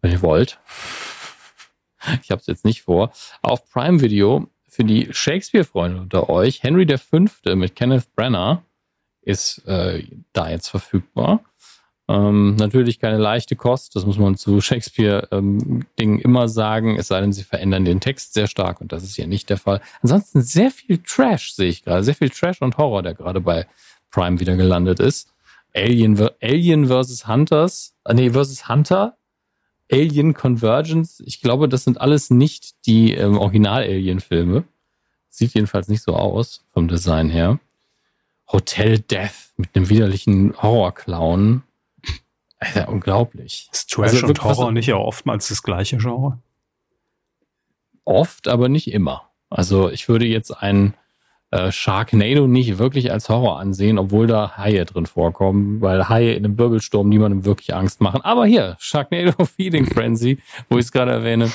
[0.00, 0.58] Wenn ihr wollt.
[2.22, 3.12] Ich habe es jetzt nicht vor.
[3.42, 7.26] Auf Prime Video für die Shakespeare-Freunde unter euch, Henry V.
[7.56, 8.62] mit Kenneth Branagh
[9.20, 11.42] ist äh, da jetzt verfügbar.
[12.10, 17.20] Ähm, natürlich keine leichte Kost, das muss man zu Shakespeare-Dingen ähm, immer sagen, es sei
[17.20, 19.82] denn, sie verändern den Text sehr stark und das ist hier nicht der Fall.
[20.00, 23.66] Ansonsten sehr viel Trash sehe ich gerade, sehr viel Trash und Horror, der gerade bei
[24.10, 25.32] Prime wieder gelandet ist.
[25.74, 29.16] Alien, Alien versus Hunters, äh, nee, versus Hunter,
[29.90, 31.22] Alien Convergence.
[31.24, 34.64] Ich glaube, das sind alles nicht die ähm, Original-Alien-Filme.
[35.28, 37.58] Sieht jedenfalls nicht so aus vom Design her.
[38.50, 41.62] Hotel Death mit einem widerlichen Horror-Clown.
[42.58, 43.68] Alter, unglaublich.
[43.72, 46.38] Ist Trash also, und Horror nicht ja oftmals das gleiche Genre?
[48.04, 49.30] Oft, aber nicht immer.
[49.50, 50.94] Also ich würde jetzt einen
[51.50, 56.44] äh, Sharknado nicht wirklich als Horror ansehen, obwohl da Haie drin vorkommen, weil Haie in
[56.44, 58.20] einem Wirbelsturm niemandem wirklich Angst machen.
[58.22, 60.38] Aber hier, Sharknado Feeding Frenzy,
[60.68, 61.50] wo ich es gerade erwähne,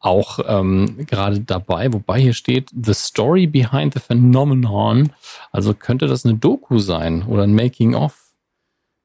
[0.00, 5.12] auch ähm, gerade dabei, wobei hier steht The Story Behind the Phenomenon.
[5.52, 8.16] Also könnte das eine Doku sein oder ein Making-of.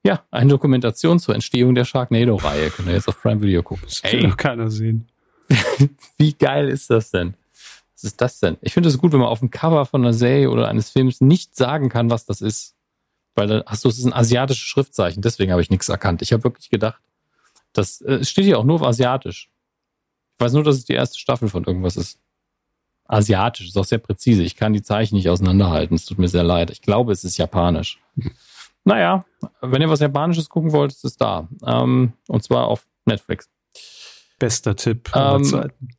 [0.06, 2.70] Ja, eine Dokumentation zur Entstehung der Sharknado-Reihe.
[2.70, 3.86] Könnt ihr jetzt auf Prime Video gucken.
[3.88, 5.08] Das will doch keiner sehen.
[6.18, 7.34] Wie geil ist das denn?
[8.06, 8.58] Ist das denn?
[8.62, 11.22] Ich finde es gut, wenn man auf dem Cover von einer Serie oder eines Films
[11.22, 12.76] nicht sagen kann, was das ist.
[13.34, 16.22] Weil da hast du, es ist ein asiatisches Schriftzeichen, deswegen habe ich nichts erkannt.
[16.22, 17.02] Ich habe wirklich gedacht,
[17.74, 19.50] das äh, steht hier auch nur auf Asiatisch.
[20.36, 22.20] Ich weiß nur, dass es die erste Staffel von irgendwas ist.
[23.08, 24.42] Asiatisch, ist auch sehr präzise.
[24.44, 25.96] Ich kann die Zeichen nicht auseinanderhalten.
[25.96, 26.72] Es tut mir sehr leid.
[26.72, 28.00] Ich glaube, es ist japanisch.
[28.88, 29.26] Naja,
[29.62, 31.48] wenn ihr was Japanisches gucken wollt, ist es da.
[31.66, 33.50] Ähm, und zwar auf Netflix.
[34.38, 35.90] Bester Tipp aller Ähm, Zeiten.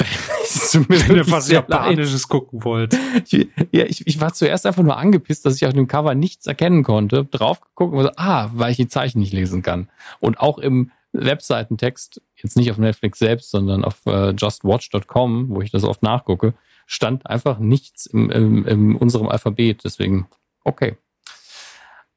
[0.74, 1.50] Mir Wenn ihr was.
[1.50, 2.96] Japanisches gucken wollt.
[3.24, 6.46] Ich, ja, ich, ich war zuerst einfach nur angepisst, dass ich auf dem Cover nichts
[6.46, 7.24] erkennen konnte.
[7.24, 9.88] Drauf geguckt und so, ah, weil ich die Zeichen nicht lesen kann.
[10.20, 15.70] Und auch im Webseitentext, jetzt nicht auf Netflix selbst, sondern auf äh, justwatch.com, wo ich
[15.70, 16.54] das oft nachgucke,
[16.86, 19.82] stand einfach nichts im, im, in unserem Alphabet.
[19.84, 20.28] Deswegen,
[20.64, 20.96] okay.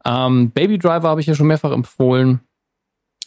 [0.05, 2.41] Ähm, Baby Driver habe ich ja schon mehrfach empfohlen.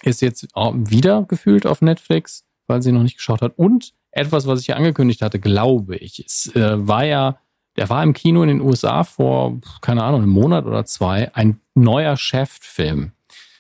[0.03, 3.53] Ist jetzt auch wieder gefühlt auf Netflix, weil sie noch nicht geschaut hat.
[3.57, 6.25] Und etwas, was ich ja angekündigt hatte, glaube ich.
[6.25, 7.39] Es äh, war ja,
[7.77, 11.61] der war im Kino in den USA vor, keine Ahnung, einem Monat oder zwei, ein
[11.75, 13.13] neuer Chef-Film.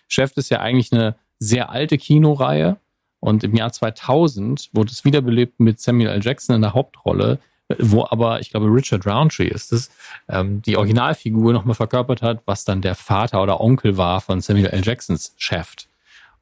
[0.08, 2.76] Chef ist ja eigentlich eine sehr alte Kinoreihe
[3.20, 6.22] und im Jahr 2000 wurde es wiederbelebt mit Samuel L.
[6.22, 7.38] Jackson in der Hauptrolle,
[7.78, 9.90] wo aber, ich glaube, Richard Roundtree ist es,
[10.28, 14.66] ähm, die Originalfigur nochmal verkörpert hat, was dann der Vater oder Onkel war von Samuel
[14.66, 14.82] L.
[14.84, 15.74] Jacksons Chef.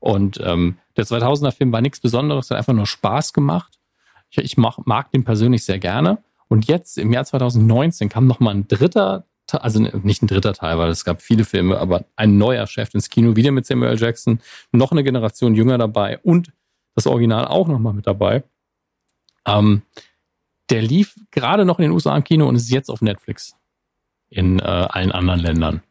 [0.01, 3.79] Und ähm, der 2000er Film war nichts Besonderes, hat einfach nur Spaß gemacht.
[4.31, 6.19] Ich, ich mach, mag den persönlich sehr gerne.
[6.49, 10.53] Und jetzt im Jahr 2019 kam noch mal ein dritter, Te- also nicht ein dritter
[10.53, 13.99] Teil, weil es gab viele Filme, aber ein neuer Chef ins Kino, wieder mit Samuel.
[13.99, 14.41] Jackson,
[14.73, 16.53] noch eine Generation jünger dabei und
[16.95, 18.43] das Original auch noch mal mit dabei.
[19.47, 19.83] Ähm,
[20.71, 23.57] der lief gerade noch in den USA im Kino und ist jetzt auf Netflix
[24.29, 25.83] in äh, allen anderen Ländern.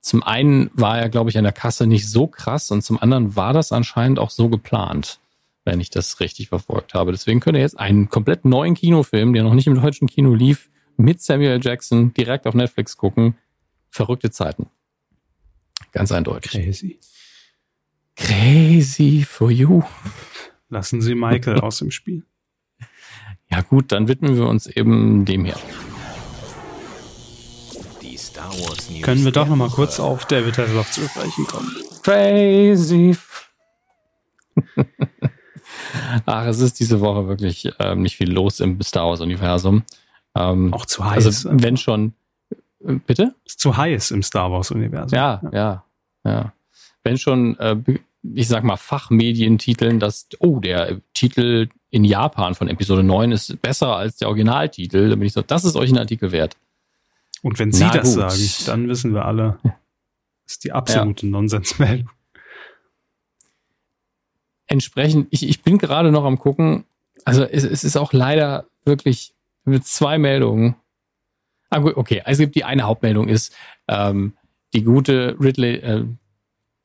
[0.00, 3.36] Zum einen war er, glaube ich, an der Kasse nicht so krass und zum anderen
[3.36, 5.20] war das anscheinend auch so geplant,
[5.64, 7.12] wenn ich das richtig verfolgt habe.
[7.12, 10.70] Deswegen könnt ihr jetzt einen komplett neuen Kinofilm, der noch nicht im deutschen Kino lief,
[10.96, 11.60] mit Samuel.
[11.62, 13.36] Jackson direkt auf Netflix gucken.
[13.90, 14.70] Verrückte Zeiten.
[15.92, 16.52] Ganz eindeutig.
[16.52, 16.98] Crazy.
[18.16, 19.82] Crazy for you.
[20.68, 22.24] Lassen Sie Michael aus dem Spiel.
[23.50, 25.56] Ja gut, dann widmen wir uns eben dem hier.
[28.00, 29.02] Die Star Wars News.
[29.02, 31.74] Können wir doch noch mal kurz auf David Hasselhoff zu sprechen kommen.
[32.02, 33.16] Crazy.
[36.26, 39.82] Ach, es ist diese Woche wirklich ähm, nicht viel los im Star Wars-Universum.
[40.34, 41.26] Ähm, Auch zu heiß.
[41.26, 42.14] also, wenn schon.
[42.86, 43.34] äh, Bitte?
[43.44, 45.16] ist zu heiß im Star Wars-Universum.
[45.16, 45.84] Ja, ja,
[46.24, 46.52] ja.
[47.02, 47.76] Wenn schon, äh,
[48.34, 53.96] ich sag mal, Fachmedientiteln, dass, oh, der Titel in Japan von Episode 9 ist besser
[53.96, 56.56] als der Originaltitel, dann bin ich so, das ist euch ein Artikel wert.
[57.42, 58.30] Und wenn Sie Na das gut.
[58.30, 59.72] sagen, dann wissen wir alle, das
[60.52, 62.10] ist die absolute Nonsensmeldung.
[64.70, 66.84] Entsprechend, ich, ich bin gerade noch am gucken,
[67.24, 69.34] also es, es ist auch leider wirklich
[69.64, 70.76] mit zwei Meldungen.
[71.68, 73.54] Ah, gut, okay, also die eine Hauptmeldung ist,
[73.88, 74.34] ähm,
[74.72, 76.04] die gute Ridley, äh,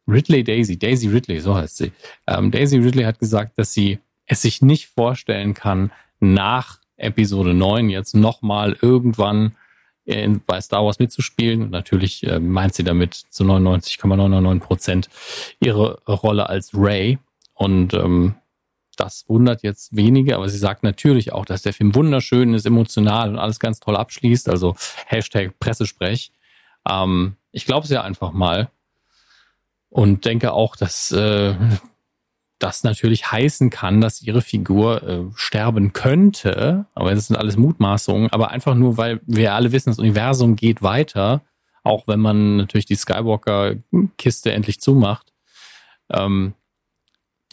[0.08, 1.92] Ridley Daisy, Daisy Ridley, so heißt sie.
[2.28, 7.90] Ähm, Daisy Ridley hat gesagt, dass sie es sich nicht vorstellen kann, nach Episode 9
[7.90, 9.56] jetzt nochmal irgendwann
[10.06, 11.70] in, bei Star Wars mitzuspielen.
[11.70, 15.10] Natürlich äh, meint sie damit zu 99,999 Prozent
[15.60, 17.20] ihre Rolle als Ray.
[17.56, 18.36] Und ähm,
[18.96, 23.30] das wundert jetzt wenige, aber sie sagt natürlich auch, dass der Film wunderschön ist, emotional
[23.30, 24.48] und alles ganz toll abschließt.
[24.50, 24.76] Also
[25.08, 26.32] Hashtag Pressesprech.
[26.88, 28.70] Ähm, ich glaube es ja einfach mal
[29.90, 31.56] und denke auch, dass äh,
[32.60, 36.86] das natürlich heißen kann, dass ihre Figur äh, sterben könnte.
[36.96, 38.32] Aber das sind alles Mutmaßungen.
[38.32, 41.42] Aber einfach nur, weil wir alle wissen, das Universum geht weiter.
[41.84, 45.34] Auch wenn man natürlich die Skywalker-Kiste endlich zumacht.
[46.10, 46.54] Ähm,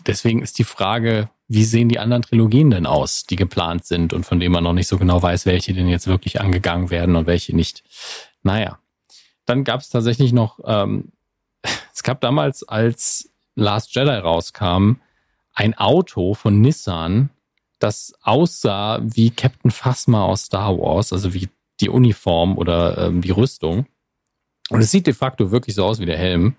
[0.07, 4.25] deswegen ist die Frage, wie sehen die anderen Trilogien denn aus, die geplant sind und
[4.25, 7.27] von denen man noch nicht so genau weiß, welche denn jetzt wirklich angegangen werden und
[7.27, 7.83] welche nicht.
[8.43, 8.79] Naja.
[9.45, 11.13] Dann gab es tatsächlich noch, ähm,
[11.93, 14.95] es gab damals, als Last Jedi rauskam,
[15.53, 17.31] ein Auto von Nissan,
[17.79, 21.49] das aussah wie Captain Phasma aus Star Wars, also wie
[21.81, 23.87] die Uniform oder ähm, die Rüstung.
[24.71, 26.57] Und es sieht de facto wirklich so aus wie der Helm.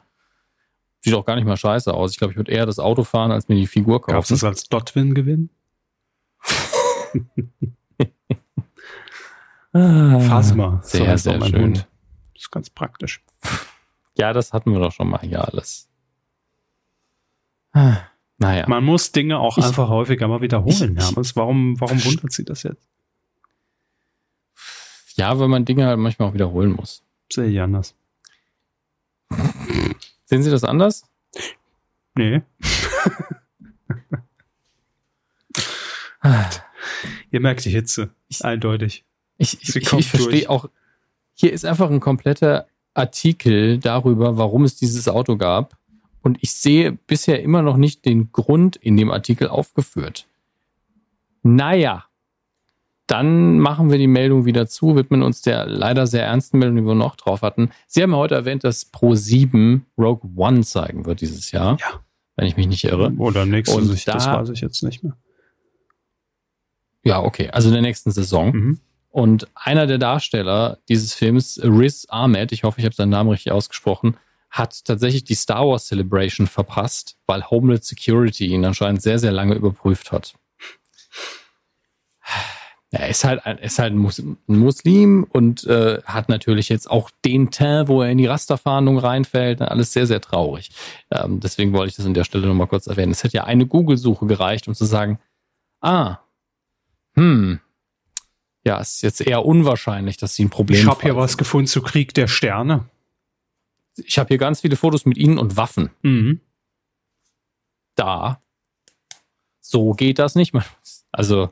[1.04, 2.12] Sieht auch gar nicht mal scheiße aus.
[2.12, 4.14] Ich glaube, ich würde eher das Auto fahren, als mir die Figur kaufen.
[4.14, 5.50] Gab es das als Dotwin gewinn?
[9.74, 10.80] Ah, Phasma.
[10.84, 11.62] Sehr, so heißt sehr mein schön.
[11.64, 11.78] Hund.
[12.34, 13.22] Das ist ganz praktisch.
[14.18, 15.90] Ja, das hatten wir doch schon mal hier alles.
[17.74, 17.98] Ah,
[18.38, 18.66] Naja.
[18.68, 21.36] Man muss Dinge auch Ich- einfach häufiger mal wiederholen, Ich- Hermes.
[21.36, 22.88] Warum, warum wundert sie das jetzt?
[25.16, 27.04] Ja, weil man Dinge halt manchmal auch wiederholen muss.
[27.32, 27.94] Sehe ich anders.
[30.34, 31.04] Sehen Sie das anders?
[32.16, 32.42] Nee.
[37.30, 38.10] Ihr merkt die Hitze.
[38.30, 39.06] Ich- Eindeutig.
[39.38, 40.70] Ich, ich, ich, ich verstehe auch,
[41.36, 42.66] hier ist einfach ein kompletter
[42.96, 45.78] Artikel darüber, warum es dieses Auto gab.
[46.24, 50.26] Und ich sehe bisher immer noch nicht den Grund in dem Artikel aufgeführt.
[51.44, 52.06] Naja,
[53.08, 56.86] dann machen wir die Meldung wieder zu, widmen uns der leider sehr ernsten Meldung, die
[56.86, 57.70] wir noch drauf hatten.
[57.88, 61.78] Sie haben ja heute erwähnt, dass Pro7 Rogue One zeigen wird dieses Jahr.
[61.82, 62.00] Ja.
[62.36, 63.12] Wenn ich mich nicht irre.
[63.18, 65.16] Oder nächste Und Sicht, das da- weiß ich jetzt nicht mehr.
[67.04, 67.50] Ja, okay.
[67.52, 68.52] Also in der nächsten Saison.
[68.56, 68.80] Mhm.
[69.10, 73.52] Und einer der Darsteller dieses Films, Riz Ahmed, ich hoffe, ich habe seinen Namen richtig
[73.52, 74.18] ausgesprochen,
[74.50, 79.56] hat tatsächlich die Star Wars Celebration verpasst, weil Homeland Security ihn anscheinend sehr, sehr lange
[79.56, 80.34] überprüft hat.
[82.96, 86.88] Er ist halt ein, ist halt ein Mus- ein Muslim und äh, hat natürlich jetzt
[86.92, 89.62] auch den Teint, wo er in die Rasterfahndung reinfällt.
[89.64, 90.70] Alles sehr, sehr traurig.
[91.10, 93.12] Ähm, deswegen wollte ich das an der Stelle nochmal kurz erwähnen.
[93.12, 95.18] Es hätte ja eine Google-Suche gereicht, um zu sagen,
[95.82, 96.20] ah,
[97.16, 97.60] hm,
[98.64, 101.18] ja, ist jetzt eher unwahrscheinlich, dass sie ein Problem Ich habe hier haben.
[101.18, 102.86] was gefunden zu Krieg der Sterne.
[103.98, 105.90] Ich habe hier ganz viele Fotos mit ihnen und Waffen.
[106.04, 106.42] Mhm.
[107.96, 108.40] Da.
[109.62, 110.54] So geht das nicht.
[111.12, 111.52] Also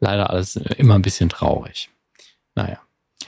[0.00, 1.90] leider alles immer ein bisschen traurig.
[2.54, 2.78] Naja.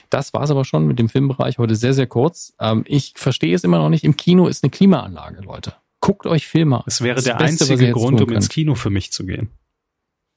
[0.09, 2.53] Das war's aber schon mit dem Filmbereich heute sehr, sehr kurz.
[2.59, 4.03] Ähm, ich verstehe es immer noch nicht.
[4.03, 5.73] Im Kino ist eine Klimaanlage, Leute.
[5.99, 6.83] Guckt euch Filme an.
[6.87, 8.49] Es wäre Das der Beste, einzige Grund, um ins.
[8.49, 9.49] Kino für mich zu gehen.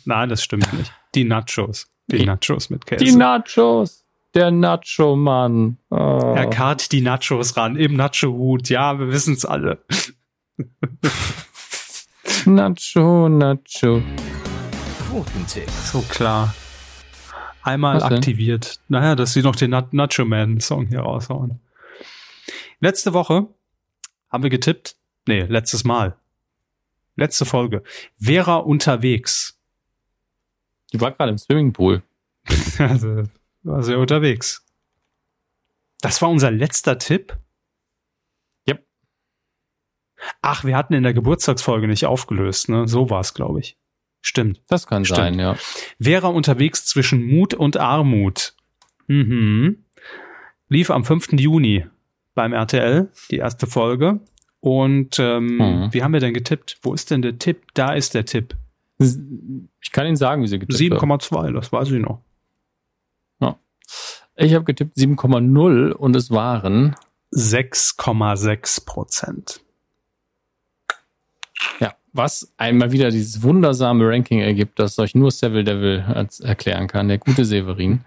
[0.06, 0.94] Nein, das stimmt nicht.
[1.14, 1.88] Die Nachos.
[2.08, 3.04] Die Die- Nachos mit Käse.
[3.04, 4.04] Die Nachos.
[4.34, 5.78] Der Nacho-Mann.
[5.90, 6.34] Oh.
[6.36, 8.68] er karrt die Nachos ran im Nacho-Hut.
[8.70, 9.84] Ja, wir wissen es alle.
[12.46, 14.02] Nacho, Nacho.
[15.16, 15.70] Quotentipp.
[15.70, 16.54] So klar.
[17.64, 18.18] Einmal Was denn?
[18.18, 18.82] aktiviert.
[18.90, 21.62] Naja, dass sie noch den Na- Nacho Man Song hier raushauen.
[22.82, 23.48] Letzte Woche
[24.30, 24.98] haben wir getippt.
[25.26, 26.18] Nee, letztes Mal.
[27.16, 27.82] Letzte Folge.
[28.20, 29.58] Vera unterwegs.
[30.92, 32.04] Die war gerade im Swimmingpool.
[32.78, 33.24] Also,
[33.64, 34.66] war sehr unterwegs.
[36.02, 37.38] Das war unser letzter Tipp?
[38.68, 38.86] Yep.
[40.42, 42.86] Ach, wir hatten in der Geburtstagsfolge nicht aufgelöst, ne?
[42.90, 43.78] So war es, glaube ich.
[44.28, 44.60] Stimmt.
[44.68, 45.18] Das kann Stimmt.
[45.18, 45.56] sein, ja.
[46.02, 48.56] Vera unterwegs zwischen Mut und Armut.
[49.08, 49.84] Mhm.
[50.68, 51.34] Lief am 5.
[51.34, 51.86] Juni
[52.34, 54.20] beim RTL, die erste Folge.
[54.62, 55.94] Und ähm, Mhm.
[55.94, 56.80] wie haben wir denn getippt?
[56.82, 57.62] Wo ist denn der Tipp?
[57.76, 58.56] Da ist der Tipp.
[58.98, 61.00] Ich kann Ihnen sagen, wie sie getippt hat.
[61.02, 62.22] 7,2, das weiß ich noch.
[64.38, 66.96] Ich habe getippt 7,0 und es waren
[67.32, 69.62] 6,6 Prozent.
[71.80, 76.88] Ja, was einmal wieder dieses wundersame Ranking ergibt, das euch nur Seville Devil als- erklären
[76.88, 78.02] kann, der gute Severin.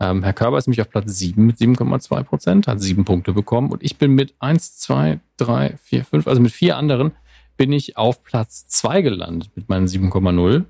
[0.00, 3.70] Ähm, Herr Körber ist nämlich auf Platz 7 mit 7,2 Prozent, hat sieben Punkte bekommen
[3.70, 7.12] und ich bin mit 1, 2, 3, 4, 5, also mit vier anderen
[7.58, 10.64] bin ich auf Platz 2 gelandet mit meinen 7,0.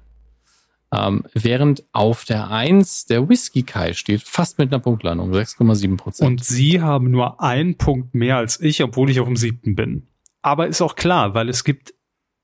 [0.92, 6.28] Ähm, während auf der 1 der Whisky Kai steht, fast mit einer Punktlandung, 6,7 Prozent.
[6.28, 10.08] Und Sie haben nur einen Punkt mehr als ich, obwohl ich auf dem siebten bin.
[10.42, 11.94] Aber ist auch klar, weil es gibt,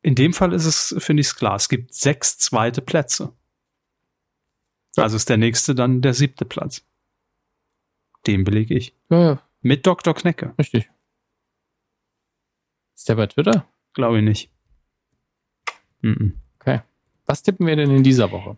[0.07, 3.33] in dem Fall ist es, finde ich es klar, es gibt sechs zweite Plätze.
[4.97, 6.87] Also ist der nächste dann der siebte Platz.
[8.27, 8.95] Den belege ich.
[9.11, 10.15] Ja, ja, Mit Dr.
[10.15, 10.55] Knecke.
[10.59, 10.89] richtig.
[12.95, 13.66] Ist der bei Twitter?
[13.95, 14.51] Glaube ich nicht.
[16.03, 16.41] Mhm.
[17.28, 18.57] Was tippen wir denn in dieser Woche?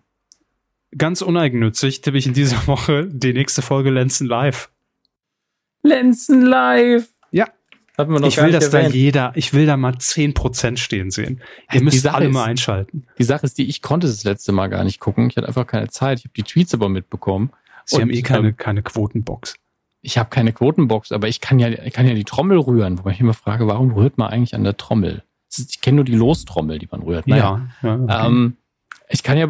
[0.99, 4.70] Ganz uneigennützig tippe ich in dieser Woche die nächste Folge Lenzen Live.
[5.83, 7.09] Lenzen live.
[7.99, 8.95] Hatten wir noch Ich gar will, nicht dass da erwähnt.
[8.95, 11.41] jeder, ich will da mal 10% stehen sehen.
[11.73, 13.07] Ihr Die müsst alle ist- mal einschalten.
[13.19, 15.29] Die Sache ist die, ich konnte das letzte Mal gar nicht gucken.
[15.29, 16.20] Ich hatte einfach keine Zeit.
[16.20, 17.51] Ich habe die Tweets aber mitbekommen.
[17.85, 19.55] Sie Und, haben eh keine, ähm, keine Quotenbox.
[20.01, 23.11] ich habe keine Quotenbox, aber ich kann ja, ich kann ja die Trommel rühren, wobei
[23.11, 25.25] ich immer frage, warum rührt man eigentlich an der Trommel?
[25.57, 27.27] Ich kenne nur die Lostrommel, die man rührt.
[27.27, 27.69] Naja.
[27.83, 27.89] Ja.
[27.89, 28.27] ja okay.
[28.27, 28.57] ähm,
[29.09, 29.49] ich kann ja,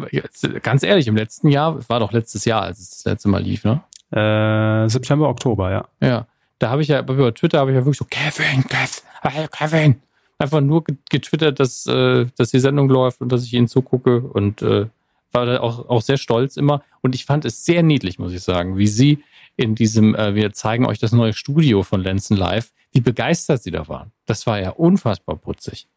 [0.63, 3.63] ganz ehrlich, im letzten Jahr, war doch letztes Jahr, als es das letzte Mal lief,
[3.65, 3.81] ne?
[4.11, 5.85] Äh, September, Oktober, ja.
[6.01, 6.25] Ja.
[6.59, 10.01] Da habe ich ja, über Twitter habe ich ja wirklich so, Kevin, Kevin, Kevin.
[10.37, 14.61] Einfach nur getwittert, dass, äh, dass die Sendung läuft und dass ich ihnen zugucke und
[14.61, 14.87] äh,
[15.31, 16.83] war da auch, auch sehr stolz immer.
[17.01, 19.23] Und ich fand es sehr niedlich, muss ich sagen, wie sie
[19.57, 23.71] in diesem, äh, wir zeigen euch das neue Studio von Lenzen Live, wie begeistert sie
[23.71, 24.11] da waren.
[24.25, 25.87] Das war ja unfassbar putzig.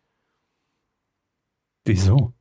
[1.84, 2.32] Wieso?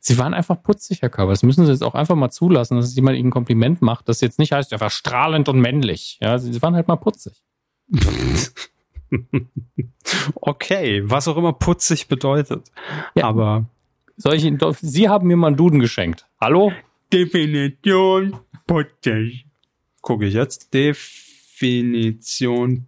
[0.00, 1.32] Sie waren einfach putzig, Herr Körber.
[1.32, 4.20] Das müssen Sie jetzt auch einfach mal zulassen, dass jemand Ihnen ein Kompliment macht, das
[4.20, 6.18] jetzt nicht heißt, er war strahlend und männlich.
[6.20, 7.42] Ja, Sie waren halt mal putzig.
[10.34, 12.70] okay, was auch immer putzig bedeutet.
[13.14, 13.24] Ja.
[13.24, 13.66] Aber
[14.16, 16.26] soll ich Ihnen, Sie haben mir mal einen Duden geschenkt.
[16.40, 16.72] Hallo?
[17.12, 19.46] Definition putzig.
[20.02, 20.74] Gucke ich jetzt.
[20.74, 22.06] Definition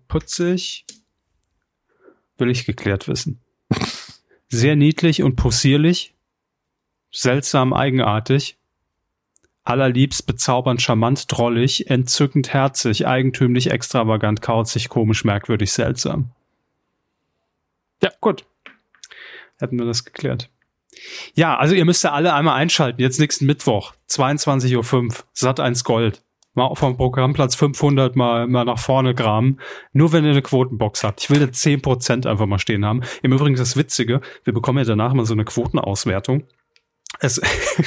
[0.09, 0.85] putzig.
[2.37, 3.41] Will ich geklärt wissen.
[4.49, 6.15] Sehr niedlich und possierlich.
[7.11, 8.60] Seltsam eigenartig.
[9.65, 16.31] Allerliebst bezaubernd charmant drollig, entzückend herzig, eigentümlich extravagant, kauzig, komisch, merkwürdig, seltsam.
[18.03, 18.45] Ja, gut.
[19.59, 20.49] Hätten wir das geklärt.
[21.35, 23.01] Ja, also ihr müsst ja alle einmal einschalten.
[23.01, 26.23] Jetzt nächsten Mittwoch, 22.05 Uhr, Sat 1 Gold.
[26.55, 29.59] Mal vom Programmplatz 500 mal, mal nach vorne graben.
[29.93, 31.23] Nur wenn ihr eine Quotenbox habt.
[31.23, 33.03] Ich will da 10% einfach mal stehen haben.
[33.23, 36.43] Im Übrigen das Witzige, wir bekommen ja danach mal so eine Quotenauswertung.
[37.19, 37.41] Es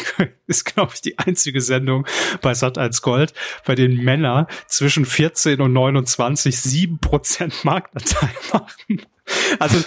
[0.47, 2.05] ist, glaube ich, die einzige Sendung
[2.41, 3.33] bei Sat 1 Gold,
[3.65, 9.01] bei den Männer zwischen 14 und 29 7% Marktanteil machen.
[9.59, 9.81] Also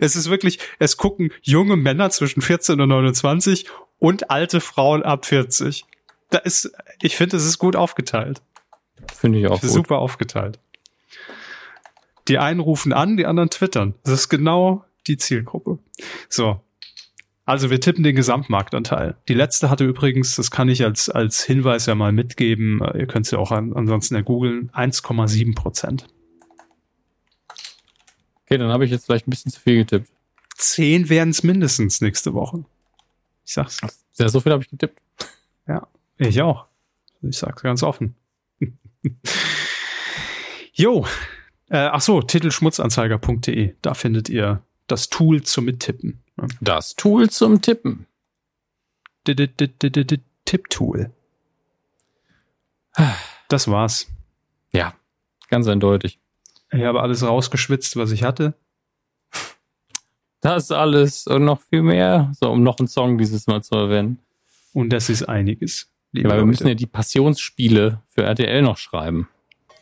[0.00, 3.66] es ist wirklich, es gucken junge Männer zwischen 14 und 29
[3.98, 5.84] und alte Frauen ab 40.
[6.30, 8.40] Da ist, ich finde, es ist gut aufgeteilt.
[9.14, 9.60] Finde ich auch.
[9.60, 9.70] Gut.
[9.70, 10.58] Super aufgeteilt.
[12.28, 13.94] Die einen rufen an, die anderen twittern.
[14.04, 15.78] Das ist genau die Zielgruppe.
[16.28, 16.60] So.
[17.50, 19.16] Also wir tippen den Gesamtmarktanteil.
[19.26, 23.26] Die letzte hatte übrigens, das kann ich als, als Hinweis ja mal mitgeben, ihr könnt
[23.26, 26.06] es ja auch an, ansonsten ja googeln, 1,7 Prozent.
[28.44, 30.08] Okay, dann habe ich jetzt vielleicht ein bisschen zu viel getippt.
[30.54, 32.64] Zehn werden es mindestens nächste Woche.
[33.44, 33.80] Ich sag's.
[34.16, 35.00] Ja, so viel habe ich getippt.
[35.66, 36.66] Ja, ich auch.
[37.20, 38.14] Ich sag's ganz offen.
[40.72, 41.04] jo.
[41.68, 43.74] Äh, ach so, titelschmutzanzeiger.de.
[43.82, 46.22] Da findet ihr das Tool zum Mittippen.
[46.60, 48.06] Das Tool zum Tippen.
[49.26, 51.10] Tipp-Tool.
[53.48, 54.08] Das war's.
[54.72, 54.94] Ja,
[55.48, 56.18] ganz eindeutig.
[56.72, 58.54] Ich habe alles rausgeschwitzt, was ich hatte.
[60.40, 62.32] Das alles und noch viel mehr.
[62.40, 64.18] So, um noch einen Song dieses Mal zu erwähnen.
[64.72, 65.90] Und das ist einiges.
[66.12, 69.28] Weil wir müssen ja die Passionsspiele für RTL noch schreiben.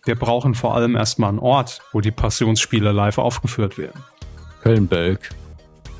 [0.04, 4.02] Wir brauchen vor allem erstmal einen Ort, wo die Passionsspiele live aufgeführt werden.
[4.62, 5.30] Köln-Bölk.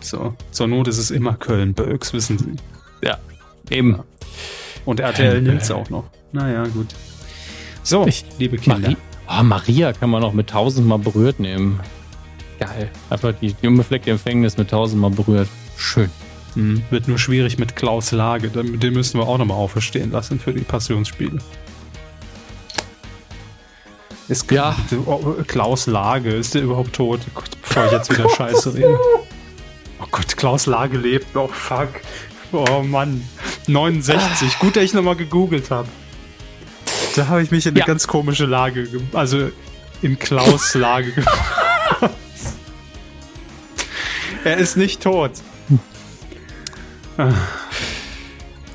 [0.01, 2.53] So, zur Not ist es immer Köln-Bölks, wissen Sie.
[3.07, 3.19] Ja,
[3.71, 3.93] eben.
[3.97, 4.05] Ja.
[4.85, 6.05] Und RTL Nils auch noch.
[6.33, 6.89] Naja, gut.
[7.83, 8.79] So, ich, liebe Kinder.
[8.79, 8.97] Marie,
[9.31, 11.81] Oh, Maria kann man auch mit tausendmal berührt nehmen.
[12.59, 12.91] Geil.
[13.11, 15.49] Einfach die, die unbefleckte Empfängnis mit tausendmal berührt.
[15.77, 16.11] Schön.
[16.55, 16.83] Mhm.
[16.91, 18.49] Wird nur schwierig mit Klaus Lage.
[18.49, 21.39] Den müssen wir auch nochmal auferstehen lassen für die Passionsspiele.
[24.29, 24.75] Ist ja.
[25.47, 27.21] Klaus Lage, ist der überhaupt tot?
[27.63, 28.99] Bevor ich jetzt wieder Scheiße rede.
[30.01, 31.35] Oh Gott, Klaus Lage lebt.
[31.37, 31.89] Oh fuck.
[32.53, 33.27] Oh Mann.
[33.67, 34.59] 69.
[34.59, 35.89] Gut, dass ich nochmal gegoogelt habe.
[37.17, 37.87] Da habe ich mich in eine ja.
[37.87, 39.51] ganz komische Lage, also
[40.03, 42.15] in Klaus Lage gebracht.
[44.45, 45.33] er ist nicht tot.
[47.17, 47.33] Ah.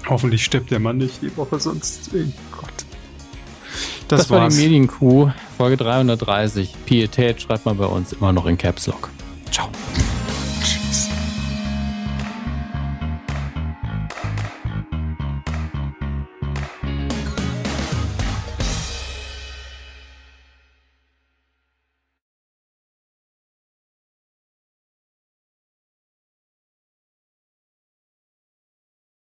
[0.10, 2.10] Hoffentlich stirbt der Mann nicht die Woche, sonst.
[2.14, 2.18] Oh
[2.52, 2.70] Gott.
[4.10, 6.76] Das, das war die Medienkuh, Folge 330.
[6.86, 9.10] Pietät schreibt man bei uns immer noch in Caps Lock.